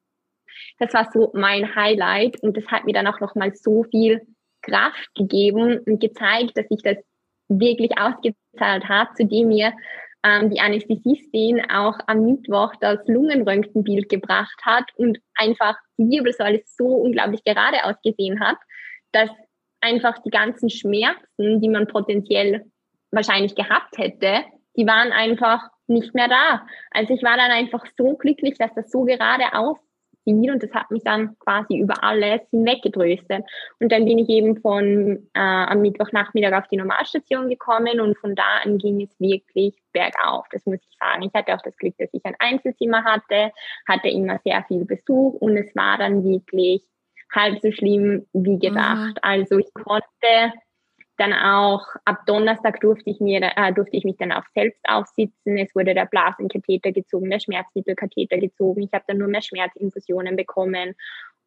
das 0.80 0.94
war 0.94 1.10
so 1.14 1.32
mein 1.34 1.76
Highlight. 1.76 2.42
Und 2.42 2.58
das 2.58 2.66
hat 2.68 2.86
mir 2.86 2.94
dann 2.94 3.08
auch 3.08 3.20
nochmal 3.20 3.54
so 3.54 3.84
viel 3.84 4.22
Kraft 4.62 5.14
gegeben 5.16 5.80
und 5.86 6.00
gezeigt, 6.00 6.58
dass 6.58 6.66
ich 6.70 6.82
das 6.84 6.98
wirklich 7.48 7.92
ausgezahlt 7.98 8.86
hat, 8.90 9.16
zu 9.16 9.26
dem 9.26 9.48
mir 9.48 9.74
ähm, 10.24 10.50
die 10.50 10.60
Anästhesistin 10.60 11.70
auch 11.70 11.98
am 12.08 12.26
Mittwoch 12.26 12.74
das 12.82 13.00
Lungenröntgenbild 13.08 14.10
gebracht 14.10 14.60
hat 14.64 14.86
und 14.96 15.20
einfach 15.36 15.76
die 15.98 16.10
Wirbelsäule 16.10 16.62
so 16.66 16.88
unglaublich 16.88 17.44
gerade 17.44 17.84
ausgesehen 17.86 18.40
hat, 18.40 18.58
dass 19.12 19.30
einfach 19.82 20.18
die 20.24 20.30
ganzen 20.30 20.70
Schmerzen, 20.70 21.62
die 21.62 21.70
man 21.70 21.88
potenziell 21.88 22.66
wahrscheinlich 23.12 23.56
gehabt 23.56 23.98
hätte, 23.98 24.44
die 24.76 24.86
waren 24.86 25.12
einfach 25.12 25.70
nicht 25.88 26.14
mehr 26.14 26.28
da. 26.28 26.66
Also 26.92 27.14
ich 27.14 27.24
war 27.24 27.38
dann 27.38 27.52
einfach 27.52 27.86
so 27.98 28.16
glücklich, 28.16 28.58
dass 28.58 28.74
das 28.76 28.92
so 28.92 29.04
gerade 29.04 29.54
aus 29.54 29.78
viel 30.28 30.52
und 30.52 30.62
das 30.62 30.74
hat 30.74 30.92
mich 30.92 31.04
dann 31.04 31.38
quasi 31.40 31.78
über 31.78 32.04
alles 32.04 32.42
hinweggedröstet. 32.52 33.46
Und 33.80 33.92
dann 33.92 34.06
bin 34.06 34.20
ich 34.20 34.30
eben 34.30 34.60
von 34.60 35.30
äh, 35.34 35.40
am 35.40 35.82
Mittwochnachmittag 35.82 36.54
auf 36.54 36.68
die 36.68 36.78
Normalstation 36.78 37.50
gekommen 37.50 38.00
und 38.02 38.18
von 38.18 38.36
da 38.36 38.60
an 38.64 38.78
ging 38.78 39.02
es 39.02 39.20
wirklich 39.20 39.76
bergauf, 39.94 40.46
das 40.52 40.66
muss 40.66 40.80
ich 40.82 40.98
sagen. 41.00 41.24
Ich 41.24 41.34
hatte 41.34 41.56
auch 41.56 41.62
das 41.62 41.78
Glück, 41.78 41.96
dass 41.98 42.10
ich 42.12 42.26
ein 42.26 42.36
Einzelzimmer 42.40 43.04
hatte, 43.04 43.52
hatte 43.88 44.10
immer 44.10 44.40
sehr 44.44 44.64
viel 44.68 44.86
Besuch 44.86 45.34
und 45.36 45.58
es 45.58 45.76
war 45.76 45.98
dann 45.98 46.24
wirklich 46.24 46.84
halb 47.34 47.60
so 47.62 47.72
schlimm 47.72 48.26
wie 48.34 48.60
gedacht. 48.60 49.16
Mhm. 49.16 49.22
Also 49.22 49.58
ich 49.58 49.74
konnte 49.74 50.54
dann 51.18 51.34
auch 51.34 51.86
ab 52.06 52.26
Donnerstag 52.26 52.80
durfte 52.80 53.10
ich 53.10 53.20
mir, 53.20 53.42
äh, 53.42 53.74
durfte 53.74 53.98
ich 53.98 54.04
mich 54.04 54.18
dann 54.18 54.32
auch 54.32 54.46
selbst 54.54 54.80
aufsitzen. 54.88 55.58
Es 55.58 55.74
wurde 55.76 55.94
der 55.94 56.06
Blasenkatheter 56.06 56.92
gezogen, 56.92 57.30
der 57.30 57.40
Schmerzmittelkatheter 57.40 58.38
gezogen. 58.38 58.84
Ich 58.84 58.94
habe 58.94 59.06
dann 59.08 59.18
nur 59.18 59.28
mehr 59.28 59.42
Schmerzinfusionen 59.42 60.36
bekommen. 60.36 60.96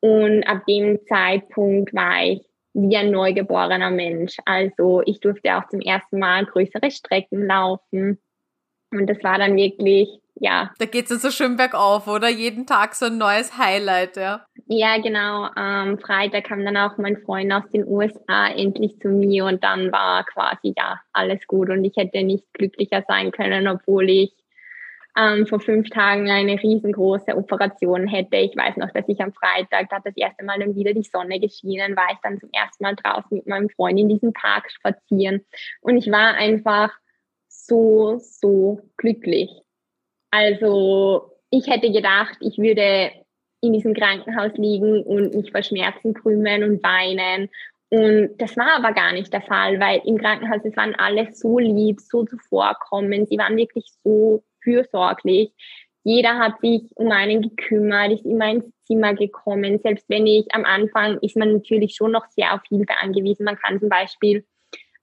Und 0.00 0.44
ab 0.44 0.64
dem 0.66 0.98
Zeitpunkt 1.06 1.94
war 1.94 2.24
ich 2.24 2.42
wie 2.72 2.96
ein 2.96 3.10
neugeborener 3.10 3.90
Mensch. 3.90 4.36
Also 4.44 5.02
ich 5.04 5.20
durfte 5.20 5.56
auch 5.56 5.68
zum 5.68 5.80
ersten 5.80 6.18
Mal 6.18 6.46
größere 6.46 6.90
Strecken 6.90 7.46
laufen. 7.46 8.18
Und 8.92 9.06
das 9.08 9.22
war 9.22 9.38
dann 9.38 9.56
wirklich 9.56 10.19
ja. 10.34 10.70
Da 10.78 10.86
geht 10.86 11.10
es 11.10 11.22
so 11.22 11.30
schön 11.30 11.56
bergauf, 11.56 12.06
oder? 12.06 12.28
Jeden 12.28 12.66
Tag 12.66 12.94
so 12.94 13.06
ein 13.06 13.18
neues 13.18 13.58
Highlight, 13.58 14.16
ja. 14.16 14.46
Ja, 14.66 14.98
genau. 14.98 15.48
Am 15.54 15.98
Freitag 15.98 16.44
kam 16.44 16.64
dann 16.64 16.76
auch 16.76 16.96
mein 16.98 17.16
Freund 17.18 17.52
aus 17.52 17.68
den 17.72 17.86
USA 17.86 18.48
endlich 18.48 18.98
zu 19.00 19.08
mir 19.08 19.44
und 19.44 19.64
dann 19.64 19.90
war 19.92 20.24
quasi 20.24 20.74
ja 20.76 21.00
alles 21.12 21.46
gut 21.46 21.70
und 21.70 21.84
ich 21.84 21.96
hätte 21.96 22.22
nicht 22.22 22.44
glücklicher 22.52 23.04
sein 23.08 23.32
können, 23.32 23.66
obwohl 23.68 24.08
ich 24.08 24.32
ähm, 25.16 25.46
vor 25.46 25.60
fünf 25.60 25.90
Tagen 25.90 26.30
eine 26.30 26.62
riesengroße 26.62 27.36
Operation 27.36 28.06
hätte. 28.06 28.36
Ich 28.36 28.56
weiß 28.56 28.76
noch, 28.76 28.90
dass 28.92 29.08
ich 29.08 29.20
am 29.20 29.32
Freitag, 29.32 29.88
da 29.90 29.96
hat 29.96 30.06
das 30.06 30.16
erste 30.16 30.44
Mal 30.44 30.58
dann 30.58 30.76
wieder 30.76 30.94
die 30.94 31.02
Sonne 31.02 31.40
geschienen, 31.40 31.96
war 31.96 32.08
ich 32.12 32.18
dann 32.22 32.38
zum 32.38 32.50
ersten 32.52 32.84
Mal 32.84 32.94
draußen 32.94 33.36
mit 33.36 33.46
meinem 33.46 33.68
Freund 33.70 33.98
in 33.98 34.08
diesem 34.08 34.32
Park 34.32 34.70
spazieren 34.70 35.44
und 35.80 35.96
ich 35.96 36.10
war 36.10 36.34
einfach 36.34 36.92
so, 37.48 38.18
so 38.18 38.80
glücklich. 38.96 39.50
Also 40.30 41.32
ich 41.50 41.66
hätte 41.66 41.90
gedacht, 41.90 42.36
ich 42.40 42.58
würde 42.58 43.10
in 43.60 43.72
diesem 43.72 43.94
Krankenhaus 43.94 44.52
liegen 44.54 45.02
und 45.02 45.34
mich 45.34 45.50
vor 45.50 45.62
Schmerzen 45.62 46.14
krümmen 46.14 46.64
und 46.64 46.82
weinen. 46.82 47.48
Und 47.90 48.36
das 48.38 48.56
war 48.56 48.76
aber 48.76 48.92
gar 48.92 49.12
nicht 49.12 49.32
der 49.32 49.42
Fall, 49.42 49.80
weil 49.80 50.00
im 50.04 50.16
Krankenhaus, 50.16 50.60
es 50.64 50.76
waren 50.76 50.94
alle 50.94 51.32
so 51.32 51.58
lieb, 51.58 52.00
so 52.00 52.24
zuvorkommend, 52.24 53.28
sie 53.28 53.36
waren 53.36 53.56
wirklich 53.56 53.86
so 54.04 54.44
fürsorglich. 54.62 55.52
Jeder 56.04 56.38
hat 56.38 56.60
sich 56.60 56.82
um 56.94 57.10
einen 57.10 57.42
gekümmert, 57.42 58.12
ist 58.12 58.24
immer 58.24 58.50
ins 58.50 58.64
Zimmer 58.84 59.14
gekommen. 59.14 59.78
Selbst 59.80 60.08
wenn 60.08 60.26
ich 60.26 60.46
am 60.54 60.64
Anfang 60.64 61.18
ist 61.20 61.36
man 61.36 61.52
natürlich 61.52 61.94
schon 61.94 62.12
noch 62.12 62.26
sehr 62.28 62.54
auf 62.54 62.60
Hilfe 62.68 62.96
angewiesen. 63.02 63.44
Man 63.44 63.56
kann 63.56 63.80
zum 63.80 63.88
Beispiel 63.88 64.46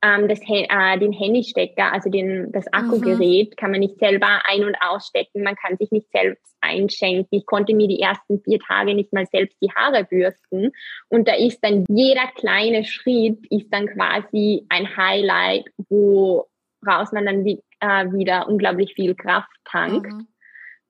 ähm, 0.01 0.27
das, 0.27 0.39
äh, 0.47 0.99
den 0.99 1.11
Handystecker, 1.11 1.91
also 1.91 2.09
den, 2.09 2.51
das 2.51 2.71
Akkugerät, 2.71 3.49
mhm. 3.51 3.55
kann 3.55 3.71
man 3.71 3.79
nicht 3.79 3.97
selber 3.97 4.41
ein- 4.45 4.63
und 4.63 4.75
ausstecken. 4.81 5.43
Man 5.43 5.55
kann 5.55 5.77
sich 5.77 5.91
nicht 5.91 6.09
selbst 6.11 6.55
einschenken. 6.61 7.27
Ich 7.31 7.45
konnte 7.45 7.73
mir 7.73 7.87
die 7.87 8.01
ersten 8.01 8.41
vier 8.41 8.59
Tage 8.59 8.93
nicht 8.93 9.11
mal 9.13 9.25
selbst 9.25 9.57
die 9.61 9.71
Haare 9.71 10.03
bürsten. 10.03 10.71
Und 11.09 11.27
da 11.27 11.33
ist 11.33 11.59
dann 11.61 11.85
jeder 11.89 12.27
kleine 12.35 12.83
Schritt 12.83 13.39
ist 13.49 13.69
dann 13.71 13.87
quasi 13.87 14.65
ein 14.69 14.95
Highlight, 14.95 15.65
woraus 15.89 17.11
man 17.11 17.25
dann 17.25 17.43
wie, 17.45 17.61
äh, 17.79 18.11
wieder 18.11 18.47
unglaublich 18.47 18.93
viel 18.93 19.15
Kraft 19.15 19.49
tankt. 19.65 20.11
Mhm. 20.11 20.27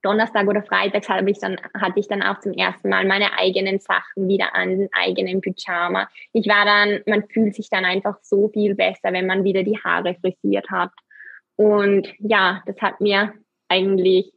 Donnerstag 0.02 0.46
oder 0.46 0.62
Freitags 0.62 1.08
habe 1.08 1.30
ich 1.30 1.38
dann, 1.38 1.60
hatte 1.74 1.98
ich 1.98 2.08
dann 2.08 2.22
auch 2.22 2.38
zum 2.40 2.52
ersten 2.52 2.88
Mal 2.88 3.06
meine 3.06 3.36
eigenen 3.36 3.80
Sachen 3.80 4.28
wieder 4.28 4.54
an, 4.54 4.70
den 4.70 4.88
eigenen 4.92 5.40
Pyjama. 5.40 6.08
Ich 6.32 6.46
war 6.48 6.64
dann, 6.64 7.00
man 7.06 7.28
fühlt 7.28 7.54
sich 7.54 7.68
dann 7.68 7.84
einfach 7.84 8.18
so 8.22 8.48
viel 8.48 8.74
besser, 8.74 9.12
wenn 9.12 9.26
man 9.26 9.44
wieder 9.44 9.62
die 9.62 9.78
Haare 9.82 10.14
frisiert 10.14 10.70
hat. 10.70 10.92
Und 11.56 12.08
ja, 12.18 12.62
das 12.66 12.80
hat 12.80 13.00
mir 13.00 13.34
eigentlich, 13.68 14.32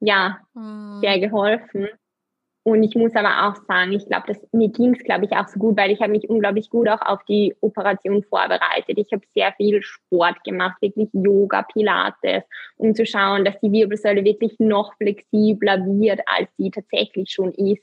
ja, 0.00 0.40
mhm. 0.54 1.00
sehr 1.00 1.18
geholfen. 1.18 1.88
Und 2.62 2.82
ich 2.82 2.94
muss 2.94 3.14
aber 3.14 3.48
auch 3.48 3.56
sagen, 3.66 3.92
ich 3.92 4.06
glaube, 4.06 4.36
mir 4.52 4.68
ging 4.68 4.94
es, 4.94 5.02
glaube 5.02 5.24
ich, 5.24 5.32
auch 5.32 5.48
so 5.48 5.58
gut, 5.58 5.78
weil 5.78 5.90
ich 5.90 6.00
habe 6.00 6.12
mich 6.12 6.28
unglaublich 6.28 6.68
gut 6.68 6.88
auch 6.88 7.00
auf 7.00 7.24
die 7.24 7.54
Operation 7.62 8.22
vorbereitet. 8.22 8.98
Ich 8.98 9.10
habe 9.12 9.22
sehr 9.34 9.52
viel 9.56 9.82
Sport 9.82 10.44
gemacht, 10.44 10.76
wirklich 10.82 11.08
Yoga, 11.12 11.62
Pilates, 11.62 12.42
um 12.76 12.94
zu 12.94 13.06
schauen, 13.06 13.46
dass 13.46 13.58
die 13.60 13.72
Wirbelsäule 13.72 14.24
wirklich 14.24 14.56
noch 14.58 14.94
flexibler 14.96 15.78
wird, 15.86 16.20
als 16.26 16.50
sie 16.58 16.70
tatsächlich 16.70 17.30
schon 17.30 17.52
ist. 17.52 17.82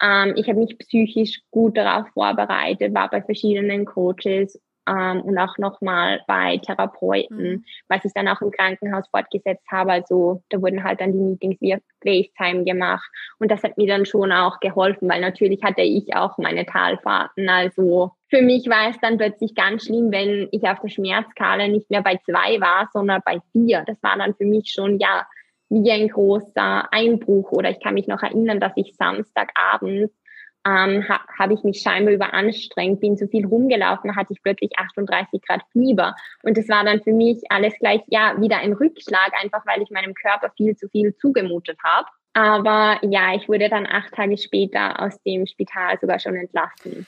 Ähm, 0.00 0.32
ich 0.36 0.48
habe 0.48 0.60
mich 0.60 0.78
psychisch 0.78 1.42
gut 1.50 1.76
darauf 1.76 2.08
vorbereitet, 2.08 2.94
war 2.94 3.10
bei 3.10 3.20
verschiedenen 3.20 3.84
Coaches 3.84 4.58
ähm, 4.88 5.22
und 5.22 5.38
auch 5.38 5.58
nochmal 5.58 6.20
bei 6.26 6.58
Therapeuten, 6.58 7.38
mhm. 7.38 7.64
was 7.88 8.04
ich 8.04 8.12
dann 8.14 8.28
auch 8.28 8.40
im 8.40 8.50
Krankenhaus 8.50 9.08
fortgesetzt 9.08 9.66
habe. 9.70 9.92
Also 9.92 10.42
da 10.48 10.60
wurden 10.60 10.84
halt 10.84 11.00
dann 11.00 11.12
die 11.12 11.18
Meetings 11.18 11.60
via 11.60 11.78
FaceTime 12.02 12.64
gemacht 12.64 13.08
und 13.38 13.50
das 13.50 13.62
hat 13.62 13.76
mir 13.76 13.86
dann 13.86 14.06
schon 14.06 14.32
auch 14.32 14.60
geholfen, 14.60 15.08
weil 15.08 15.20
natürlich 15.20 15.62
hatte 15.62 15.82
ich 15.82 16.14
auch 16.14 16.38
meine 16.38 16.66
Talfahrten. 16.66 17.48
Also 17.48 18.12
für 18.28 18.42
mich 18.42 18.68
war 18.68 18.90
es 18.90 18.98
dann 19.00 19.18
plötzlich 19.18 19.54
ganz 19.54 19.84
schlimm, 19.84 20.10
wenn 20.10 20.48
ich 20.50 20.62
auf 20.64 20.80
der 20.80 20.88
Schmerzskala 20.88 21.68
nicht 21.68 21.90
mehr 21.90 22.02
bei 22.02 22.18
zwei 22.24 22.60
war, 22.60 22.88
sondern 22.92 23.22
bei 23.24 23.40
vier. 23.52 23.84
Das 23.86 24.02
war 24.02 24.16
dann 24.18 24.34
für 24.34 24.46
mich 24.46 24.72
schon, 24.72 24.98
ja, 24.98 25.26
wie 25.68 25.90
ein 25.90 26.08
großer 26.08 26.92
Einbruch. 26.92 27.52
Oder 27.52 27.70
ich 27.70 27.80
kann 27.80 27.94
mich 27.94 28.06
noch 28.06 28.22
erinnern, 28.22 28.60
dass 28.60 28.72
ich 28.76 28.94
Samstagabend 28.96 30.10
ähm, 30.66 31.08
ha, 31.08 31.20
habe 31.38 31.54
ich 31.54 31.62
mich 31.62 31.80
scheinbar 31.80 32.12
überanstrengt, 32.12 33.00
bin 33.00 33.16
zu 33.16 33.28
viel 33.28 33.46
rumgelaufen, 33.46 34.16
hatte 34.16 34.32
ich 34.32 34.42
plötzlich 34.42 34.76
38 34.76 35.40
Grad 35.42 35.62
Fieber. 35.72 36.16
Und 36.42 36.58
das 36.58 36.68
war 36.68 36.84
dann 36.84 37.02
für 37.02 37.12
mich 37.12 37.42
alles 37.50 37.74
gleich, 37.78 38.00
ja, 38.08 38.34
wieder 38.40 38.58
ein 38.58 38.72
Rückschlag, 38.72 39.32
einfach 39.40 39.64
weil 39.64 39.82
ich 39.82 39.90
meinem 39.90 40.14
Körper 40.14 40.50
viel 40.56 40.76
zu 40.76 40.88
viel 40.88 41.14
zugemutet 41.16 41.78
habe. 41.84 42.08
Aber 42.32 42.98
ja, 43.02 43.34
ich 43.34 43.48
wurde 43.48 43.68
dann 43.68 43.86
acht 43.86 44.12
Tage 44.12 44.36
später 44.36 45.00
aus 45.00 45.22
dem 45.22 45.46
Spital 45.46 45.98
sogar 46.00 46.18
schon 46.18 46.34
entlassen. 46.34 47.06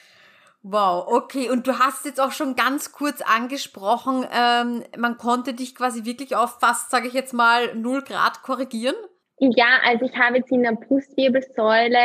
Wow, 0.61 1.05
okay. 1.07 1.49
Und 1.49 1.67
du 1.67 1.79
hast 1.79 2.05
jetzt 2.05 2.19
auch 2.19 2.31
schon 2.31 2.55
ganz 2.55 2.91
kurz 2.91 3.21
angesprochen, 3.21 4.25
ähm, 4.33 4.83
man 4.97 5.17
konnte 5.17 5.53
dich 5.53 5.75
quasi 5.75 6.05
wirklich 6.05 6.35
auf 6.35 6.59
fast, 6.59 6.91
sage 6.91 7.07
ich 7.07 7.13
jetzt 7.13 7.33
mal, 7.33 7.75
0 7.75 8.03
Grad 8.03 8.41
korrigieren? 8.41 8.95
Ja, 9.37 9.79
also 9.85 10.05
ich 10.05 10.17
habe 10.17 10.37
jetzt 10.37 10.51
in 10.51 10.63
der 10.63 10.73
Brustwirbelsäule 10.73 11.99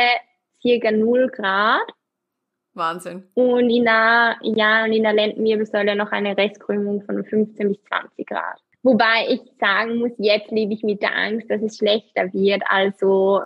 circa 0.61 0.91
0 0.91 1.29
Grad. 1.29 1.87
Wahnsinn. 2.73 3.23
Und 3.33 3.69
in 3.69 3.85
der, 3.85 4.37
ja, 4.41 4.83
und 4.83 4.91
in 4.91 5.03
der 5.03 5.13
Lendenwirbelsäule 5.13 5.95
noch 5.95 6.11
eine 6.11 6.37
Restkrümmung 6.37 7.03
von 7.03 7.23
15 7.23 7.69
bis 7.69 7.83
20 7.83 8.27
Grad. 8.27 8.59
Wobei 8.83 9.27
ich 9.29 9.41
sagen 9.59 9.97
muss, 9.97 10.11
jetzt 10.17 10.51
lebe 10.51 10.73
ich 10.73 10.83
mit 10.83 11.01
der 11.01 11.15
Angst, 11.15 11.49
dass 11.49 11.61
es 11.61 11.77
schlechter 11.77 12.31
wird. 12.33 12.61
Also 12.67 13.41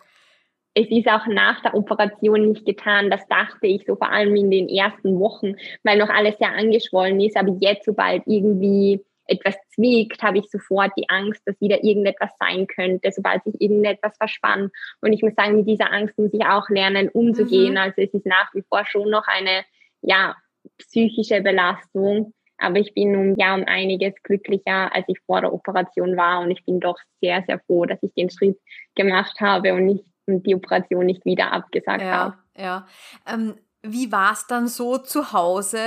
es 0.74 0.90
ist 0.90 1.08
auch 1.08 1.28
nach 1.28 1.62
der 1.62 1.76
Operation 1.76 2.50
nicht 2.50 2.66
getan. 2.66 3.10
Das 3.10 3.26
dachte 3.28 3.68
ich 3.68 3.86
so 3.86 3.96
vor 3.96 4.12
allem 4.12 4.36
in 4.36 4.52
den 4.52 4.68
ersten 4.68 5.20
Wochen, 5.20 5.56
weil 5.84 5.98
noch 5.98 6.10
alles 6.10 6.38
sehr 6.40 6.52
angeschwollen 6.52 7.20
ist. 7.22 7.38
Aber 7.38 7.56
jetzt, 7.60 7.86
sobald 7.86 8.24
irgendwie 8.26 9.02
etwas 9.30 9.56
zwickt, 9.74 10.22
habe 10.22 10.40
ich 10.40 10.50
sofort 10.50 10.92
die 10.98 11.10
Angst, 11.10 11.42
dass 11.46 11.60
wieder 11.62 11.84
irgendetwas 11.84 12.32
sein 12.40 12.68
könnte, 12.68 13.12
sobald 13.12 13.44
sich 13.44 13.60
irgendetwas 13.60 14.16
verspannt. 14.18 14.72
Und 15.02 15.14
ich 15.14 15.22
muss 15.22 15.36
sagen, 15.36 15.58
mit 15.58 15.68
dieser 15.68 15.92
Angst 15.92 16.18
muss 16.18 16.34
ich 16.34 16.46
auch 16.46 16.70
lernen, 16.70 17.10
umzugehen. 17.10 17.74
Mhm. 17.74 17.78
Also 17.78 18.02
es 18.02 18.14
ist 18.14 18.26
nach 18.26 18.54
wie 18.54 18.64
vor 18.68 18.86
schon 18.86 19.10
noch 19.10 19.28
eine, 19.28 19.64
ja, 20.02 20.36
psychische 20.78 21.42
Belastung. 21.42 22.34
Aber 22.58 22.78
ich 22.78 22.94
bin 22.94 23.16
um, 23.16 23.36
ja, 23.38 23.56
um 23.56 23.64
einiges 23.66 24.14
glücklicher, 24.24 24.94
als 24.94 25.06
ich 25.08 25.20
vor 25.26 25.42
der 25.42 25.54
Operation 25.54 26.18
war. 26.18 26.42
Und 26.42 26.52
ich 26.52 26.66
bin 26.66 26.80
doch 26.80 26.98
sehr, 27.22 27.44
sehr 27.48 27.60
froh, 27.60 27.86
dass 27.86 28.04
ich 28.04 28.14
den 28.14 28.30
Schritt 28.30 28.60
gemacht 28.96 29.40
habe 29.40 29.74
und 29.74 29.86
nicht 29.86 30.04
und 30.30 30.46
die 30.46 30.56
Operation 30.56 31.06
nicht 31.06 31.26
wieder 31.26 31.52
abgesagt 31.52 32.02
ja, 32.02 32.12
habe. 32.12 32.38
Ja. 32.56 32.88
Ähm, 33.28 33.56
wie 33.82 34.12
war 34.12 34.34
es 34.34 34.46
dann 34.48 34.68
so 34.68 34.98
zu 34.98 35.32
Hause? 35.32 35.80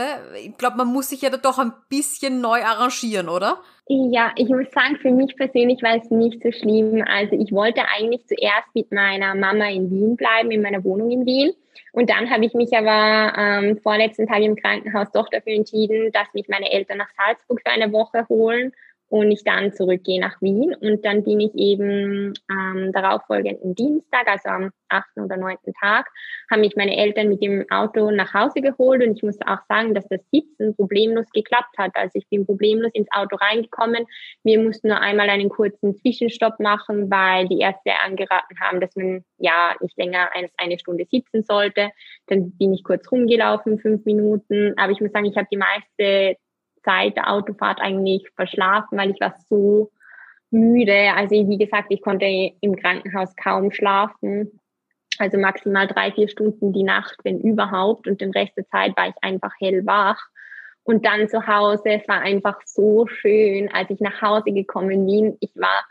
Ich 0.42 0.56
glaube, 0.56 0.78
man 0.78 0.88
muss 0.88 1.10
sich 1.10 1.22
ja 1.22 1.30
da 1.30 1.36
doch 1.36 1.58
ein 1.58 1.72
bisschen 1.88 2.40
neu 2.40 2.62
arrangieren, 2.62 3.28
oder? 3.28 3.58
Ja, 3.88 4.32
ich 4.36 4.48
muss 4.48 4.70
sagen, 4.72 4.96
für 4.96 5.10
mich 5.10 5.36
persönlich 5.36 5.82
war 5.82 5.96
es 5.96 6.10
nicht 6.10 6.42
so 6.42 6.50
schlimm. 6.52 7.04
Also 7.06 7.36
ich 7.36 7.52
wollte 7.52 7.82
eigentlich 7.94 8.26
zuerst 8.26 8.74
mit 8.74 8.90
meiner 8.92 9.34
Mama 9.34 9.68
in 9.68 9.90
Wien 9.90 10.16
bleiben, 10.16 10.50
in 10.50 10.62
meiner 10.62 10.82
Wohnung 10.84 11.10
in 11.10 11.26
Wien. 11.26 11.52
Und 11.92 12.08
dann 12.08 12.30
habe 12.30 12.46
ich 12.46 12.54
mich 12.54 12.72
aber 12.74 13.36
ähm, 13.36 13.78
vorletzten 13.82 14.26
Tag 14.26 14.40
im 14.40 14.56
Krankenhaus 14.56 15.10
doch 15.12 15.28
dafür 15.28 15.52
entschieden, 15.52 16.10
dass 16.12 16.32
mich 16.32 16.48
meine 16.48 16.72
Eltern 16.72 16.98
nach 16.98 17.10
Salzburg 17.18 17.60
für 17.60 17.72
eine 17.72 17.92
Woche 17.92 18.26
holen 18.30 18.72
und 19.12 19.30
ich 19.30 19.44
dann 19.44 19.74
zurückgehe 19.74 20.18
nach 20.18 20.40
Wien. 20.40 20.74
Und 20.74 21.04
dann 21.04 21.22
bin 21.22 21.38
ich 21.38 21.54
eben 21.54 22.32
am 22.48 22.92
darauffolgenden 22.92 23.74
Dienstag, 23.74 24.26
also 24.26 24.48
am 24.48 24.70
achten 24.88 25.20
oder 25.20 25.36
neunten 25.36 25.74
Tag, 25.74 26.08
haben 26.50 26.60
mich 26.60 26.76
meine 26.76 26.96
Eltern 26.96 27.28
mit 27.28 27.42
dem 27.42 27.66
Auto 27.70 28.10
nach 28.10 28.32
Hause 28.32 28.62
geholt. 28.62 29.02
Und 29.02 29.16
ich 29.16 29.22
muss 29.22 29.36
auch 29.46 29.58
sagen, 29.68 29.92
dass 29.92 30.08
das 30.08 30.22
Sitzen 30.32 30.74
problemlos 30.76 31.26
geklappt 31.34 31.76
hat. 31.76 31.90
Also 31.92 32.12
ich 32.14 32.26
bin 32.30 32.46
problemlos 32.46 32.90
ins 32.94 33.08
Auto 33.12 33.36
reingekommen. 33.36 34.06
Wir 34.44 34.58
mussten 34.58 34.88
nur 34.88 35.00
einmal 35.00 35.28
einen 35.28 35.50
kurzen 35.50 35.94
Zwischenstopp 35.94 36.58
machen, 36.58 37.10
weil 37.10 37.48
die 37.48 37.60
Ärzte 37.60 37.92
angeraten 38.02 38.60
haben, 38.60 38.80
dass 38.80 38.96
man 38.96 39.24
ja 39.36 39.74
nicht 39.80 39.98
länger 39.98 40.30
als 40.34 40.50
eine 40.56 40.78
Stunde 40.78 41.04
sitzen 41.10 41.42
sollte. 41.42 41.90
Dann 42.28 42.52
bin 42.52 42.72
ich 42.72 42.82
kurz 42.82 43.12
rumgelaufen, 43.12 43.78
fünf 43.78 44.06
Minuten. 44.06 44.72
Aber 44.78 44.90
ich 44.90 45.02
muss 45.02 45.12
sagen, 45.12 45.26
ich 45.26 45.36
habe 45.36 45.48
die 45.52 45.58
meiste 45.58 46.38
Zeit 46.82 47.16
der 47.16 47.30
Autofahrt 47.30 47.80
eigentlich 47.80 48.28
verschlafen, 48.34 48.98
weil 48.98 49.10
ich 49.10 49.20
war 49.20 49.34
so 49.48 49.90
müde. 50.52 51.12
Also 51.16 51.34
wie 51.48 51.58
gesagt, 51.58 51.86
ich 51.90 52.02
konnte 52.02 52.26
im 52.60 52.76
Krankenhaus 52.76 53.34
kaum 53.36 53.72
schlafen. 53.72 54.60
Also 55.18 55.38
maximal 55.38 55.86
drei, 55.86 56.12
vier 56.12 56.28
Stunden 56.28 56.72
die 56.72 56.84
Nacht, 56.84 57.16
wenn 57.24 57.40
überhaupt. 57.40 58.06
Und 58.06 58.20
den 58.20 58.30
Rest 58.30 58.56
der 58.56 58.66
Zeit 58.68 58.96
war 58.96 59.08
ich 59.08 59.14
einfach 59.22 59.52
hellwach. 59.58 60.20
Und 60.84 61.06
dann 61.06 61.28
zu 61.28 61.46
Hause, 61.46 61.82
es 61.86 62.08
war 62.08 62.20
einfach 62.20 62.60
so 62.64 63.06
schön, 63.06 63.72
als 63.72 63.90
ich 63.90 64.00
nach 64.00 64.20
Hause 64.20 64.52
gekommen 64.52 65.06
bin. 65.06 65.36
Ich 65.40 65.54
war 65.54 65.84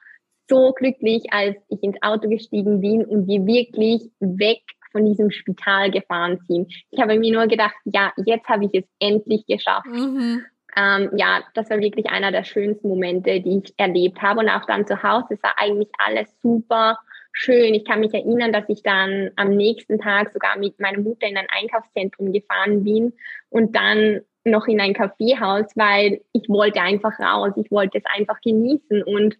so 0.49 0.73
glücklich, 0.73 1.31
als 1.31 1.55
ich 1.69 1.81
ins 1.81 2.01
Auto 2.01 2.27
gestiegen 2.27 2.81
bin 2.81 3.05
und 3.05 3.27
wir 3.27 3.45
wirklich 3.45 4.11
weg 4.19 4.61
von 4.91 5.05
diesem 5.05 5.31
Spital 5.31 5.91
gefahren 5.91 6.39
sind. 6.47 6.73
Ich 6.89 6.99
habe 6.99 7.17
mir 7.17 7.31
nur 7.31 7.47
gedacht, 7.47 7.75
ja, 7.85 8.11
jetzt 8.25 8.49
habe 8.49 8.65
ich 8.65 8.83
es 8.83 8.89
endlich 8.99 9.45
geschafft. 9.45 9.87
Mhm 9.87 10.43
ähm, 10.75 11.09
ja, 11.15 11.41
das 11.53 11.69
war 11.69 11.79
wirklich 11.79 12.09
einer 12.09 12.31
der 12.31 12.43
schönsten 12.43 12.87
Momente, 12.87 13.41
die 13.41 13.61
ich 13.63 13.73
erlebt 13.77 14.21
habe. 14.21 14.41
Und 14.41 14.49
auch 14.49 14.65
dann 14.65 14.87
zu 14.87 15.01
Hause, 15.03 15.27
es 15.31 15.43
war 15.43 15.53
eigentlich 15.57 15.89
alles 15.97 16.29
super 16.41 16.97
schön. 17.33 17.73
Ich 17.73 17.85
kann 17.85 17.99
mich 17.99 18.13
erinnern, 18.13 18.53
dass 18.53 18.67
ich 18.67 18.83
dann 18.83 19.31
am 19.35 19.55
nächsten 19.55 19.99
Tag 19.99 20.31
sogar 20.31 20.57
mit 20.57 20.79
meiner 20.79 20.99
Mutter 20.99 21.27
in 21.27 21.37
ein 21.37 21.47
Einkaufszentrum 21.49 22.31
gefahren 22.31 22.83
bin 22.83 23.13
und 23.49 23.75
dann 23.75 24.21
noch 24.43 24.67
in 24.67 24.81
ein 24.81 24.93
Kaffeehaus, 24.93 25.67
weil 25.75 26.21
ich 26.33 26.49
wollte 26.49 26.81
einfach 26.81 27.19
raus. 27.19 27.53
Ich 27.57 27.69
wollte 27.71 27.99
es 27.99 28.03
einfach 28.05 28.41
genießen 28.41 29.03
und 29.03 29.37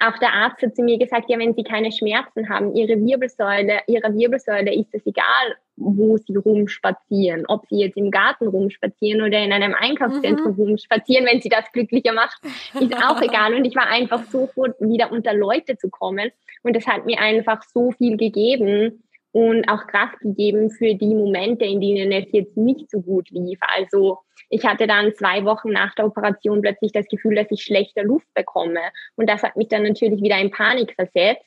auch 0.00 0.16
der 0.18 0.32
Arzt 0.32 0.62
hat 0.62 0.76
zu 0.76 0.82
mir 0.82 0.98
gesagt, 0.98 1.28
ja, 1.28 1.38
wenn 1.38 1.54
Sie 1.54 1.64
keine 1.64 1.90
Schmerzen 1.90 2.48
haben, 2.48 2.74
Ihre 2.74 3.00
Wirbelsäule, 3.04 3.80
Ihrer 3.88 4.14
Wirbelsäule 4.14 4.72
ist 4.74 4.94
es 4.94 5.04
egal, 5.06 5.56
wo 5.76 6.16
Sie 6.16 6.36
rumspazieren, 6.36 7.44
ob 7.48 7.66
Sie 7.68 7.80
jetzt 7.80 7.96
im 7.96 8.10
Garten 8.10 8.46
rumspazieren 8.46 9.22
oder 9.22 9.42
in 9.42 9.52
einem 9.52 9.74
Einkaufszentrum 9.74 10.54
mhm. 10.54 10.62
rumspazieren, 10.62 11.26
wenn 11.26 11.40
Sie 11.40 11.48
das 11.48 11.70
glücklicher 11.72 12.12
macht, 12.12 12.40
ist 12.78 12.94
auch 12.96 13.20
egal. 13.22 13.54
Und 13.54 13.64
ich 13.64 13.74
war 13.74 13.88
einfach 13.88 14.24
so 14.24 14.46
froh, 14.46 14.66
wieder 14.78 15.10
unter 15.10 15.34
Leute 15.34 15.76
zu 15.76 15.88
kommen. 15.88 16.30
Und 16.62 16.76
das 16.76 16.86
hat 16.86 17.06
mir 17.06 17.20
einfach 17.20 17.62
so 17.62 17.92
viel 17.92 18.16
gegeben 18.16 19.02
und 19.32 19.68
auch 19.68 19.86
Kraft 19.86 20.20
gegeben 20.20 20.70
für 20.70 20.94
die 20.94 21.14
Momente, 21.14 21.64
in 21.64 21.80
denen 21.80 22.12
es 22.12 22.26
jetzt 22.32 22.56
nicht 22.56 22.90
so 22.90 23.00
gut 23.00 23.30
lief. 23.30 23.58
Also 23.60 24.18
ich 24.48 24.64
hatte 24.64 24.86
dann 24.86 25.14
zwei 25.14 25.44
Wochen 25.44 25.70
nach 25.70 25.94
der 25.94 26.06
Operation 26.06 26.62
plötzlich 26.62 26.92
das 26.92 27.06
Gefühl, 27.08 27.34
dass 27.34 27.50
ich 27.50 27.62
schlechter 27.62 28.02
Luft 28.04 28.32
bekomme. 28.34 28.80
Und 29.16 29.28
das 29.28 29.42
hat 29.42 29.56
mich 29.56 29.68
dann 29.68 29.82
natürlich 29.82 30.22
wieder 30.22 30.38
in 30.38 30.50
Panik 30.50 30.94
versetzt, 30.94 31.44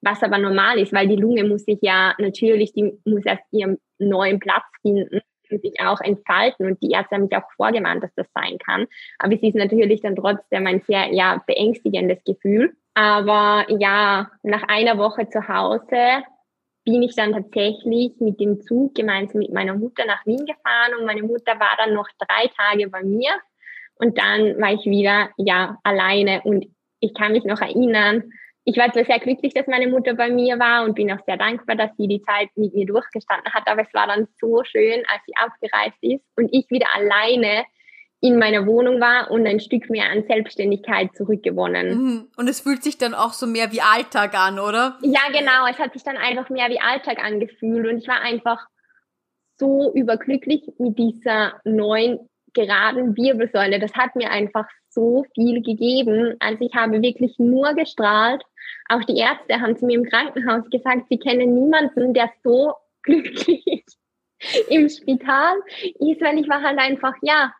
was 0.00 0.22
aber 0.22 0.38
normal 0.38 0.78
ist, 0.78 0.92
weil 0.92 1.08
die 1.08 1.16
Lunge 1.16 1.44
muss 1.44 1.64
sich 1.64 1.78
ja 1.82 2.14
natürlich, 2.18 2.72
die 2.72 2.92
muss 3.04 3.24
erst 3.24 3.44
ihren 3.50 3.78
neuen 3.98 4.38
Platz 4.38 4.64
finden 4.82 5.20
und 5.50 5.62
sich 5.62 5.80
auch 5.80 6.00
entfalten. 6.00 6.66
Und 6.66 6.82
die 6.82 6.90
Ärzte 6.90 7.16
haben 7.16 7.24
mich 7.24 7.36
auch 7.36 7.50
vorgewarnt, 7.56 8.02
dass 8.02 8.14
das 8.14 8.26
sein 8.34 8.58
kann. 8.58 8.86
Aber 9.18 9.34
es 9.34 9.42
ist 9.42 9.56
natürlich 9.56 10.02
dann 10.02 10.14
trotzdem 10.14 10.66
ein 10.66 10.82
sehr 10.86 11.12
ja, 11.12 11.42
beängstigendes 11.46 12.22
Gefühl. 12.24 12.74
Aber 12.94 13.66
ja, 13.68 14.30
nach 14.42 14.62
einer 14.68 14.98
Woche 14.98 15.28
zu 15.28 15.48
Hause 15.48 16.22
bin 16.84 17.02
ich 17.02 17.14
dann 17.16 17.32
tatsächlich 17.32 18.12
mit 18.20 18.40
dem 18.40 18.60
Zug 18.60 18.94
gemeinsam 18.94 19.40
mit 19.40 19.52
meiner 19.52 19.74
Mutter 19.74 20.04
nach 20.06 20.24
Wien 20.26 20.44
gefahren 20.44 20.94
und 20.98 21.06
meine 21.06 21.22
Mutter 21.22 21.58
war 21.58 21.76
dann 21.78 21.94
noch 21.94 22.08
drei 22.18 22.48
Tage 22.48 22.88
bei 22.88 23.02
mir. 23.02 23.30
Und 23.96 24.18
dann 24.18 24.60
war 24.60 24.72
ich 24.72 24.84
wieder, 24.84 25.30
ja, 25.36 25.78
alleine. 25.82 26.42
Und 26.42 26.66
ich 27.00 27.14
kann 27.14 27.32
mich 27.32 27.44
noch 27.44 27.60
erinnern, 27.60 28.24
ich 28.66 28.76
war 28.78 28.90
zwar 28.92 29.04
sehr 29.04 29.18
glücklich, 29.18 29.52
dass 29.52 29.66
meine 29.66 29.88
Mutter 29.88 30.14
bei 30.14 30.30
mir 30.30 30.58
war 30.58 30.84
und 30.84 30.94
bin 30.94 31.12
auch 31.12 31.22
sehr 31.26 31.36
dankbar, 31.36 31.76
dass 31.76 31.94
sie 31.98 32.08
die 32.08 32.22
Zeit 32.22 32.48
mit 32.56 32.74
mir 32.74 32.86
durchgestanden 32.86 33.52
hat, 33.52 33.68
aber 33.68 33.82
es 33.82 33.92
war 33.92 34.06
dann 34.06 34.26
so 34.40 34.64
schön, 34.64 35.02
als 35.06 35.20
sie 35.26 35.36
abgereist 35.36 35.98
ist 36.00 36.24
und 36.36 36.48
ich 36.50 36.70
wieder 36.70 36.86
alleine 36.94 37.64
in 38.24 38.38
meiner 38.38 38.66
Wohnung 38.66 39.02
war 39.02 39.30
und 39.30 39.46
ein 39.46 39.60
Stück 39.60 39.90
mehr 39.90 40.10
an 40.10 40.24
Selbstständigkeit 40.26 41.14
zurückgewonnen. 41.14 41.88
Mhm. 41.88 42.28
Und 42.38 42.48
es 42.48 42.62
fühlt 42.62 42.82
sich 42.82 42.96
dann 42.96 43.12
auch 43.12 43.34
so 43.34 43.46
mehr 43.46 43.70
wie 43.70 43.82
Alltag 43.82 44.34
an, 44.34 44.58
oder? 44.58 44.98
Ja, 45.02 45.20
genau. 45.30 45.66
Es 45.70 45.78
hat 45.78 45.92
sich 45.92 46.04
dann 46.04 46.16
einfach 46.16 46.48
mehr 46.48 46.70
wie 46.70 46.80
Alltag 46.80 47.22
angefühlt 47.22 47.86
und 47.86 47.98
ich 47.98 48.08
war 48.08 48.22
einfach 48.22 48.66
so 49.58 49.92
überglücklich 49.92 50.62
mit 50.78 50.98
dieser 50.98 51.60
neuen 51.64 52.18
geraden 52.54 53.14
Wirbelsäule. 53.14 53.78
Das 53.78 53.92
hat 53.92 54.16
mir 54.16 54.30
einfach 54.30 54.66
so 54.88 55.26
viel 55.34 55.60
gegeben. 55.60 56.34
Also 56.38 56.64
ich 56.64 56.74
habe 56.74 57.02
wirklich 57.02 57.38
nur 57.38 57.74
gestrahlt. 57.74 58.42
Auch 58.88 59.04
die 59.04 59.18
Ärzte 59.18 59.60
haben 59.60 59.76
zu 59.76 59.84
mir 59.84 59.98
im 59.98 60.08
Krankenhaus 60.08 60.64
gesagt, 60.70 61.08
sie 61.10 61.18
kennen 61.18 61.54
niemanden, 61.54 62.14
der 62.14 62.30
so 62.42 62.72
glücklich 63.02 63.84
im 64.70 64.88
Spital 64.88 65.56
ist, 65.82 66.22
weil 66.22 66.38
ich 66.38 66.48
war 66.48 66.62
halt 66.62 66.78
einfach, 66.78 67.12
ja, 67.20 67.52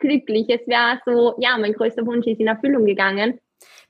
glücklich. 0.00 0.46
Es 0.48 0.66
wäre 0.66 1.00
so, 1.04 1.34
ja, 1.38 1.56
mein 1.58 1.72
größter 1.72 2.06
Wunsch 2.06 2.26
ist 2.26 2.40
in 2.40 2.48
Erfüllung 2.48 2.84
gegangen. 2.84 3.38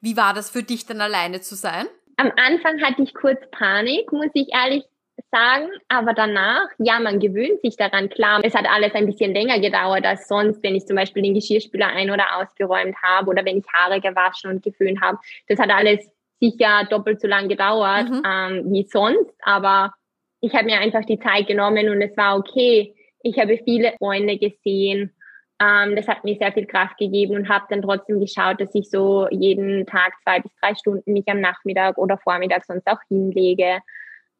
Wie 0.01 0.17
war 0.17 0.35
das 0.35 0.51
für 0.51 0.63
dich 0.63 0.87
dann 0.87 1.01
alleine 1.01 1.41
zu 1.41 1.55
sein? 1.55 1.87
Am 2.17 2.33
Anfang 2.37 2.83
hatte 2.83 3.03
ich 3.03 3.15
kurz 3.15 3.41
Panik, 3.51 4.13
muss 4.13 4.31
ich 4.35 4.49
ehrlich 4.53 4.85
sagen, 5.31 5.69
aber 5.89 6.13
danach, 6.13 6.69
ja, 6.79 6.99
man 6.99 7.21
gewöhnt 7.21 7.61
sich 7.63 7.77
daran. 7.77 8.09
Klar, 8.09 8.41
es 8.43 8.55
hat 8.55 8.67
alles 8.69 8.95
ein 8.95 9.07
bisschen 9.07 9.33
länger 9.33 9.61
gedauert 9.61 10.05
als 10.05 10.29
sonst, 10.29 10.63
wenn 10.63 10.75
ich 10.75 10.87
zum 10.87 10.97
Beispiel 10.97 11.23
den 11.23 11.35
Geschirrspüler 11.35 11.89
ein- 11.89 12.11
oder 12.11 12.37
ausgeräumt 12.37 12.97
habe 13.03 13.31
oder 13.31 13.45
wenn 13.45 13.59
ich 13.59 13.67
Haare 13.73 14.01
gewaschen 14.01 14.51
und 14.51 14.63
geföhnt 14.63 15.01
habe. 15.01 15.19
Das 15.49 15.59
hat 15.59 15.71
alles 15.71 16.01
sicher 16.41 16.87
doppelt 16.89 17.21
so 17.21 17.29
lang 17.29 17.49
gedauert 17.49 18.09
mhm. 18.09 18.23
ähm, 18.27 18.73
wie 18.73 18.85
sonst, 18.85 19.35
aber 19.43 19.93
ich 20.41 20.55
habe 20.55 20.65
mir 20.65 20.81
einfach 20.81 21.05
die 21.05 21.19
Zeit 21.19 21.47
genommen 21.47 21.91
und 21.91 22.01
es 22.01 22.17
war 22.17 22.39
okay. 22.39 22.95
Ich 23.23 23.39
habe 23.39 23.61
viele 23.63 23.93
Freunde 23.99 24.39
gesehen 24.39 25.15
ähm, 25.61 25.95
das 25.95 26.09
hat 26.09 26.25
mir 26.25 26.37
sehr 26.37 26.53
viel 26.53 26.67
Kraft 26.67 26.97
gegeben 26.97 27.37
und 27.37 27.49
habe 27.49 27.67
dann 27.69 27.83
trotzdem 27.83 28.19
geschaut, 28.19 28.61
dass 28.61 28.75
ich 28.75 28.89
so 28.89 29.29
jeden 29.31 29.87
Tag 29.87 30.15
zwei 30.23 30.41
bis 30.41 30.51
drei 30.61 30.75
Stunden 30.75 31.13
mich 31.13 31.29
am 31.29 31.41
Nachmittag 31.41 31.99
oder 31.99 32.17
Vormittag 32.17 32.65
sonst 32.65 32.87
auch 32.87 33.01
hinlege. 33.09 33.81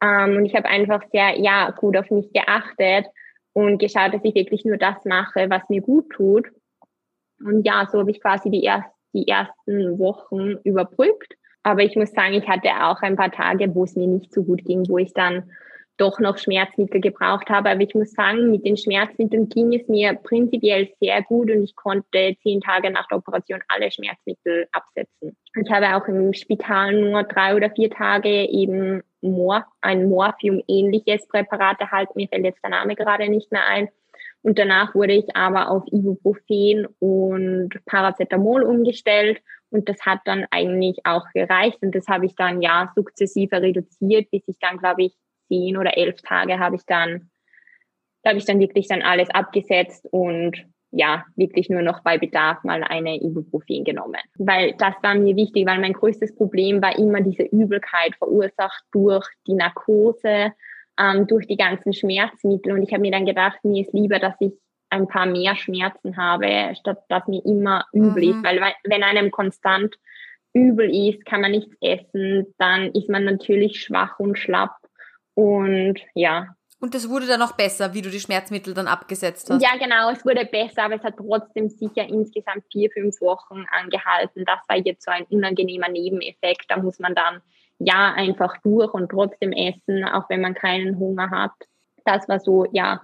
Ähm, 0.03 0.37
und 0.37 0.45
ich 0.45 0.55
habe 0.55 0.67
einfach 0.67 1.03
sehr, 1.11 1.39
ja, 1.39 1.69
gut 1.71 1.95
auf 1.95 2.09
mich 2.09 2.33
geachtet 2.33 3.05
und 3.53 3.77
geschaut, 3.77 4.15
dass 4.15 4.23
ich 4.23 4.33
wirklich 4.33 4.65
nur 4.65 4.77
das 4.77 5.05
mache, 5.05 5.49
was 5.49 5.69
mir 5.69 5.81
gut 5.81 6.09
tut. 6.09 6.47
Und 7.39 7.65
ja, 7.65 7.87
so 7.91 7.99
habe 7.99 8.09
ich 8.09 8.19
quasi 8.19 8.49
die, 8.49 8.63
erst, 8.63 8.89
die 9.13 9.27
ersten 9.27 9.99
Wochen 9.99 10.55
überbrückt. 10.63 11.35
Aber 11.61 11.81
ich 11.81 11.95
muss 11.95 12.11
sagen, 12.11 12.33
ich 12.33 12.47
hatte 12.47 12.69
auch 12.81 13.01
ein 13.03 13.15
paar 13.15 13.31
Tage, 13.31 13.75
wo 13.75 13.83
es 13.83 13.95
mir 13.95 14.07
nicht 14.07 14.33
so 14.33 14.43
gut 14.43 14.65
ging, 14.65 14.89
wo 14.89 14.97
ich 14.97 15.13
dann 15.13 15.51
doch 16.01 16.19
noch 16.19 16.37
Schmerzmittel 16.39 16.99
gebraucht 16.99 17.49
habe. 17.49 17.69
Aber 17.69 17.81
ich 17.81 17.93
muss 17.93 18.11
sagen, 18.11 18.49
mit 18.49 18.65
den 18.65 18.75
Schmerzmitteln 18.75 19.49
ging 19.49 19.73
es 19.73 19.87
mir 19.87 20.15
prinzipiell 20.15 20.89
sehr 20.99 21.21
gut 21.21 21.51
und 21.51 21.63
ich 21.63 21.75
konnte 21.75 22.35
zehn 22.41 22.59
Tage 22.59 22.89
nach 22.89 23.07
der 23.07 23.19
Operation 23.19 23.61
alle 23.67 23.91
Schmerzmittel 23.91 24.67
absetzen. 24.71 25.37
Ich 25.55 25.71
habe 25.71 25.95
auch 25.95 26.07
im 26.07 26.33
Spital 26.33 26.93
nur 26.93 27.23
drei 27.23 27.55
oder 27.55 27.69
vier 27.69 27.91
Tage 27.91 28.49
eben 28.49 29.03
Mor 29.21 29.65
ein 29.81 30.09
Morphium-ähnliches 30.09 31.27
Präparat 31.27 31.79
erhalten. 31.79 32.13
Mir 32.15 32.27
fällt 32.27 32.45
jetzt 32.45 32.63
der 32.63 32.71
Name 32.71 32.95
gerade 32.95 33.29
nicht 33.29 33.51
mehr 33.51 33.65
ein. 33.67 33.89
Und 34.41 34.57
danach 34.57 34.95
wurde 34.95 35.13
ich 35.13 35.35
aber 35.35 35.69
auf 35.69 35.83
Ibuprofen 35.91 36.87
und 36.99 37.69
Paracetamol 37.85 38.63
umgestellt. 38.63 39.39
Und 39.69 39.87
das 39.87 40.01
hat 40.03 40.21
dann 40.25 40.47
eigentlich 40.49 40.97
auch 41.03 41.25
gereicht. 41.33 41.77
Und 41.81 41.93
das 41.93 42.07
habe 42.07 42.25
ich 42.25 42.35
dann 42.35 42.61
ja 42.61 42.91
sukzessive 42.95 43.61
reduziert, 43.61 44.31
bis 44.31 44.41
ich 44.47 44.57
dann, 44.59 44.79
glaube 44.79 45.03
ich, 45.03 45.13
zehn 45.51 45.77
oder 45.77 45.97
elf 45.97 46.21
Tage 46.21 46.59
habe 46.59 46.77
ich 46.77 46.85
dann, 46.85 47.29
da 48.23 48.29
habe 48.29 48.39
ich 48.39 48.45
dann 48.45 48.59
wirklich 48.59 48.87
dann 48.87 49.01
alles 49.01 49.29
abgesetzt 49.29 50.07
und 50.11 50.65
ja, 50.91 51.23
wirklich 51.35 51.69
nur 51.69 51.81
noch 51.81 52.01
bei 52.03 52.17
Bedarf 52.17 52.63
mal 52.63 52.83
eine 52.83 53.15
Ibuprofen 53.15 53.85
genommen. 53.85 54.19
Weil 54.37 54.73
das 54.77 54.93
war 55.01 55.15
mir 55.15 55.35
wichtig, 55.35 55.65
weil 55.65 55.79
mein 55.79 55.93
größtes 55.93 56.35
Problem 56.35 56.81
war 56.81 56.97
immer 56.97 57.21
diese 57.21 57.43
Übelkeit 57.43 58.15
verursacht 58.17 58.83
durch 58.91 59.25
die 59.47 59.53
Narkose, 59.53 60.51
ähm, 60.99 61.27
durch 61.27 61.47
die 61.47 61.55
ganzen 61.55 61.93
Schmerzmittel. 61.93 62.73
Und 62.73 62.83
ich 62.83 62.91
habe 62.91 63.01
mir 63.01 63.11
dann 63.11 63.25
gedacht, 63.25 63.63
mir 63.63 63.81
ist 63.81 63.93
lieber, 63.93 64.19
dass 64.19 64.35
ich 64.41 64.51
ein 64.89 65.07
paar 65.07 65.25
mehr 65.25 65.55
Schmerzen 65.55 66.17
habe, 66.17 66.75
statt 66.77 66.99
dass 67.07 67.25
mir 67.27 67.41
immer 67.45 67.85
übel 67.93 68.25
mhm. 68.25 68.29
ist. 68.31 68.43
Weil 68.43 68.61
wenn 68.83 69.03
einem 69.03 69.31
konstant 69.31 69.95
übel 70.53 70.93
ist, 70.93 71.25
kann 71.25 71.39
man 71.39 71.51
nichts 71.51 71.73
essen, 71.79 72.53
dann 72.57 72.91
ist 72.91 73.09
man 73.09 73.23
natürlich 73.23 73.79
schwach 73.79 74.19
und 74.19 74.37
schlapp 74.37 74.75
und 75.41 75.99
ja. 76.13 76.55
Und 76.79 76.95
das 76.95 77.09
wurde 77.09 77.27
dann 77.27 77.39
noch 77.39 77.55
besser, 77.55 77.93
wie 77.93 78.01
du 78.01 78.09
die 78.09 78.19
Schmerzmittel 78.19 78.73
dann 78.73 78.87
abgesetzt 78.87 79.49
hast? 79.49 79.61
Ja, 79.61 79.77
genau, 79.77 80.09
es 80.09 80.25
wurde 80.25 80.45
besser, 80.45 80.83
aber 80.83 80.95
es 80.95 81.03
hat 81.03 81.15
trotzdem 81.17 81.69
sicher 81.69 82.07
insgesamt 82.07 82.63
vier, 82.71 82.89
fünf 82.91 83.21
Wochen 83.21 83.65
angehalten. 83.71 84.45
Das 84.45 84.59
war 84.67 84.77
jetzt 84.77 85.05
so 85.05 85.11
ein 85.11 85.25
unangenehmer 85.25 85.89
Nebeneffekt. 85.89 86.65
Da 86.69 86.77
muss 86.77 86.97
man 86.97 87.13
dann 87.13 87.41
ja 87.77 88.13
einfach 88.15 88.57
durch 88.63 88.91
und 88.93 89.09
trotzdem 89.09 89.51
essen, 89.51 90.03
auch 90.05 90.27
wenn 90.29 90.41
man 90.41 90.55
keinen 90.55 90.97
Hunger 90.97 91.29
hat. 91.29 91.51
Das 92.03 92.27
war 92.27 92.39
so, 92.39 92.65
ja, 92.71 93.01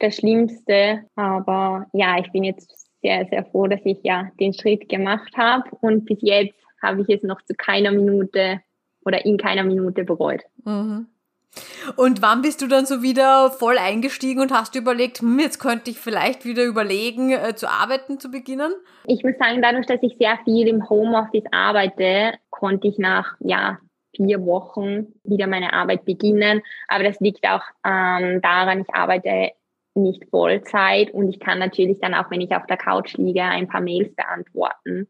das 0.00 0.16
Schlimmste. 0.16 1.04
Aber 1.16 1.86
ja, 1.94 2.18
ich 2.18 2.30
bin 2.30 2.44
jetzt 2.44 2.88
sehr, 3.00 3.26
sehr 3.30 3.46
froh, 3.46 3.66
dass 3.66 3.80
ich 3.84 4.00
ja 4.02 4.30
den 4.38 4.52
Schritt 4.52 4.90
gemacht 4.90 5.34
habe. 5.34 5.64
Und 5.80 6.04
bis 6.04 6.18
jetzt 6.20 6.58
habe 6.82 7.00
ich 7.00 7.08
es 7.08 7.22
noch 7.22 7.40
zu 7.42 7.54
keiner 7.54 7.90
Minute 7.90 8.60
oder 9.04 9.24
in 9.24 9.38
keiner 9.38 9.64
Minute 9.64 10.04
bereut. 10.04 10.42
Mhm. 10.64 11.06
Und 11.96 12.22
wann 12.22 12.42
bist 12.42 12.62
du 12.62 12.66
dann 12.66 12.86
so 12.86 13.02
wieder 13.02 13.50
voll 13.50 13.78
eingestiegen 13.78 14.40
und 14.40 14.52
hast 14.52 14.74
überlegt, 14.74 15.20
hm, 15.20 15.38
jetzt 15.38 15.58
könnte 15.58 15.90
ich 15.90 15.98
vielleicht 15.98 16.44
wieder 16.44 16.64
überlegen, 16.64 17.30
äh, 17.30 17.54
zu 17.54 17.68
arbeiten 17.68 18.18
zu 18.18 18.30
beginnen? 18.30 18.72
Ich 19.06 19.22
muss 19.22 19.36
sagen, 19.38 19.62
dadurch, 19.62 19.86
dass 19.86 20.02
ich 20.02 20.16
sehr 20.18 20.38
viel 20.44 20.66
im 20.66 20.88
Homeoffice 20.88 21.44
arbeite, 21.52 22.32
konnte 22.50 22.88
ich 22.88 22.98
nach 22.98 23.34
ja, 23.40 23.78
vier 24.16 24.44
Wochen 24.44 25.14
wieder 25.24 25.46
meine 25.46 25.72
Arbeit 25.72 26.04
beginnen. 26.04 26.62
Aber 26.88 27.04
das 27.04 27.20
liegt 27.20 27.46
auch 27.46 27.62
ähm, 27.86 28.40
daran, 28.42 28.80
ich 28.80 28.94
arbeite 28.94 29.50
nicht 29.94 30.24
Vollzeit 30.30 31.12
und 31.12 31.28
ich 31.28 31.38
kann 31.38 31.58
natürlich 31.58 32.00
dann 32.00 32.14
auch, 32.14 32.30
wenn 32.30 32.40
ich 32.40 32.54
auf 32.54 32.66
der 32.66 32.76
Couch 32.76 33.14
liege, 33.16 33.42
ein 33.42 33.68
paar 33.68 33.80
Mails 33.80 34.14
beantworten. 34.14 35.08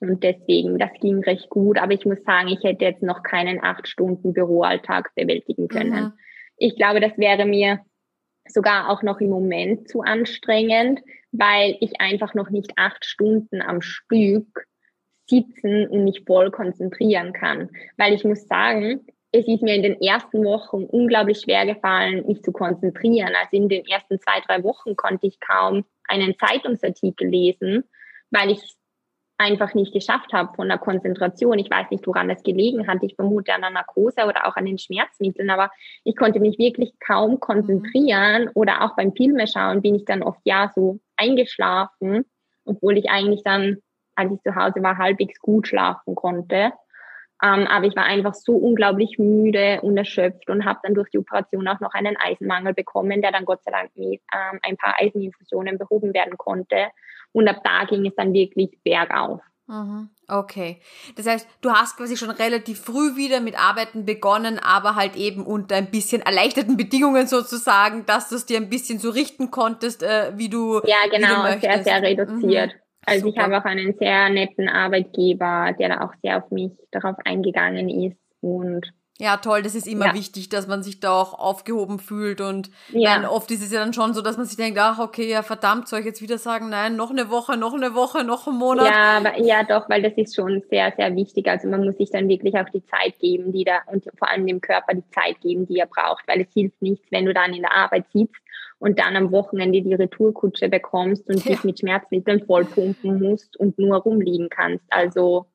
Und 0.00 0.22
deswegen, 0.22 0.78
das 0.78 0.90
ging 1.00 1.18
recht 1.24 1.48
gut. 1.48 1.78
Aber 1.78 1.92
ich 1.92 2.04
muss 2.04 2.22
sagen, 2.22 2.48
ich 2.48 2.62
hätte 2.62 2.84
jetzt 2.84 3.02
noch 3.02 3.22
keinen 3.22 3.62
acht 3.62 3.88
Stunden 3.88 4.32
Büroalltag 4.32 5.14
bewältigen 5.14 5.68
können. 5.68 6.04
Mhm. 6.04 6.12
Ich 6.56 6.76
glaube, 6.76 7.00
das 7.00 7.16
wäre 7.18 7.46
mir 7.46 7.80
sogar 8.46 8.90
auch 8.90 9.02
noch 9.02 9.20
im 9.20 9.30
Moment 9.30 9.88
zu 9.88 10.00
anstrengend, 10.00 11.00
weil 11.32 11.76
ich 11.80 12.00
einfach 12.00 12.34
noch 12.34 12.50
nicht 12.50 12.72
acht 12.76 13.04
Stunden 13.04 13.60
am 13.60 13.82
Stück 13.82 14.66
sitzen 15.26 15.86
und 15.88 16.04
mich 16.04 16.22
voll 16.26 16.50
konzentrieren 16.50 17.32
kann. 17.32 17.68
Weil 17.96 18.14
ich 18.14 18.24
muss 18.24 18.46
sagen, 18.46 19.06
es 19.32 19.46
ist 19.46 19.62
mir 19.62 19.74
in 19.74 19.82
den 19.82 20.00
ersten 20.00 20.44
Wochen 20.44 20.84
unglaublich 20.84 21.40
schwer 21.40 21.66
gefallen, 21.66 22.24
mich 22.26 22.42
zu 22.42 22.52
konzentrieren. 22.52 23.34
Also 23.38 23.50
in 23.52 23.68
den 23.68 23.84
ersten 23.84 24.18
zwei, 24.20 24.40
drei 24.46 24.62
Wochen 24.64 24.96
konnte 24.96 25.26
ich 25.26 25.38
kaum 25.40 25.84
einen 26.08 26.34
Zeitungsartikel 26.38 27.28
lesen, 27.28 27.84
weil 28.30 28.50
ich 28.50 28.77
einfach 29.38 29.72
nicht 29.74 29.92
geschafft 29.92 30.32
habe 30.32 30.52
von 30.54 30.68
der 30.68 30.78
Konzentration. 30.78 31.58
Ich 31.58 31.70
weiß 31.70 31.90
nicht, 31.90 32.06
woran 32.06 32.28
das 32.28 32.42
gelegen 32.42 32.88
hat. 32.88 33.02
Ich 33.02 33.14
vermute 33.14 33.54
an 33.54 33.60
der 33.60 33.70
Narkose 33.70 34.26
oder 34.26 34.46
auch 34.46 34.56
an 34.56 34.66
den 34.66 34.78
Schmerzmitteln, 34.78 35.48
aber 35.48 35.70
ich 36.04 36.16
konnte 36.16 36.40
mich 36.40 36.58
wirklich 36.58 36.92
kaum 36.98 37.38
konzentrieren 37.38 38.50
oder 38.54 38.82
auch 38.82 38.96
beim 38.96 39.12
Filme 39.12 39.46
schauen 39.46 39.80
bin 39.80 39.94
ich 39.94 40.04
dann 40.04 40.22
oft 40.22 40.40
ja 40.44 40.70
so 40.74 40.98
eingeschlafen, 41.16 42.24
obwohl 42.64 42.98
ich 42.98 43.08
eigentlich 43.10 43.42
dann, 43.44 43.78
als 44.16 44.32
ich 44.32 44.42
zu 44.42 44.56
Hause 44.56 44.82
war, 44.82 44.98
halbwegs 44.98 45.38
gut 45.40 45.68
schlafen 45.68 46.16
konnte. 46.16 46.72
Ähm, 47.40 47.68
aber 47.68 47.86
ich 47.86 47.94
war 47.94 48.04
einfach 48.04 48.34
so 48.34 48.56
unglaublich 48.56 49.16
müde 49.18 49.80
und 49.82 49.96
erschöpft 49.96 50.50
und 50.50 50.64
habe 50.64 50.80
dann 50.82 50.94
durch 50.94 51.08
die 51.10 51.18
Operation 51.18 51.68
auch 51.68 51.78
noch 51.78 51.94
einen 51.94 52.16
Eisenmangel 52.16 52.74
bekommen, 52.74 53.22
der 53.22 53.30
dann 53.30 53.44
Gott 53.44 53.62
sei 53.62 53.70
Dank 53.70 53.90
mit 53.94 54.20
ähm, 54.34 54.58
ein 54.62 54.76
paar 54.76 54.96
Eiseninfusionen 54.98 55.78
behoben 55.78 56.12
werden 56.14 56.36
konnte. 56.36 56.88
Und 57.32 57.48
ab 57.48 57.60
da 57.62 57.84
ging 57.84 58.06
es 58.06 58.14
dann 58.16 58.32
wirklich 58.32 58.78
bergauf. 58.82 59.40
Mhm. 59.68 60.08
Okay. 60.28 60.80
Das 61.16 61.26
heißt, 61.26 61.46
du 61.60 61.70
hast 61.70 61.96
quasi 61.96 62.16
schon 62.16 62.30
relativ 62.30 62.80
früh 62.80 63.16
wieder 63.16 63.40
mit 63.40 63.58
Arbeiten 63.58 64.06
begonnen, 64.06 64.58
aber 64.58 64.94
halt 64.94 65.16
eben 65.16 65.44
unter 65.44 65.76
ein 65.76 65.90
bisschen 65.90 66.22
erleichterten 66.22 66.76
Bedingungen 66.76 67.26
sozusagen, 67.26 68.06
dass 68.06 68.30
du 68.30 68.36
es 68.36 68.46
dir 68.46 68.56
ein 68.56 68.70
bisschen 68.70 68.98
so 68.98 69.10
richten 69.10 69.50
konntest, 69.50 70.02
äh, 70.02 70.32
wie 70.36 70.48
du. 70.48 70.80
Ja, 70.84 70.96
genau, 71.10 71.58
sehr, 71.60 71.84
sehr 71.84 72.02
reduziert. 72.02 72.72
Mhm. 72.74 72.80
Also 73.04 73.26
Super. 73.26 73.36
ich 73.36 73.42
habe 73.42 73.58
auch 73.58 73.64
einen 73.64 73.94
sehr 73.98 74.28
netten 74.28 74.68
Arbeitgeber, 74.68 75.74
der 75.78 75.88
da 75.90 76.00
auch 76.04 76.12
sehr 76.22 76.42
auf 76.42 76.50
mich 76.50 76.72
darauf 76.90 77.16
eingegangen 77.24 77.88
ist 77.88 78.18
und 78.40 78.86
ja, 79.20 79.36
toll, 79.38 79.62
das 79.62 79.74
ist 79.74 79.88
immer 79.88 80.06
ja. 80.06 80.14
wichtig, 80.14 80.48
dass 80.48 80.68
man 80.68 80.84
sich 80.84 81.00
da 81.00 81.20
auch 81.20 81.36
aufgehoben 81.36 81.98
fühlt 81.98 82.40
und 82.40 82.70
ja. 82.90 83.18
Nein, 83.18 83.28
oft 83.28 83.50
ist 83.50 83.64
es 83.64 83.72
ja 83.72 83.80
dann 83.80 83.92
schon 83.92 84.14
so, 84.14 84.22
dass 84.22 84.36
man 84.36 84.46
sich 84.46 84.56
denkt, 84.56 84.78
ach 84.80 85.00
okay, 85.00 85.28
ja 85.28 85.42
verdammt, 85.42 85.88
soll 85.88 86.00
ich 86.00 86.06
jetzt 86.06 86.22
wieder 86.22 86.38
sagen, 86.38 86.68
nein, 86.68 86.94
noch 86.94 87.10
eine 87.10 87.28
Woche, 87.28 87.56
noch 87.56 87.74
eine 87.74 87.94
Woche, 87.94 88.22
noch 88.22 88.46
einen 88.46 88.58
Monat? 88.58 88.86
Ja, 88.86 89.16
aber, 89.16 89.40
ja 89.40 89.64
doch, 89.64 89.90
weil 89.90 90.02
das 90.02 90.12
ist 90.14 90.36
schon 90.36 90.62
sehr, 90.70 90.92
sehr 90.96 91.16
wichtig. 91.16 91.48
Also 91.48 91.66
man 91.66 91.84
muss 91.84 91.96
sich 91.96 92.10
dann 92.10 92.28
wirklich 92.28 92.54
auch 92.54 92.68
die 92.68 92.84
Zeit 92.84 93.18
geben, 93.18 93.52
die 93.52 93.64
da 93.64 93.80
und 93.86 94.04
vor 94.16 94.30
allem 94.30 94.46
dem 94.46 94.60
Körper 94.60 94.94
die 94.94 95.10
Zeit 95.10 95.40
geben, 95.40 95.66
die 95.66 95.78
er 95.78 95.86
braucht, 95.86 96.22
weil 96.28 96.42
es 96.42 96.52
hilft 96.54 96.80
nichts, 96.80 97.06
wenn 97.10 97.26
du 97.26 97.34
dann 97.34 97.52
in 97.52 97.62
der 97.62 97.74
Arbeit 97.74 98.04
sitzt 98.12 98.40
und 98.78 99.00
dann 99.00 99.16
am 99.16 99.32
Wochenende 99.32 99.82
die 99.82 99.94
Retourkutsche 99.94 100.68
bekommst 100.68 101.28
und 101.28 101.44
ja. 101.44 101.52
dich 101.52 101.64
mit 101.64 101.80
Schmerzmitteln 101.80 102.46
vollpumpen 102.46 103.20
musst 103.20 103.56
und 103.58 103.80
nur 103.80 103.96
rumliegen 103.96 104.48
kannst. 104.48 104.84
Also 104.90 105.46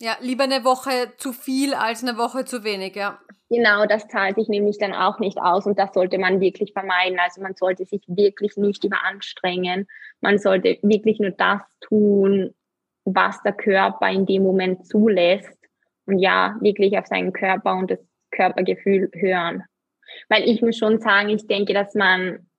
ja, 0.00 0.16
lieber 0.20 0.44
eine 0.44 0.64
Woche 0.64 1.12
zu 1.18 1.32
viel 1.32 1.74
als 1.74 2.02
eine 2.02 2.16
Woche 2.16 2.44
zu 2.44 2.64
wenig, 2.64 2.96
ja. 2.96 3.18
Genau, 3.50 3.84
das 3.84 4.06
zahlt 4.06 4.36
sich 4.36 4.48
nämlich 4.48 4.78
dann 4.78 4.94
auch 4.94 5.18
nicht 5.18 5.38
aus 5.38 5.66
und 5.66 5.78
das 5.78 5.92
sollte 5.92 6.18
man 6.18 6.40
wirklich 6.40 6.72
vermeiden. 6.72 7.18
Also 7.18 7.42
man 7.42 7.54
sollte 7.56 7.84
sich 7.84 8.02
wirklich 8.06 8.56
nicht 8.56 8.84
überanstrengen. 8.84 9.88
Man 10.20 10.38
sollte 10.38 10.78
wirklich 10.82 11.18
nur 11.18 11.32
das 11.32 11.60
tun, 11.80 12.54
was 13.04 13.42
der 13.42 13.52
Körper 13.52 14.08
in 14.08 14.24
dem 14.24 14.44
Moment 14.44 14.86
zulässt 14.86 15.58
und 16.06 16.20
ja, 16.20 16.56
wirklich 16.60 16.96
auf 16.96 17.06
seinen 17.06 17.32
Körper 17.32 17.74
und 17.74 17.90
das 17.90 17.98
Körpergefühl 18.30 19.10
hören. 19.14 19.64
Weil 20.28 20.48
ich 20.48 20.62
muss 20.62 20.78
schon 20.78 21.00
sagen, 21.00 21.28
ich 21.30 21.46
denke, 21.46 21.74
dass 21.74 21.94
man 21.94 22.49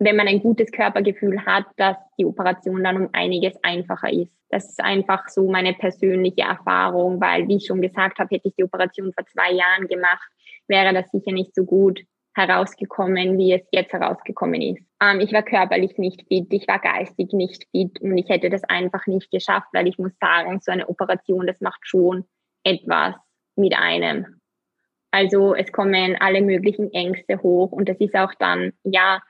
wenn 0.00 0.16
man 0.16 0.26
ein 0.26 0.40
gutes 0.40 0.72
Körpergefühl 0.72 1.44
hat, 1.44 1.66
dass 1.76 1.96
die 2.18 2.24
Operation 2.24 2.82
dann 2.82 2.96
um 2.96 3.08
einiges 3.12 3.54
einfacher 3.62 4.10
ist. 4.10 4.32
Das 4.48 4.68
ist 4.68 4.82
einfach 4.82 5.28
so 5.28 5.48
meine 5.48 5.74
persönliche 5.74 6.42
Erfahrung, 6.42 7.20
weil, 7.20 7.46
wie 7.46 7.56
ich 7.56 7.66
schon 7.66 7.82
gesagt 7.82 8.18
habe, 8.18 8.34
hätte 8.34 8.48
ich 8.48 8.54
die 8.56 8.64
Operation 8.64 9.12
vor 9.12 9.26
zwei 9.26 9.52
Jahren 9.52 9.86
gemacht, 9.86 10.28
wäre 10.66 10.94
das 10.94 11.10
sicher 11.10 11.32
nicht 11.32 11.54
so 11.54 11.64
gut 11.64 12.00
herausgekommen, 12.34 13.36
wie 13.38 13.52
es 13.52 13.62
jetzt 13.72 13.92
herausgekommen 13.92 14.62
ist. 14.62 14.82
Ähm, 15.02 15.20
ich 15.20 15.32
war 15.32 15.42
körperlich 15.42 15.98
nicht 15.98 16.26
fit, 16.28 16.46
ich 16.50 16.66
war 16.66 16.78
geistig 16.78 17.32
nicht 17.32 17.66
fit 17.70 18.00
und 18.00 18.16
ich 18.16 18.28
hätte 18.28 18.48
das 18.48 18.64
einfach 18.64 19.06
nicht 19.06 19.30
geschafft, 19.30 19.68
weil 19.72 19.86
ich 19.86 19.98
muss 19.98 20.12
sagen, 20.18 20.60
so 20.60 20.72
eine 20.72 20.88
Operation, 20.88 21.46
das 21.46 21.60
macht 21.60 21.80
schon 21.82 22.24
etwas 22.64 23.14
mit 23.56 23.76
einem. 23.76 24.40
Also 25.10 25.54
es 25.54 25.72
kommen 25.72 26.16
alle 26.20 26.40
möglichen 26.40 26.92
Ängste 26.92 27.42
hoch 27.42 27.72
und 27.72 27.88
das 27.88 27.98
ist 27.98 28.14
auch 28.14 28.32
dann, 28.38 28.72
ja, 28.84 29.20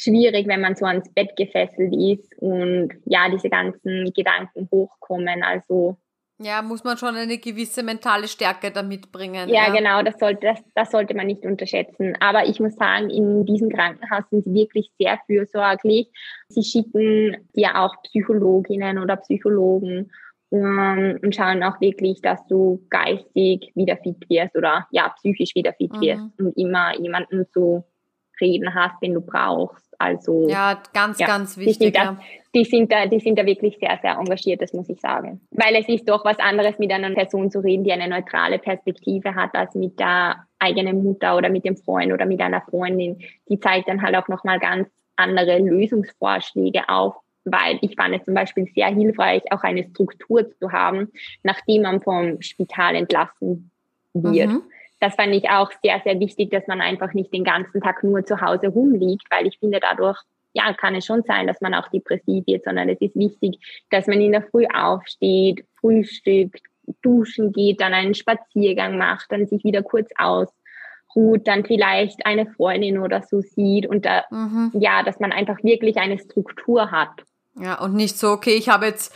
schwierig, 0.00 0.46
wenn 0.48 0.60
man 0.60 0.76
so 0.76 0.86
ans 0.86 1.12
Bett 1.12 1.36
gefesselt 1.36 1.94
ist 1.94 2.32
und 2.38 2.90
ja, 3.04 3.28
diese 3.30 3.50
ganzen 3.50 4.12
Gedanken 4.14 4.68
hochkommen. 4.70 5.42
Also 5.42 5.96
ja, 6.42 6.62
muss 6.62 6.84
man 6.84 6.96
schon 6.96 7.16
eine 7.16 7.36
gewisse 7.36 7.82
mentale 7.82 8.26
Stärke 8.26 8.70
da 8.70 8.82
mitbringen. 8.82 9.50
Ja, 9.50 9.66
ja, 9.66 9.74
genau, 9.74 10.02
das 10.02 10.18
sollte, 10.18 10.46
das, 10.46 10.58
das 10.74 10.90
sollte 10.90 11.14
man 11.14 11.26
nicht 11.26 11.44
unterschätzen. 11.44 12.16
Aber 12.18 12.46
ich 12.46 12.58
muss 12.60 12.76
sagen, 12.76 13.10
in 13.10 13.44
diesem 13.44 13.68
Krankenhaus 13.68 14.24
sind 14.30 14.44
sie 14.44 14.54
wirklich 14.54 14.90
sehr 14.98 15.20
fürsorglich. 15.26 16.10
Sie 16.48 16.62
schicken 16.62 17.46
dir 17.54 17.78
auch 17.78 17.94
Psychologinnen 18.04 18.98
oder 18.98 19.16
Psychologen 19.16 20.10
um, 20.48 21.18
und 21.22 21.34
schauen 21.34 21.62
auch 21.62 21.78
wirklich, 21.82 22.22
dass 22.22 22.44
du 22.46 22.86
geistig 22.88 23.70
wieder 23.74 23.98
fit 23.98 24.24
wirst 24.30 24.56
oder 24.56 24.86
ja, 24.92 25.10
psychisch 25.18 25.54
wieder 25.54 25.74
fit 25.74 25.92
mhm. 25.92 26.00
wirst 26.00 26.40
und 26.40 26.56
immer 26.56 26.98
jemanden 26.98 27.46
zu 27.52 27.84
reden 28.40 28.74
hast, 28.74 29.00
den 29.02 29.14
du 29.14 29.20
brauchst. 29.20 29.90
Also 29.98 30.48
ja, 30.48 30.82
ganz, 30.94 31.18
ja, 31.18 31.26
ganz 31.26 31.58
wichtig. 31.58 31.78
Die 31.78 31.84
sind, 31.84 31.96
da, 31.96 32.18
die 32.54 32.64
sind 32.64 32.92
da, 32.92 33.06
die 33.06 33.20
sind 33.20 33.38
da 33.38 33.44
wirklich 33.44 33.76
sehr, 33.78 33.98
sehr 34.00 34.12
engagiert, 34.12 34.62
das 34.62 34.72
muss 34.72 34.88
ich 34.88 34.98
sagen. 34.98 35.40
Weil 35.50 35.76
es 35.76 35.88
ist 35.88 36.08
doch 36.08 36.24
was 36.24 36.38
anderes, 36.38 36.78
mit 36.78 36.90
einer 36.90 37.10
Person 37.10 37.50
zu 37.50 37.60
reden, 37.60 37.84
die 37.84 37.92
eine 37.92 38.08
neutrale 38.08 38.58
Perspektive 38.58 39.34
hat, 39.34 39.54
als 39.54 39.74
mit 39.74 40.00
der 40.00 40.46
eigenen 40.58 41.04
Mutter 41.04 41.36
oder 41.36 41.50
mit 41.50 41.66
dem 41.66 41.76
Freund 41.76 42.12
oder 42.12 42.24
mit 42.24 42.40
einer 42.40 42.62
Freundin. 42.62 43.18
Die 43.48 43.60
zeigt 43.60 43.88
dann 43.88 44.00
halt 44.00 44.16
auch 44.16 44.28
nochmal 44.28 44.58
ganz 44.58 44.88
andere 45.16 45.58
Lösungsvorschläge 45.58 46.88
auf, 46.88 47.16
weil 47.44 47.78
ich 47.82 47.94
fand 47.94 48.14
es 48.14 48.24
zum 48.24 48.32
Beispiel 48.32 48.66
sehr 48.74 48.88
hilfreich, 48.88 49.42
auch 49.50 49.62
eine 49.62 49.84
Struktur 49.84 50.50
zu 50.58 50.72
haben, 50.72 51.08
nachdem 51.42 51.82
man 51.82 52.00
vom 52.00 52.40
Spital 52.40 52.94
entlassen 52.94 53.70
wird. 54.14 54.48
Mhm 54.48 54.62
das 55.00 55.14
fand 55.14 55.34
ich 55.34 55.48
auch 55.48 55.70
sehr, 55.82 56.00
sehr 56.04 56.20
wichtig, 56.20 56.50
dass 56.50 56.66
man 56.66 56.80
einfach 56.80 57.14
nicht 57.14 57.32
den 57.32 57.44
ganzen 57.44 57.80
Tag 57.80 58.04
nur 58.04 58.24
zu 58.24 58.40
Hause 58.40 58.68
rumliegt, 58.68 59.24
weil 59.30 59.46
ich 59.46 59.58
finde, 59.58 59.80
dadurch, 59.80 60.18
ja, 60.52 60.72
kann 60.74 60.94
es 60.94 61.06
schon 61.06 61.22
sein, 61.22 61.46
dass 61.46 61.60
man 61.60 61.74
auch 61.74 61.88
depressiv 61.88 62.46
wird, 62.46 62.64
sondern 62.64 62.88
es 62.88 63.00
ist 63.00 63.16
wichtig, 63.16 63.58
dass 63.90 64.06
man 64.06 64.20
in 64.20 64.32
der 64.32 64.42
Früh 64.42 64.66
aufsteht, 64.66 65.64
frühstückt, 65.80 66.60
duschen 67.02 67.52
geht, 67.52 67.80
dann 67.80 67.94
einen 67.94 68.14
Spaziergang 68.14 68.98
macht, 68.98 69.32
dann 69.32 69.46
sich 69.46 69.64
wieder 69.64 69.82
kurz 69.82 70.10
ausruht, 70.18 71.46
dann 71.46 71.64
vielleicht 71.64 72.26
eine 72.26 72.46
Freundin 72.46 72.98
oder 72.98 73.22
so 73.22 73.40
sieht 73.40 73.86
und 73.86 74.04
da, 74.04 74.24
mhm. 74.30 74.72
ja, 74.74 75.02
dass 75.02 75.18
man 75.18 75.32
einfach 75.32 75.62
wirklich 75.62 75.96
eine 75.96 76.18
Struktur 76.18 76.90
hat. 76.90 77.22
Ja, 77.54 77.80
und 77.80 77.94
nicht 77.94 78.18
so, 78.18 78.30
okay, 78.30 78.54
ich 78.54 78.68
habe 78.68 78.86
jetzt 78.86 79.14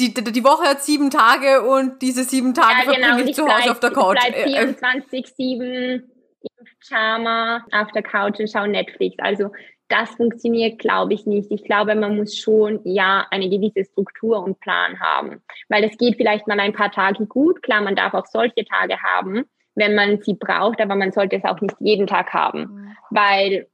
die, 0.00 0.32
die, 0.32 0.44
Woche 0.44 0.68
hat 0.68 0.82
sieben 0.82 1.10
Tage 1.10 1.62
und 1.62 2.00
diese 2.02 2.24
sieben 2.24 2.54
Tage 2.54 2.86
ja, 2.86 2.92
genau, 2.92 3.06
verbringe 3.08 3.30
ich 3.30 3.36
zu 3.36 3.46
Hause 3.46 3.70
auf 3.70 3.80
der 3.80 3.90
Couch. 3.90 4.18
Ich 4.26 4.44
bleibe 4.44 4.72
24-7 4.72 6.02
im 6.42 6.66
Pyjama 6.88 7.64
auf 7.72 7.92
der 7.92 8.02
Couch 8.02 8.40
und 8.40 8.50
schaue 8.50 8.68
Netflix. 8.68 9.16
Also 9.18 9.50
das 9.88 10.10
funktioniert, 10.10 10.78
glaube 10.78 11.14
ich, 11.14 11.26
nicht. 11.26 11.50
Ich 11.50 11.64
glaube, 11.64 11.94
man 11.94 12.16
muss 12.16 12.36
schon 12.36 12.80
ja 12.84 13.26
eine 13.30 13.50
gewisse 13.50 13.84
Struktur 13.84 14.42
und 14.42 14.60
Plan 14.60 15.00
haben. 15.00 15.42
Weil 15.68 15.84
es 15.84 15.98
geht 15.98 16.16
vielleicht 16.16 16.46
mal 16.46 16.60
ein 16.60 16.72
paar 16.72 16.92
Tage 16.92 17.26
gut. 17.26 17.62
Klar, 17.62 17.82
man 17.82 17.96
darf 17.96 18.14
auch 18.14 18.26
solche 18.26 18.64
Tage 18.64 19.02
haben, 19.02 19.44
wenn 19.74 19.94
man 19.94 20.22
sie 20.22 20.34
braucht, 20.34 20.80
aber 20.80 20.94
man 20.94 21.12
sollte 21.12 21.36
es 21.36 21.44
auch 21.44 21.60
nicht 21.60 21.74
jeden 21.80 22.06
Tag 22.06 22.32
haben. 22.32 22.60
Mhm. 22.60 22.96
Weil 23.10 23.66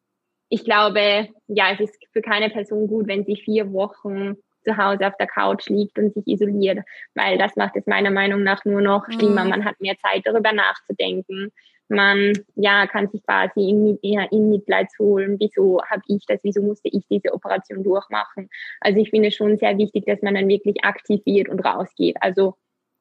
ich 0.48 0.64
glaube, 0.64 1.28
ja, 1.48 1.72
es 1.72 1.80
ist 1.80 1.96
für 2.12 2.22
keine 2.22 2.50
Person 2.50 2.88
gut, 2.88 3.06
wenn 3.08 3.24
sie 3.24 3.36
vier 3.36 3.72
Wochen 3.72 4.36
zu 4.66 4.76
Hause 4.76 5.06
auf 5.06 5.16
der 5.18 5.26
Couch 5.26 5.68
liegt 5.68 5.98
und 5.98 6.12
sich 6.14 6.26
isoliert, 6.26 6.80
weil 7.14 7.38
das 7.38 7.56
macht 7.56 7.76
es 7.76 7.86
meiner 7.86 8.10
Meinung 8.10 8.42
nach 8.42 8.64
nur 8.64 8.80
noch 8.80 9.04
schlimmer. 9.10 9.44
Mhm. 9.44 9.50
Man 9.50 9.64
hat 9.64 9.80
mehr 9.80 9.96
Zeit 9.98 10.22
darüber 10.24 10.52
nachzudenken. 10.52 11.52
Man 11.88 12.32
ja 12.56 12.86
kann 12.88 13.08
sich 13.08 13.22
quasi 13.24 13.70
in, 13.70 13.96
in 14.02 14.50
Mitleid 14.50 14.88
holen. 14.98 15.36
Wieso 15.38 15.80
habe 15.88 16.02
ich 16.08 16.26
das? 16.26 16.40
Wieso 16.42 16.60
musste 16.62 16.88
ich 16.88 17.06
diese 17.08 17.32
Operation 17.32 17.84
durchmachen? 17.84 18.48
Also 18.80 18.98
ich 18.98 19.10
finde 19.10 19.30
schon 19.30 19.56
sehr 19.56 19.78
wichtig, 19.78 20.04
dass 20.06 20.20
man 20.20 20.34
dann 20.34 20.48
wirklich 20.48 20.82
aktiv 20.84 21.20
wird 21.24 21.48
und 21.48 21.60
rausgeht. 21.60 22.16
Also 22.20 22.56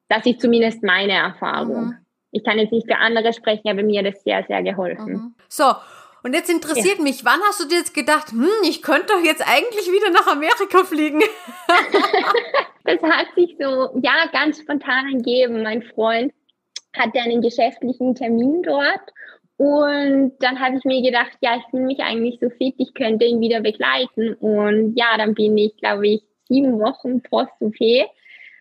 das 0.08 0.24
ist 0.24 0.40
zumindest 0.40 0.84
meine 0.84 1.14
Erfahrung. 1.14 1.86
Mhm. 1.86 1.96
Ich 2.30 2.44
kann 2.44 2.58
jetzt 2.58 2.72
nicht 2.72 2.86
für 2.86 2.98
andere 2.98 3.32
sprechen, 3.32 3.68
aber 3.68 3.82
mir 3.82 4.00
hat 4.00 4.14
das 4.14 4.22
sehr, 4.22 4.44
sehr 4.44 4.62
geholfen. 4.62 5.12
Mhm. 5.12 5.34
So, 5.48 5.64
und 6.26 6.34
jetzt 6.34 6.50
interessiert 6.50 6.98
ja. 6.98 7.04
mich, 7.04 7.24
wann 7.24 7.38
hast 7.48 7.60
du 7.60 7.68
dir 7.68 7.78
jetzt 7.78 7.94
gedacht, 7.94 8.32
hm, 8.32 8.48
ich 8.64 8.82
könnte 8.82 9.14
doch 9.14 9.22
jetzt 9.22 9.48
eigentlich 9.48 9.86
wieder 9.86 10.10
nach 10.10 10.26
Amerika 10.26 10.82
fliegen? 10.82 11.20
das 12.84 13.00
hat 13.00 13.28
sich 13.36 13.56
so, 13.60 13.96
ja, 14.02 14.26
ganz 14.32 14.60
spontan 14.60 15.14
ergeben. 15.14 15.62
Mein 15.62 15.84
Freund 15.84 16.32
hatte 16.96 17.20
einen 17.20 17.42
geschäftlichen 17.42 18.16
Termin 18.16 18.64
dort 18.64 19.12
und 19.56 20.32
dann 20.40 20.58
habe 20.58 20.78
ich 20.78 20.84
mir 20.84 21.00
gedacht, 21.00 21.38
ja, 21.42 21.58
ich 21.58 21.62
fühle 21.70 21.84
mich 21.84 22.00
eigentlich 22.00 22.40
so 22.40 22.50
fit, 22.50 22.74
ich 22.76 22.92
könnte 22.94 23.24
ihn 23.24 23.40
wieder 23.40 23.60
begleiten. 23.60 24.34
Und 24.34 24.96
ja, 24.96 25.16
dann 25.16 25.34
bin 25.34 25.56
ich, 25.56 25.76
glaube 25.76 26.08
ich, 26.08 26.22
sieben 26.48 26.80
Wochen 26.80 27.22
post-OP 27.22 27.80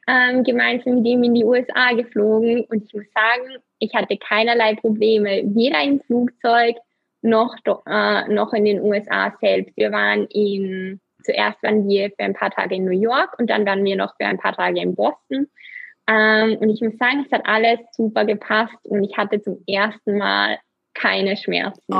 ähm, 0.07 0.43
gemeinsam 0.43 0.97
mit 0.97 1.07
ihm 1.07 1.23
in 1.23 1.33
die 1.33 1.43
USA 1.43 1.93
geflogen. 1.93 2.63
Und 2.65 2.83
ich 2.85 2.93
muss 2.93 3.05
sagen, 3.15 3.57
ich 3.79 3.91
hatte 3.95 4.17
keinerlei 4.17 4.75
Probleme, 4.75 5.41
weder 5.45 5.81
im 5.83 5.99
Flugzeug 6.01 6.75
noch, 7.25 7.55
äh, 7.87 8.27
noch 8.33 8.53
in 8.53 8.65
den 8.65 8.81
USA 8.81 9.35
selbst. 9.41 9.75
Wir 9.75 9.91
waren 9.91 10.25
in 10.27 11.01
zuerst 11.25 11.61
waren 11.63 11.87
wir 11.87 12.09
für 12.11 12.23
ein 12.23 12.33
paar 12.33 12.51
Tage 12.51 12.75
in 12.75 12.85
New 12.85 12.99
York 12.99 13.37
und 13.39 13.49
dann 13.49 13.65
waren 13.65 13.83
wir 13.83 13.95
noch 13.95 14.15
für 14.15 14.25
ein 14.25 14.37
paar 14.37 14.55
Tage 14.55 14.79
in 14.79 14.95
Boston. 14.95 15.47
Ähm, 16.07 16.57
und 16.57 16.69
ich 16.69 16.81
muss 16.81 16.97
sagen, 16.97 17.25
es 17.25 17.31
hat 17.31 17.45
alles 17.45 17.79
super 17.91 18.25
gepasst 18.25 18.77
und 18.83 19.03
ich 19.03 19.17
hatte 19.17 19.41
zum 19.41 19.63
ersten 19.67 20.17
Mal 20.17 20.59
keine 20.93 21.35
Schmerzen. 21.35 21.81
Oh, 21.89 21.95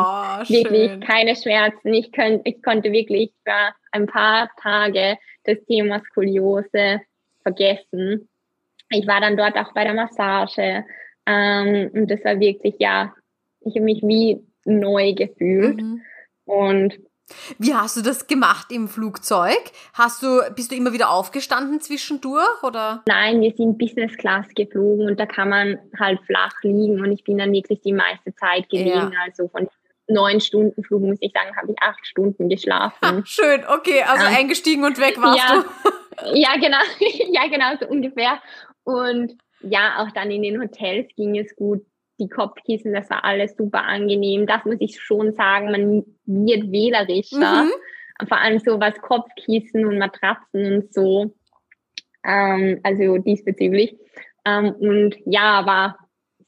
wirklich 0.47 0.99
keine 1.01 1.35
Schmerzen. 1.35 1.93
Ich, 1.93 2.11
könnt, 2.11 2.47
ich 2.47 2.61
konnte 2.61 2.91
wirklich 2.91 3.33
für 3.43 3.73
ein 3.91 4.05
paar 4.05 4.49
Tage 4.61 5.17
das 5.43 5.57
Thema 5.65 5.99
Skoliose 5.99 7.01
vergessen. 7.41 8.29
Ich 8.91 9.07
war 9.07 9.19
dann 9.19 9.37
dort 9.37 9.57
auch 9.57 9.73
bei 9.73 9.83
der 9.83 9.95
Massage 9.95 10.85
ähm, 11.25 11.89
und 11.93 12.09
das 12.09 12.23
war 12.23 12.39
wirklich, 12.39 12.75
ja, 12.77 13.13
ich 13.61 13.75
habe 13.75 13.85
mich 13.85 14.01
wie 14.03 14.45
neu 14.65 15.13
gefühlt. 15.13 15.81
Mhm. 15.81 16.01
Und 16.45 16.99
wie 17.57 17.73
hast 17.73 17.97
du 17.97 18.01
das 18.01 18.27
gemacht 18.27 18.71
im 18.71 18.87
Flugzeug? 18.87 19.57
Hast 19.93 20.21
du, 20.21 20.41
bist 20.55 20.71
du 20.71 20.75
immer 20.75 20.93
wieder 20.93 21.09
aufgestanden 21.09 21.81
zwischendurch 21.81 22.61
oder? 22.61 23.03
Nein, 23.07 23.41
wir 23.41 23.51
sind 23.51 23.79
Business 23.79 24.15
Class 24.17 24.47
geflogen 24.55 25.07
und 25.07 25.19
da 25.19 25.25
kann 25.25 25.49
man 25.49 25.79
halt 25.97 26.19
flach 26.25 26.53
liegen 26.61 27.01
und 27.01 27.11
ich 27.11 27.23
bin 27.23 27.39
dann 27.39 27.51
wirklich 27.51 27.81
die 27.81 27.93
meiste 27.93 28.35
Zeit 28.35 28.69
gelegen. 28.69 29.11
Ja. 29.11 29.21
Also 29.25 29.47
von 29.47 29.67
neun 30.07 30.39
Stunden 30.39 30.83
Flug, 30.83 31.01
muss 31.01 31.17
ich 31.19 31.31
sagen, 31.33 31.55
habe 31.55 31.71
ich 31.71 31.77
acht 31.81 32.05
Stunden 32.05 32.47
geschlafen. 32.49 32.97
Ah, 33.01 33.21
schön, 33.25 33.63
okay, 33.67 34.03
also 34.03 34.25
ja. 34.25 34.37
eingestiegen 34.37 34.83
und 34.83 34.99
weg 34.99 35.19
warst 35.19 35.39
ja. 35.39 35.63
du. 35.63 36.35
ja, 36.39 36.55
genau, 36.57 36.77
ja, 37.31 37.47
genau, 37.47 37.75
so 37.79 37.87
ungefähr. 37.87 38.39
Und 38.83 39.35
ja, 39.61 40.03
auch 40.03 40.11
dann 40.11 40.29
in 40.29 40.43
den 40.43 40.61
Hotels 40.61 41.07
ging 41.15 41.37
es 41.39 41.55
gut 41.55 41.83
die 42.19 42.29
Kopfkissen, 42.29 42.93
das 42.93 43.09
war 43.09 43.23
alles 43.25 43.55
super 43.57 43.83
angenehm. 43.83 44.47
Das 44.47 44.65
muss 44.65 44.77
ich 44.79 44.99
schon 44.99 45.33
sagen, 45.33 45.71
man 45.71 46.03
wird 46.25 46.71
wählerischer. 46.71 47.63
Mhm. 47.63 48.27
Vor 48.27 48.39
allem 48.39 48.59
so 48.59 48.79
was 48.79 48.99
Kopfkissen 49.01 49.85
und 49.85 49.97
Matratzen 49.97 50.75
und 50.75 50.93
so. 50.93 51.35
Ähm, 52.23 52.79
also 52.83 53.17
diesbezüglich. 53.17 53.97
Ähm, 54.45 54.71
und 54.73 55.15
ja, 55.25 55.65
war 55.65 55.97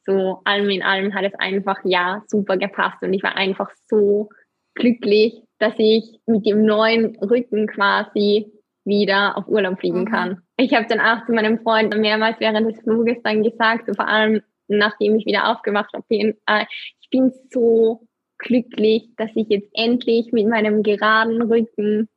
so 0.05 0.39
allem 0.45 0.70
in 0.70 0.82
allem 0.82 1.13
hat 1.13 1.26
es 1.26 1.38
einfach 1.38 1.80
ja 1.84 2.24
super 2.28 2.57
gepasst 2.57 3.01
und 3.01 3.13
ich 3.13 3.24
war 3.24 3.36
einfach 3.36 3.70
so 3.88 4.30
glücklich, 4.74 5.43
dass 5.59 5.74
ich 5.78 6.20
mit 6.26 6.45
dem 6.45 6.63
neuen 6.63 7.18
Rücken 7.18 7.68
quasi 7.68 8.51
wieder 8.86 9.38
auf 9.38 9.47
Urlaub 9.47 9.80
fliegen 9.80 10.01
mhm. 10.01 10.05
kann. 10.05 10.41
Ich 10.55 10.74
habe 10.74 10.88
dann 10.88 11.01
auch 11.01 11.26
zu 11.26 11.34
meinem 11.34 11.59
Freund 11.59 11.95
mehrmals 11.97 12.39
während 12.39 12.72
des 12.72 12.82
Fluges 12.82 13.18
dann 13.24 13.43
gesagt, 13.43 13.88
so 13.88 13.93
vor 13.93 14.07
allem 14.07 14.41
nachdem 14.68 15.15
ich 15.15 15.26
wieder 15.26 15.49
aufgewacht 15.49 15.93
bin, 16.07 16.36
äh, 16.45 16.65
ich 17.01 17.09
bin 17.09 17.32
so 17.51 18.07
glücklich, 18.38 19.09
dass 19.18 19.32
ich 19.36 19.47
jetzt 19.49 19.70
endlich 19.74 20.32
mit 20.32 20.47
meinem 20.47 20.84
geraden 20.84 21.41
Rücken 21.41 22.09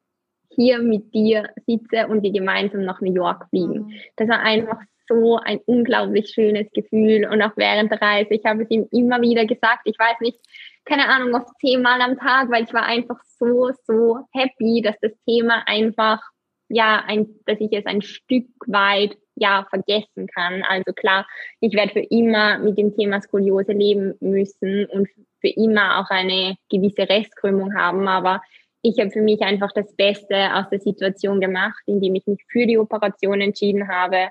hier 0.55 0.81
mit 0.81 1.15
dir 1.15 1.49
sitze 1.67 2.09
und 2.09 2.23
wir 2.23 2.33
gemeinsam 2.33 2.85
nach 2.85 3.01
New 3.01 3.15
York 3.15 3.49
fliegen. 3.51 3.85
Mhm. 3.85 3.93
Das 4.17 4.29
war 4.29 4.41
einfach 4.41 4.79
so 5.09 5.39
ein 5.39 5.59
unglaublich 5.67 6.29
schönes 6.29 6.71
Gefühl 6.73 7.27
und 7.31 7.43
auch 7.43 7.57
während 7.57 7.91
der 7.91 8.01
Reise, 8.01 8.35
ich 8.35 8.45
habe 8.45 8.63
es 8.63 8.71
ihm 8.71 8.87
immer 8.93 9.21
wieder 9.21 9.45
gesagt, 9.45 9.83
ich 9.85 9.99
weiß 9.99 10.21
nicht, 10.21 10.39
keine 10.85 11.09
Ahnung, 11.09 11.35
oft 11.35 11.49
zehnmal 11.61 12.01
am 12.01 12.17
Tag, 12.17 12.51
weil 12.51 12.65
ich 12.65 12.73
war 12.73 12.85
einfach 12.85 13.21
so, 13.39 13.71
so 13.85 14.19
happy, 14.33 14.83
dass 14.83 14.97
das 15.01 15.13
Thema 15.27 15.63
einfach, 15.67 16.21
ja, 16.69 17.03
ein, 17.07 17.27
dass 17.47 17.61
ich 17.61 17.73
es 17.73 17.87
ein 17.87 18.03
Stück 18.03 18.47
weit 18.67 19.17
ja 19.41 19.67
vergessen 19.69 20.29
kann. 20.29 20.63
Also 20.63 20.93
klar, 20.93 21.27
ich 21.61 21.73
werde 21.75 21.93
für 21.93 22.07
immer 22.11 22.59
mit 22.59 22.79
dem 22.79 22.95
Thema 22.95 23.21
Skoliose 23.21 23.73
leben 23.73 24.15
müssen 24.21 24.87
und 24.87 25.09
für 25.41 25.49
immer 25.49 26.01
auch 26.01 26.11
eine 26.11 26.57
gewisse 26.71 27.09
Restkrümmung 27.09 27.75
haben, 27.75 28.07
aber 28.07 28.43
ich 28.83 28.99
habe 28.99 29.11
für 29.11 29.23
mich 29.23 29.41
einfach 29.43 29.73
das 29.73 29.95
Beste 29.97 30.55
aus 30.55 30.69
der 30.71 30.81
Situation 30.81 31.41
gemacht, 31.41 31.83
indem 31.87 32.15
ich 32.15 32.27
mich 32.27 32.41
für 32.49 32.67
die 32.67 32.79
Operation 32.79 33.41
entschieden 33.41 33.89
habe 33.89 34.29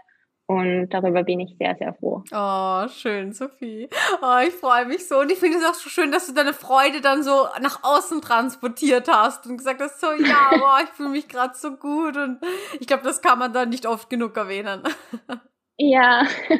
und 0.49 0.89
darüber 0.89 1.21
bin 1.21 1.41
ich 1.41 1.55
sehr, 1.59 1.75
sehr 1.75 1.93
froh. 1.93 2.23
Oh, 2.31 2.87
schön, 2.87 3.33
Sophie. 3.33 3.87
Oh, 4.19 4.39
ich 4.43 4.55
freue 4.55 4.87
mich 4.87 5.07
so. 5.07 5.19
Und 5.19 5.31
ich 5.31 5.37
finde 5.37 5.59
es 5.59 5.63
auch 5.63 5.75
so 5.75 5.89
schön, 5.89 6.11
dass 6.11 6.25
du 6.25 6.33
deine 6.33 6.53
Freude 6.53 7.01
dann 7.01 7.21
so 7.21 7.45
nach 7.61 7.83
außen 7.83 8.19
transportiert 8.19 9.07
hast 9.07 9.45
und 9.45 9.57
gesagt 9.57 9.79
hast, 9.79 10.01
so, 10.01 10.07
ja, 10.07 10.49
boah, 10.57 10.79
ich 10.83 10.89
fühle 10.89 11.09
mich 11.09 11.27
gerade 11.27 11.53
so 11.53 11.75
gut. 11.75 12.17
Und 12.17 12.39
ich 12.79 12.87
glaube, 12.87 13.03
das 13.03 13.21
kann 13.21 13.37
man 13.37 13.53
dann 13.53 13.69
nicht 13.69 13.85
oft 13.85 14.09
genug 14.09 14.35
erwähnen. 14.35 14.81
Ja. 15.81 16.23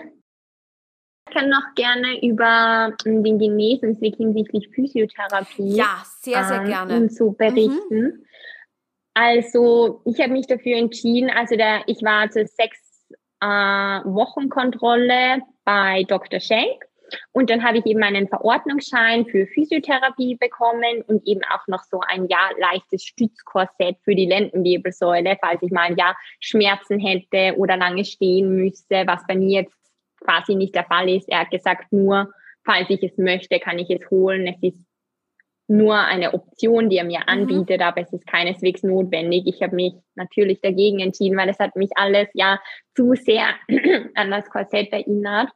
Ich 1.27 1.35
kann 1.35 1.49
noch 1.51 1.75
gerne 1.75 2.25
über 2.25 2.91
den 3.05 3.37
Genesungsweg 3.37 4.15
hinsichtlich 4.15 4.67
Physiotherapie. 4.73 5.75
Ja, 5.75 6.03
sehr, 6.21 6.43
sehr 6.43 6.61
ähm, 6.61 6.65
gerne. 6.65 7.09
zu 7.09 7.33
berichten. 7.33 8.01
Mhm. 8.01 8.25
Also, 9.13 10.01
ich 10.05 10.19
habe 10.19 10.31
mich 10.31 10.47
dafür 10.47 10.77
entschieden, 10.77 11.29
also 11.29 11.55
der, 11.55 11.83
ich 11.85 12.01
war 12.01 12.31
zu 12.31 12.47
sechs 12.47 12.88
äh, 13.41 13.45
Wochenkontrolle 13.45 15.41
bei 15.63 16.03
Dr. 16.07 16.39
Schenk. 16.39 16.85
Und 17.31 17.49
dann 17.49 17.63
habe 17.63 17.79
ich 17.79 17.85
eben 17.85 18.03
einen 18.03 18.27
Verordnungsschein 18.27 19.25
für 19.25 19.47
Physiotherapie 19.47 20.35
bekommen 20.35 21.01
und 21.07 21.25
eben 21.27 21.41
auch 21.51 21.65
noch 21.67 21.83
so 21.83 22.01
ein 22.07 22.27
ja 22.27 22.49
leichtes 22.59 23.03
Stützkorsett 23.03 23.97
für 24.03 24.15
die 24.15 24.27
Lendenwirbelsäule, 24.27 25.37
falls 25.41 25.61
ich 25.63 25.71
mal 25.71 25.87
ein 25.87 25.97
Jahr 25.97 26.15
Schmerzen 26.39 26.99
hätte 26.99 27.57
oder 27.57 27.77
lange 27.77 28.05
stehen 28.05 28.55
müsste, 28.55 29.03
was 29.07 29.25
bei 29.27 29.35
mir 29.35 29.61
jetzt 29.61 29.75
quasi 30.21 30.55
nicht 30.55 30.75
der 30.75 30.85
Fall 30.85 31.09
ist. 31.09 31.29
Er 31.29 31.39
hat 31.41 31.51
gesagt, 31.51 31.91
nur 31.91 32.31
falls 32.63 32.89
ich 32.89 33.01
es 33.03 33.17
möchte, 33.17 33.59
kann 33.59 33.79
ich 33.79 33.89
es 33.89 34.09
holen. 34.11 34.47
Es 34.47 34.61
ist 34.61 34.88
nur 35.70 35.95
eine 35.95 36.34
Option, 36.34 36.89
die 36.89 36.97
er 36.97 37.05
mir 37.05 37.20
mhm. 37.20 37.28
anbietet, 37.28 37.80
mhm. 37.80 37.86
aber 37.86 38.01
es 38.01 38.11
ist 38.11 38.28
keineswegs 38.28 38.84
notwendig. 38.84 39.43
Ich 39.45 39.61
habe 39.61 39.76
mich 39.76 39.93
natürlich 40.15 40.61
dagegen 40.61 40.99
entschieden, 40.99 41.38
weil 41.38 41.49
es 41.49 41.59
hat 41.59 41.76
mich 41.76 41.91
alles 41.95 42.28
ja 42.34 42.59
zu 42.95 43.13
sehr 43.13 43.47
an 44.15 44.32
das 44.32 44.49
Korsett 44.49 44.91
erinnert. 44.91 45.49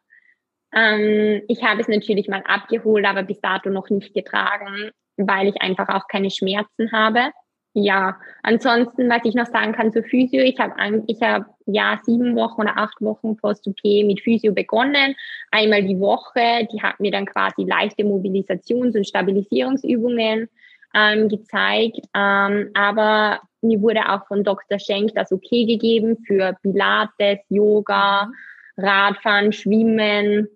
Ähm, 0.74 1.42
ich 1.48 1.64
habe 1.64 1.82
es 1.82 1.88
natürlich 1.88 2.28
mal 2.28 2.44
abgeholt, 2.46 3.06
aber 3.06 3.24
bis 3.24 3.42
dato 3.42 3.70
noch 3.70 3.90
nicht 3.90 4.14
getragen, 4.14 4.92
weil 5.18 5.48
ich 5.48 5.62
einfach 5.62 5.90
auch 5.90 6.08
keine 6.08 6.30
Schmerzen 6.30 6.92
habe. 6.92 7.32
Ja, 7.76 8.20
ansonsten, 8.44 9.10
was 9.10 9.26
ich 9.26 9.34
noch 9.34 9.48
sagen 9.48 9.74
kann 9.74 9.92
zur 9.92 10.04
Physio, 10.04 10.42
ich 10.44 10.60
habe 10.60 11.04
ich 11.08 11.22
hab, 11.22 11.53
ja 11.66 12.00
sieben 12.04 12.36
Wochen 12.36 12.62
oder 12.62 12.78
acht 12.78 13.00
Wochen 13.02 13.38
Post-OP 13.38 13.84
mit 13.84 14.22
Physio 14.22 14.54
begonnen. 14.54 15.16
Einmal 15.52 15.84
die 15.84 16.00
Woche, 16.00 16.68
die 16.72 16.82
hat 16.82 17.00
mir 17.00 17.12
dann 17.12 17.26
quasi 17.26 17.64
leichte 17.64 18.04
Mobilisations- 18.04 18.96
und 18.96 19.08
Stabilisierungsübungen 19.08 20.50
ähm, 20.94 21.30
gezeigt. 21.30 22.00
Ähm, 22.16 22.70
aber 22.74 23.42
mir 23.62 23.82
wurde 23.82 24.10
auch 24.10 24.28
von 24.28 24.44
Dr. 24.44 24.80
Schenk 24.80 25.14
das 25.16 25.32
okay 25.32 25.66
gegeben 25.66 26.18
für 26.26 26.56
Pilates, 26.62 27.40
Yoga, 27.50 28.30
Radfahren, 28.78 29.52
Schwimmen 29.52 30.48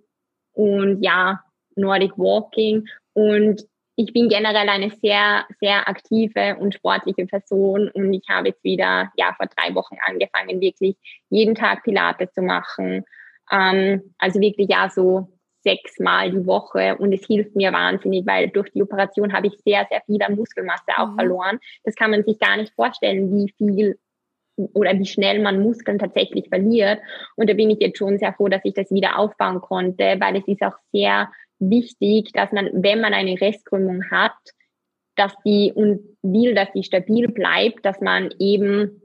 und 0.53 1.01
ja, 1.01 1.41
Nordic 1.75 2.17
Walking. 2.17 2.87
Und 3.13 3.65
ich 3.99 4.13
bin 4.13 4.29
generell 4.29 4.69
eine 4.69 4.91
sehr, 4.91 5.45
sehr 5.59 5.89
aktive 5.89 6.55
und 6.59 6.75
sportliche 6.75 7.25
Person 7.25 7.89
und 7.89 8.13
ich 8.13 8.23
habe 8.29 8.49
jetzt 8.49 8.63
wieder, 8.63 9.11
ja, 9.17 9.33
vor 9.35 9.47
drei 9.47 9.73
Wochen 9.73 9.97
angefangen, 10.05 10.61
wirklich 10.61 10.95
jeden 11.29 11.55
Tag 11.55 11.83
Pilates 11.83 12.31
zu 12.33 12.43
machen. 12.43 13.03
Ähm, 13.51 14.13
also 14.19 14.39
wirklich 14.39 14.69
ja 14.69 14.89
so 14.89 15.27
sechsmal 15.63 16.29
die 16.29 16.45
Woche 16.45 16.95
und 16.97 17.11
es 17.11 17.25
hilft 17.25 17.55
mir 17.55 17.73
wahnsinnig, 17.73 18.25
weil 18.27 18.49
durch 18.49 18.69
die 18.71 18.83
Operation 18.83 19.33
habe 19.33 19.47
ich 19.47 19.57
sehr, 19.65 19.87
sehr 19.89 20.01
viel 20.05 20.21
an 20.21 20.35
Muskelmasse 20.35 20.91
auch 20.97 21.09
mhm. 21.09 21.15
verloren. 21.15 21.59
Das 21.83 21.95
kann 21.95 22.11
man 22.11 22.23
sich 22.23 22.37
gar 22.37 22.55
nicht 22.55 22.73
vorstellen, 22.75 23.33
wie 23.35 23.51
viel 23.57 23.97
oder 24.73 24.93
wie 24.97 25.05
schnell 25.05 25.41
man 25.41 25.61
Muskeln 25.61 25.97
tatsächlich 25.97 26.49
verliert. 26.49 26.99
Und 27.35 27.49
da 27.49 27.53
bin 27.53 27.71
ich 27.71 27.79
jetzt 27.79 27.97
schon 27.97 28.19
sehr 28.19 28.33
froh, 28.33 28.47
dass 28.47 28.61
ich 28.63 28.73
das 28.73 28.91
wieder 28.91 29.17
aufbauen 29.17 29.61
konnte, 29.61 30.17
weil 30.19 30.35
es 30.35 30.47
ist 30.47 30.61
auch 30.61 30.77
sehr 30.91 31.29
wichtig, 31.59 32.31
dass 32.33 32.51
man, 32.51 32.69
wenn 32.73 33.01
man 33.01 33.13
eine 33.13 33.39
Restkrümmung 33.39 34.09
hat, 34.11 34.37
dass 35.15 35.33
die 35.43 35.71
und 35.73 36.17
will, 36.21 36.53
dass 36.53 36.71
die 36.73 36.83
stabil 36.83 37.27
bleibt, 37.27 37.85
dass 37.85 37.99
man 38.01 38.29
eben 38.39 39.01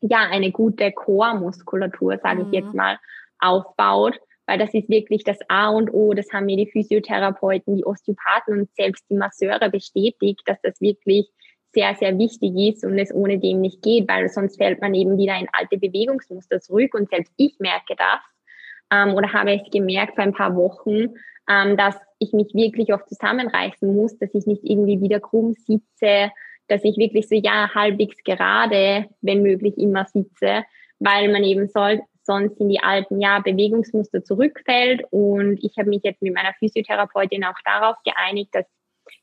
ja 0.00 0.28
eine 0.30 0.50
gute 0.50 0.90
Core-Muskulatur, 0.92 2.18
sage 2.18 2.44
mhm. 2.44 2.52
ich 2.52 2.60
jetzt 2.60 2.74
mal, 2.74 2.98
aufbaut, 3.38 4.18
weil 4.46 4.58
das 4.58 4.74
ist 4.74 4.88
wirklich 4.88 5.24
das 5.24 5.38
A 5.48 5.68
und 5.70 5.92
O. 5.92 6.14
Das 6.14 6.32
haben 6.32 6.46
mir 6.46 6.56
die 6.56 6.70
Physiotherapeuten, 6.70 7.76
die 7.76 7.84
Osteopathen 7.84 8.60
und 8.60 8.74
selbst 8.74 9.04
die 9.08 9.14
Masseure 9.14 9.70
bestätigt, 9.70 10.42
dass 10.46 10.60
das 10.62 10.80
wirklich 10.80 11.28
sehr, 11.72 11.94
sehr 11.94 12.18
wichtig 12.18 12.54
ist 12.56 12.84
und 12.84 12.98
es 12.98 13.14
ohne 13.14 13.38
dem 13.38 13.60
nicht 13.60 13.82
geht, 13.82 14.08
weil 14.08 14.28
sonst 14.28 14.58
fällt 14.58 14.80
man 14.80 14.94
eben 14.94 15.16
wieder 15.16 15.38
in 15.38 15.48
alte 15.52 15.78
Bewegungsmuster 15.78 16.60
zurück 16.60 16.94
und 16.94 17.08
selbst 17.08 17.32
ich 17.36 17.58
merke 17.60 17.94
das 17.96 18.20
ähm, 18.90 19.14
oder 19.14 19.32
habe 19.32 19.54
es 19.54 19.70
gemerkt 19.70 20.16
vor 20.16 20.24
ein 20.24 20.34
paar 20.34 20.54
Wochen, 20.54 21.14
ähm, 21.48 21.76
dass 21.76 21.96
ich 22.18 22.32
mich 22.32 22.54
wirklich 22.54 22.92
oft 22.92 23.08
zusammenreißen 23.08 23.94
muss, 23.94 24.16
dass 24.18 24.34
ich 24.34 24.46
nicht 24.46 24.62
irgendwie 24.64 25.00
wieder 25.00 25.20
krumm 25.20 25.54
sitze, 25.54 26.30
dass 26.68 26.84
ich 26.84 26.96
wirklich 26.96 27.28
so 27.28 27.34
ja 27.34 27.74
halbwegs 27.74 28.16
gerade, 28.24 29.06
wenn 29.20 29.42
möglich, 29.42 29.76
immer 29.76 30.06
sitze, 30.06 30.64
weil 30.98 31.30
man 31.30 31.42
eben 31.44 31.68
soll, 31.68 32.00
sonst 32.22 32.60
in 32.60 32.68
die 32.68 32.80
alten 32.80 33.20
ja, 33.20 33.40
Bewegungsmuster 33.40 34.24
zurückfällt. 34.24 35.02
Und 35.10 35.58
ich 35.62 35.76
habe 35.76 35.88
mich 35.88 36.02
jetzt 36.04 36.22
mit 36.22 36.34
meiner 36.34 36.54
Physiotherapeutin 36.54 37.44
auch 37.44 37.58
darauf 37.64 37.96
geeinigt, 38.04 38.50
dass 38.52 38.66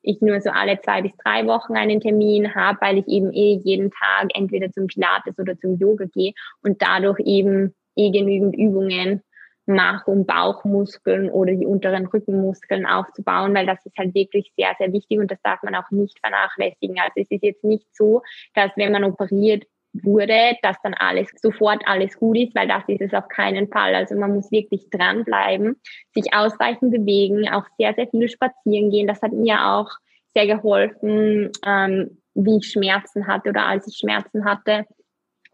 ich 0.02 0.22
nur 0.22 0.42
so 0.42 0.50
alle 0.50 0.80
zwei 0.82 1.02
bis 1.02 1.16
drei 1.24 1.46
Wochen 1.48 1.78
einen 1.78 2.02
Termin 2.02 2.54
habe, 2.54 2.78
weil 2.82 2.98
ich 2.98 3.08
eben 3.08 3.32
eh 3.32 3.62
jeden 3.64 3.92
Tag 3.92 4.30
entweder 4.34 4.72
zum 4.72 4.88
Pilates 4.88 5.40
oder 5.40 5.58
zum 5.58 5.78
Yoga 5.78 6.06
gehe 6.14 6.34
und 6.64 6.82
dadurch 6.82 7.20
eben 7.20 7.74
eh 7.96 8.12
genügend 8.12 8.56
Übungen 8.56 9.24
mache, 9.70 10.10
um 10.12 10.26
Bauchmuskeln 10.26 11.30
oder 11.30 11.54
die 11.54 11.66
unteren 11.66 12.08
Rückenmuskeln 12.08 12.86
aufzubauen, 12.86 13.56
weil 13.56 13.66
das 13.66 13.86
ist 13.86 13.98
halt 13.98 14.14
wirklich 14.14 14.52
sehr, 14.58 14.76
sehr 14.78 14.92
wichtig 14.92 15.20
und 15.20 15.32
das 15.32 15.42
darf 15.44 15.64
man 15.64 15.76
auch 15.76 15.90
nicht 15.92 16.20
vernachlässigen. 16.20 17.00
Also 17.00 17.14
es 17.16 17.32
ist 17.32 17.44
jetzt 17.44 17.64
nicht 17.64 17.88
so, 17.96 18.22
dass 18.56 18.72
wenn 18.76 18.92
man 18.92 19.04
operiert 19.04 19.66
wurde, 19.94 20.56
dass 20.62 20.78
dann 20.84 20.94
alles 20.94 21.30
sofort 21.42 21.82
alles 21.86 22.18
gut 22.18 22.38
ist, 22.38 22.56
weil 22.56 22.68
das 22.68 22.84
ist 22.88 23.02
es 23.02 23.14
auf 23.14 23.28
keinen 23.28 23.70
Fall. 23.70 23.96
Also 23.96 24.16
man 24.16 24.36
muss 24.36 24.52
wirklich 24.52 24.90
dranbleiben, 24.90 25.80
sich 26.14 26.34
ausreichend 26.34 26.92
bewegen, 26.92 27.50
auch 27.50 27.66
sehr, 27.78 27.94
sehr 27.94 28.08
viel 28.08 28.30
spazieren 28.30 28.92
gehen. 28.92 29.08
Das 29.08 29.22
hat 29.22 29.32
mir 29.32 29.66
auch 29.66 29.90
sehr 30.36 30.48
geholfen, 30.48 31.52
ähm, 31.66 32.18
wie 32.36 32.58
ich 32.58 32.72
Schmerzen 32.72 33.28
hatte 33.28 33.50
oder 33.50 33.66
als 33.66 33.88
ich 33.88 33.98
Schmerzen 33.98 34.46
hatte 34.46 34.86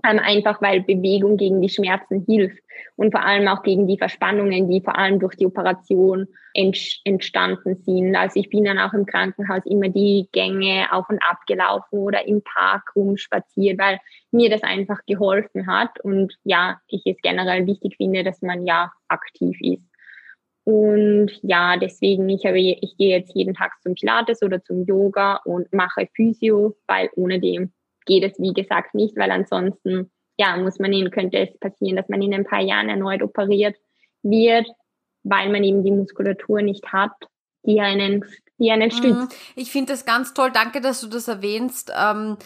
einfach 0.03 0.61
weil 0.61 0.81
Bewegung 0.81 1.37
gegen 1.37 1.61
die 1.61 1.69
Schmerzen 1.69 2.25
hilft 2.27 2.61
und 2.95 3.11
vor 3.11 3.23
allem 3.23 3.47
auch 3.47 3.63
gegen 3.63 3.87
die 3.87 3.97
Verspannungen, 3.97 4.69
die 4.69 4.81
vor 4.81 4.97
allem 4.97 5.19
durch 5.19 5.35
die 5.35 5.45
Operation 5.45 6.27
entstanden 6.53 7.75
sind. 7.75 8.15
Also 8.15 8.39
ich 8.39 8.49
bin 8.49 8.65
dann 8.65 8.79
auch 8.79 8.93
im 8.93 9.05
Krankenhaus 9.05 9.65
immer 9.65 9.89
die 9.89 10.29
Gänge 10.31 10.87
auf 10.91 11.09
und 11.09 11.19
ab 11.27 11.39
gelaufen 11.47 11.99
oder 11.99 12.25
im 12.27 12.41
Park 12.43 12.91
rumspaziert, 12.95 13.79
weil 13.79 13.99
mir 14.31 14.49
das 14.49 14.63
einfach 14.63 14.99
geholfen 15.07 15.67
hat 15.67 15.99
und 16.03 16.33
ja, 16.43 16.79
ich 16.87 17.01
es 17.05 17.17
generell 17.21 17.65
wichtig 17.65 17.95
finde, 17.97 18.23
dass 18.23 18.41
man 18.41 18.65
ja 18.65 18.91
aktiv 19.07 19.57
ist. 19.61 19.83
Und 20.65 21.31
ja, 21.43 21.77
deswegen, 21.77 22.27
ich, 22.27 22.43
habe, 22.43 22.59
ich 22.59 22.95
gehe 22.97 23.15
jetzt 23.15 23.35
jeden 23.35 23.53
Tag 23.53 23.73
zum 23.83 23.93
Pilates 23.93 24.41
oder 24.41 24.63
zum 24.63 24.83
Yoga 24.85 25.39
und 25.45 25.71
mache 25.71 26.07
Physio, 26.15 26.75
weil 26.87 27.09
ohne 27.15 27.39
dem 27.39 27.71
geht 28.05 28.23
es, 28.23 28.39
wie 28.39 28.53
gesagt, 28.53 28.93
nicht, 28.93 29.15
weil 29.17 29.31
ansonsten, 29.31 30.11
ja, 30.37 30.55
muss 30.57 30.79
man 30.79 30.93
ihn, 30.93 31.11
könnte 31.11 31.37
es 31.37 31.57
passieren, 31.59 31.95
dass 31.95 32.09
man 32.09 32.21
in 32.21 32.33
ein 32.33 32.45
paar 32.45 32.61
Jahren 32.61 32.89
erneut 32.89 33.21
operiert 33.21 33.75
wird, 34.23 34.67
weil 35.23 35.51
man 35.51 35.63
eben 35.63 35.83
die 35.83 35.91
Muskulatur 35.91 36.61
nicht 36.61 36.91
hat, 36.91 37.13
die 37.63 37.79
einen, 37.81 38.23
die 38.57 38.71
einen 38.71 38.89
mhm. 38.89 38.91
stützt. 38.91 39.35
Ich 39.55 39.71
finde 39.71 39.93
das 39.93 40.05
ganz 40.05 40.33
toll. 40.33 40.51
Danke, 40.53 40.81
dass 40.81 41.01
du 41.01 41.07
das 41.07 41.27
erwähnst. 41.27 41.91
Ähm 41.97 42.37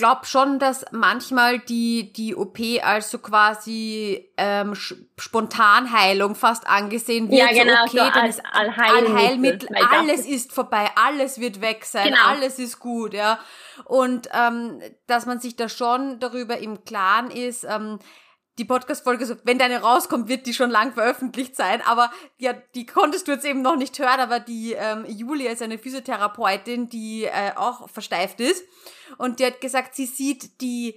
glaube 0.00 0.24
schon, 0.24 0.58
dass 0.58 0.86
manchmal 0.92 1.58
die, 1.58 2.12
die 2.12 2.34
OP 2.34 2.58
als 2.82 3.10
so 3.10 3.18
quasi 3.18 4.32
ähm, 4.38 4.74
Spontanheilung 4.74 6.34
fast 6.34 6.66
angesehen 6.66 7.30
wird. 7.30 7.38
Ja, 7.38 7.48
genau, 7.48 7.86
so, 7.86 7.98
okay, 7.98 8.06
so 8.06 8.20
dann 8.20 8.26
ist 8.26 8.42
Allheilmittel. 8.50 9.12
Allheilmittel 9.12 9.68
alles 9.90 10.26
ist 10.26 10.52
vorbei, 10.52 10.90
alles 10.96 11.38
wird 11.38 11.60
weg 11.60 11.84
sein, 11.84 12.08
genau. 12.08 12.26
alles 12.26 12.58
ist 12.58 12.80
gut, 12.80 13.12
ja. 13.12 13.38
Und 13.84 14.30
ähm, 14.32 14.80
dass 15.06 15.26
man 15.26 15.38
sich 15.38 15.56
da 15.56 15.68
schon 15.68 16.18
darüber 16.18 16.56
im 16.58 16.84
Klaren 16.84 17.30
ist, 17.30 17.64
ähm, 17.64 17.98
die 18.60 18.66
Podcast-Folge, 18.66 19.24
so, 19.24 19.34
wenn 19.44 19.58
deine 19.58 19.80
rauskommt, 19.80 20.28
wird 20.28 20.46
die 20.46 20.52
schon 20.52 20.70
lang 20.70 20.92
veröffentlicht 20.92 21.56
sein. 21.56 21.80
Aber 21.86 22.12
ja, 22.38 22.52
die 22.74 22.84
konntest 22.84 23.26
du 23.26 23.32
jetzt 23.32 23.46
eben 23.46 23.62
noch 23.62 23.76
nicht 23.76 23.98
hören, 23.98 24.20
aber 24.20 24.38
die 24.38 24.74
ähm, 24.74 25.06
Julia 25.08 25.50
ist 25.50 25.62
eine 25.62 25.78
Physiotherapeutin, 25.78 26.90
die 26.90 27.24
äh, 27.24 27.52
auch 27.56 27.88
versteift 27.88 28.38
ist. 28.40 28.62
Und 29.16 29.40
die 29.40 29.46
hat 29.46 29.60
gesagt, 29.60 29.94
sie 29.94 30.06
sieht 30.06 30.60
die 30.60 30.94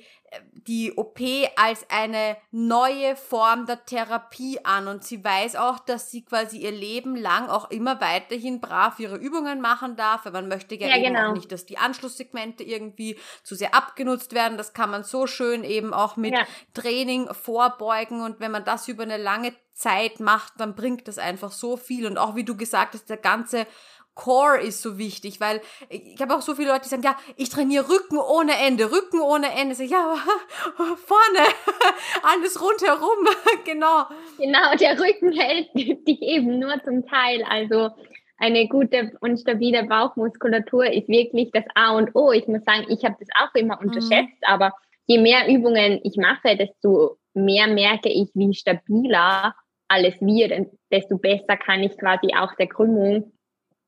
die 0.67 0.93
OP 0.95 1.19
als 1.55 1.85
eine 1.89 2.37
neue 2.51 3.15
Form 3.15 3.65
der 3.65 3.85
Therapie 3.85 4.59
an 4.63 4.87
und 4.87 5.03
sie 5.03 5.23
weiß 5.23 5.55
auch, 5.55 5.79
dass 5.79 6.09
sie 6.09 6.23
quasi 6.23 6.59
ihr 6.59 6.71
Leben 6.71 7.15
lang 7.15 7.49
auch 7.49 7.69
immer 7.69 7.99
weiterhin 7.99 8.61
brav 8.61 8.99
ihre 8.99 9.17
Übungen 9.17 9.61
machen 9.61 9.95
darf, 9.95 10.25
weil 10.25 10.31
man 10.31 10.47
möchte 10.47 10.75
ja, 10.75 10.87
ja 10.87 10.97
eben 10.97 11.13
genau. 11.13 11.29
auch 11.29 11.33
nicht, 11.33 11.51
dass 11.51 11.65
die 11.65 11.77
Anschlusssegmente 11.77 12.63
irgendwie 12.63 13.17
zu 13.43 13.55
sehr 13.55 13.75
abgenutzt 13.75 14.33
werden. 14.33 14.57
Das 14.57 14.73
kann 14.73 14.89
man 14.89 15.03
so 15.03 15.27
schön 15.27 15.63
eben 15.63 15.93
auch 15.93 16.15
mit 16.15 16.33
ja. 16.33 16.45
Training 16.73 17.27
vorbeugen 17.33 18.21
und 18.21 18.39
wenn 18.39 18.51
man 18.51 18.63
das 18.63 18.87
über 18.87 19.03
eine 19.03 19.17
lange 19.17 19.53
Zeit 19.73 20.19
macht, 20.19 20.53
dann 20.57 20.75
bringt 20.75 21.07
das 21.07 21.17
einfach 21.17 21.51
so 21.51 21.77
viel 21.77 22.05
und 22.05 22.17
auch 22.17 22.35
wie 22.35 22.43
du 22.43 22.55
gesagt 22.55 22.93
hast, 22.93 23.09
der 23.09 23.17
ganze 23.17 23.65
Core 24.15 24.61
ist 24.61 24.81
so 24.81 24.97
wichtig, 24.97 25.39
weil 25.39 25.61
ich 25.89 26.21
habe 26.21 26.35
auch 26.35 26.41
so 26.41 26.55
viele 26.55 26.69
Leute, 26.69 26.83
die 26.83 26.89
sagen, 26.89 27.03
ja, 27.03 27.15
ich 27.35 27.49
trainiere 27.49 27.89
Rücken 27.89 28.17
ohne 28.17 28.53
Ende, 28.65 28.91
Rücken 28.91 29.19
ohne 29.19 29.51
Ende. 29.59 29.75
Sag 29.75 29.85
ich, 29.85 29.91
ja, 29.91 30.15
vorne, 30.77 31.47
alles 32.23 32.61
rundherum, 32.61 33.27
genau. 33.65 34.05
Genau, 34.37 34.75
der 34.79 34.99
Rücken 34.99 35.31
hält 35.31 35.73
dich 35.73 36.21
eben 36.21 36.59
nur 36.59 36.81
zum 36.83 37.05
Teil. 37.07 37.43
Also 37.49 37.89
eine 38.37 38.67
gute 38.67 39.13
und 39.21 39.39
stabile 39.39 39.83
Bauchmuskulatur 39.85 40.91
ist 40.91 41.07
wirklich 41.07 41.49
das 41.51 41.65
A 41.75 41.95
und 41.95 42.15
O. 42.15 42.31
Ich 42.31 42.47
muss 42.47 42.63
sagen, 42.63 42.85
ich 42.89 43.03
habe 43.03 43.15
das 43.19 43.29
auch 43.35 43.55
immer 43.55 43.77
mhm. 43.81 43.87
unterschätzt, 43.87 44.41
mhm. 44.41 44.47
aber 44.47 44.73
je 45.07 45.17
mehr 45.17 45.47
Übungen 45.47 45.99
ich 46.03 46.17
mache, 46.17 46.55
desto 46.55 47.17
mehr 47.33 47.67
merke 47.67 48.09
ich, 48.09 48.29
wie 48.35 48.53
stabiler 48.53 49.55
alles 49.87 50.19
wird, 50.21 50.67
desto 50.91 51.17
besser 51.17 51.57
kann 51.57 51.83
ich 51.83 51.97
quasi 51.97 52.33
auch 52.35 52.53
der 52.55 52.67
Krümmung 52.67 53.32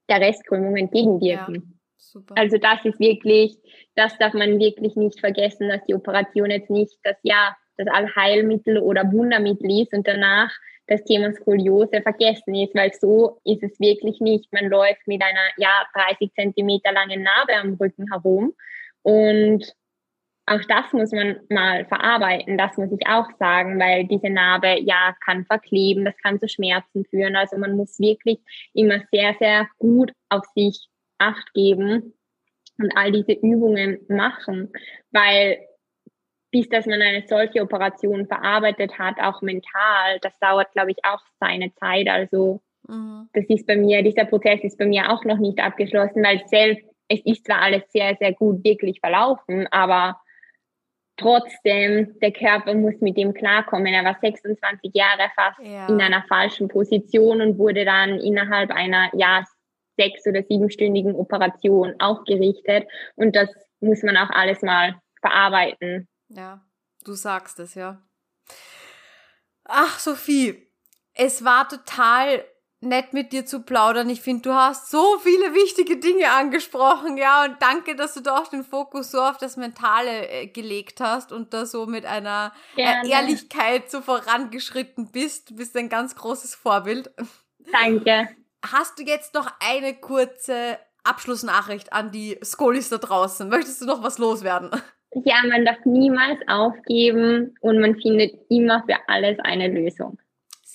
der 0.09 0.21
Restkrümmung 0.21 0.75
entgegenwirken. 0.77 1.79
Ja, 2.13 2.21
also 2.35 2.57
das 2.57 2.85
ist 2.85 2.99
wirklich, 2.99 3.57
das 3.95 4.17
darf 4.17 4.33
man 4.33 4.59
wirklich 4.59 4.95
nicht 4.95 5.19
vergessen, 5.19 5.69
dass 5.69 5.83
die 5.85 5.95
Operation 5.95 6.51
jetzt 6.51 6.69
nicht 6.69 6.97
das 7.03 7.17
ja 7.23 7.55
das 7.77 7.87
Allheilmittel 7.87 8.77
oder 8.77 9.11
Wundermittel 9.11 9.81
ist 9.81 9.93
und 9.93 10.07
danach 10.07 10.51
das 10.87 11.03
Thema 11.03 11.33
Skoliose 11.33 12.01
vergessen 12.01 12.55
ist, 12.55 12.75
weil 12.75 12.93
so 12.93 13.41
ist 13.43 13.63
es 13.63 13.79
wirklich 13.79 14.19
nicht. 14.21 14.51
Man 14.53 14.65
läuft 14.65 15.07
mit 15.07 15.21
einer 15.21 15.49
ja 15.57 15.85
30 15.93 16.31
Zentimeter 16.33 16.91
langen 16.91 17.23
Narbe 17.23 17.55
am 17.55 17.73
Rücken 17.73 18.05
herum 18.11 18.53
und 19.01 19.75
auch 20.47 20.61
das 20.67 20.93
muss 20.93 21.11
man 21.11 21.39
mal 21.49 21.85
verarbeiten, 21.85 22.57
das 22.57 22.77
muss 22.77 22.91
ich 22.91 23.07
auch 23.07 23.27
sagen, 23.39 23.79
weil 23.79 24.05
diese 24.05 24.29
Narbe 24.29 24.79
ja 24.79 25.15
kann 25.23 25.45
verkleben, 25.45 26.05
das 26.05 26.15
kann 26.17 26.39
zu 26.39 26.47
Schmerzen 26.47 27.05
führen. 27.05 27.35
Also 27.35 27.57
man 27.57 27.75
muss 27.75 27.99
wirklich 27.99 28.39
immer 28.73 29.01
sehr, 29.11 29.35
sehr 29.39 29.67
gut 29.79 30.11
auf 30.29 30.45
sich 30.53 30.87
acht 31.17 31.53
geben 31.53 32.13
und 32.77 32.95
all 32.95 33.11
diese 33.11 33.33
Übungen 33.33 33.99
machen, 34.07 34.71
weil 35.11 35.59
bis 36.51 36.69
dass 36.69 36.85
man 36.85 37.01
eine 37.01 37.25
solche 37.27 37.61
Operation 37.61 38.27
verarbeitet 38.27 38.97
hat, 38.97 39.19
auch 39.19 39.41
mental, 39.41 40.19
das 40.21 40.37
dauert, 40.39 40.71
glaube 40.71 40.91
ich, 40.91 40.97
auch 41.03 41.19
seine 41.39 41.73
Zeit. 41.73 42.07
Also 42.07 42.61
mhm. 42.87 43.27
das 43.33 43.43
ist 43.49 43.67
bei 43.67 43.75
mir, 43.75 44.03
dieser 44.03 44.23
Prozess 44.23 44.63
ist 44.63 44.77
bei 44.77 44.85
mir 44.85 45.11
auch 45.11 45.25
noch 45.25 45.37
nicht 45.37 45.59
abgeschlossen, 45.59 46.23
weil 46.23 46.41
selbst 46.47 46.85
es 47.09 47.19
ist 47.25 47.45
zwar 47.45 47.61
alles 47.61 47.83
sehr, 47.91 48.15
sehr 48.19 48.33
gut 48.33 48.63
wirklich 48.63 49.01
verlaufen, 49.01 49.67
aber 49.71 50.17
trotzdem, 51.17 52.19
der 52.19 52.31
Körper 52.31 52.73
muss 52.73 52.95
mit 52.99 53.17
dem 53.17 53.33
klarkommen. 53.33 53.93
Er 53.93 54.03
war 54.03 54.17
26 54.21 54.93
Jahre 54.93 55.29
fast 55.35 55.59
ja. 55.59 55.87
in 55.87 56.01
einer 56.01 56.23
falschen 56.27 56.67
Position 56.67 57.41
und 57.41 57.57
wurde 57.57 57.85
dann 57.85 58.19
innerhalb 58.19 58.71
einer, 58.71 59.09
ja, 59.13 59.43
sechs- 59.97 60.27
oder 60.27 60.43
siebenstündigen 60.43 61.15
Operation 61.15 61.95
aufgerichtet. 61.99 62.87
Und 63.15 63.35
das 63.35 63.49
muss 63.79 64.03
man 64.03 64.17
auch 64.17 64.29
alles 64.29 64.61
mal 64.61 64.95
verarbeiten. 65.21 66.07
Ja, 66.27 66.61
du 67.03 67.13
sagst 67.13 67.59
es, 67.59 67.75
ja. 67.75 68.01
Ach, 69.63 69.99
Sophie, 69.99 70.69
es 71.13 71.43
war 71.43 71.67
total 71.67 72.43
nett 72.85 73.13
mit 73.13 73.33
dir 73.33 73.45
zu 73.45 73.61
plaudern. 73.61 74.09
Ich 74.09 74.21
finde, 74.21 74.43
du 74.43 74.53
hast 74.53 74.89
so 74.89 75.17
viele 75.19 75.53
wichtige 75.53 75.97
Dinge 75.97 76.31
angesprochen, 76.31 77.17
ja, 77.17 77.45
und 77.45 77.55
danke, 77.61 77.95
dass 77.95 78.13
du 78.13 78.21
da 78.21 78.37
auch 78.37 78.47
den 78.47 78.63
Fokus 78.63 79.11
so 79.11 79.19
auf 79.19 79.37
das 79.37 79.57
Mentale 79.57 80.29
äh, 80.29 80.47
gelegt 80.47 81.01
hast 81.01 81.31
und 81.31 81.53
da 81.53 81.65
so 81.65 81.85
mit 81.85 82.05
einer 82.05 82.53
äh, 82.77 83.09
Ehrlichkeit 83.09 83.89
so 83.91 84.01
vorangeschritten 84.01 85.11
bist. 85.11 85.49
Du 85.49 85.55
bist 85.55 85.75
ein 85.75 85.89
ganz 85.89 86.15
großes 86.15 86.55
Vorbild. 86.55 87.11
Danke. 87.71 88.29
Hast 88.63 88.97
du 88.99 89.03
jetzt 89.03 89.33
noch 89.33 89.51
eine 89.59 89.93
kurze 89.93 90.77
Abschlussnachricht 91.03 91.93
an 91.93 92.11
die 92.11 92.37
Skolis 92.43 92.89
da 92.89 92.97
draußen? 92.97 93.47
Möchtest 93.49 93.81
du 93.81 93.85
noch 93.85 94.03
was 94.03 94.17
loswerden? 94.17 94.71
Ja, 95.23 95.35
man 95.47 95.63
darf 95.63 95.77
niemals 95.85 96.39
aufgeben 96.47 97.55
und 97.61 97.79
man 97.79 97.95
findet 98.01 98.33
immer 98.49 98.83
für 98.85 98.97
alles 99.07 99.37
eine 99.39 99.69
Lösung. 99.69 100.17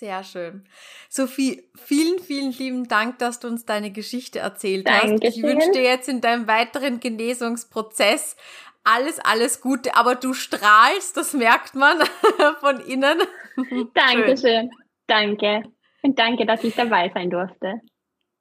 Sehr 0.00 0.24
schön. 0.24 0.64
Sophie, 1.10 1.62
vielen, 1.76 2.20
vielen 2.20 2.52
lieben 2.52 2.88
Dank, 2.88 3.18
dass 3.18 3.38
du 3.38 3.48
uns 3.48 3.66
deine 3.66 3.90
Geschichte 3.90 4.38
erzählt 4.38 4.88
Dankeschön. 4.88 5.20
hast. 5.22 5.36
Ich 5.36 5.42
wünsche 5.42 5.70
dir 5.72 5.82
jetzt 5.82 6.08
in 6.08 6.22
deinem 6.22 6.46
weiteren 6.46 7.00
Genesungsprozess 7.00 8.34
alles, 8.82 9.18
alles 9.20 9.60
Gute, 9.60 9.94
aber 9.96 10.14
du 10.14 10.32
strahlst, 10.32 11.18
das 11.18 11.34
merkt 11.34 11.74
man 11.74 11.98
von 12.60 12.80
innen. 12.80 13.18
Dankeschön. 13.92 14.36
Schön. 14.38 14.70
Danke. 15.06 15.64
Und 16.00 16.18
danke, 16.18 16.46
dass 16.46 16.64
ich 16.64 16.74
dabei 16.74 17.10
sein 17.12 17.28
durfte. 17.28 17.82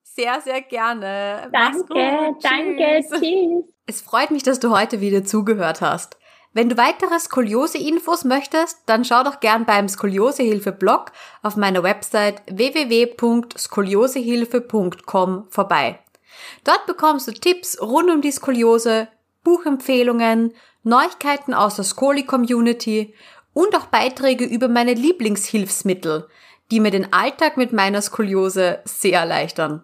Sehr, 0.02 0.40
sehr 0.40 0.62
gerne. 0.62 1.50
Danke, 1.52 2.38
danke, 2.42 3.02
tschüss. 3.10 3.66
Es 3.86 4.02
freut 4.02 4.32
mich, 4.32 4.44
dass 4.44 4.62
du 4.62 4.72
heute 4.72 5.02
wieder 5.02 5.26
zugehört 5.26 5.82
hast. 5.82 6.19
Wenn 6.52 6.68
du 6.68 6.78
weitere 6.78 7.20
Skoliose-Infos 7.20 8.26
möchtest, 8.26 8.80
dann 8.88 9.06
schau 9.06 9.22
doch 9.24 9.40
gern 9.40 9.66
beim 9.66 9.88
Skoliosehilfe-Blog 9.88 11.12
auf 11.44 11.56
meiner 11.56 11.84
Website 11.84 12.42
www.skoliosehilfe.com 12.48 15.46
vorbei. 15.50 16.00
Dort 16.64 16.88
bekommst 16.88 17.28
du 17.28 17.34
Tipps 17.34 17.80
rund 17.80 18.10
um 18.10 18.22
die 18.22 18.32
Skoliose, 18.32 19.10
Buchempfehlungen, 19.44 20.56
Neuigkeiten 20.84 21.54
aus 21.54 21.76
der 21.76 21.86
Skoli-Community 21.86 23.14
und 23.54 23.76
auch 23.76 23.86
Beiträge 23.86 24.46
über 24.46 24.70
meine 24.70 24.94
Lieblingshilfsmittel, 24.94 26.28
die 26.72 26.80
mir 26.80 26.92
den 26.92 27.14
Alltag 27.14 27.58
mit 27.58 27.74
meiner 27.74 28.02
Skoliose 28.02 28.80
sehr 28.86 29.20
erleichtern. 29.20 29.84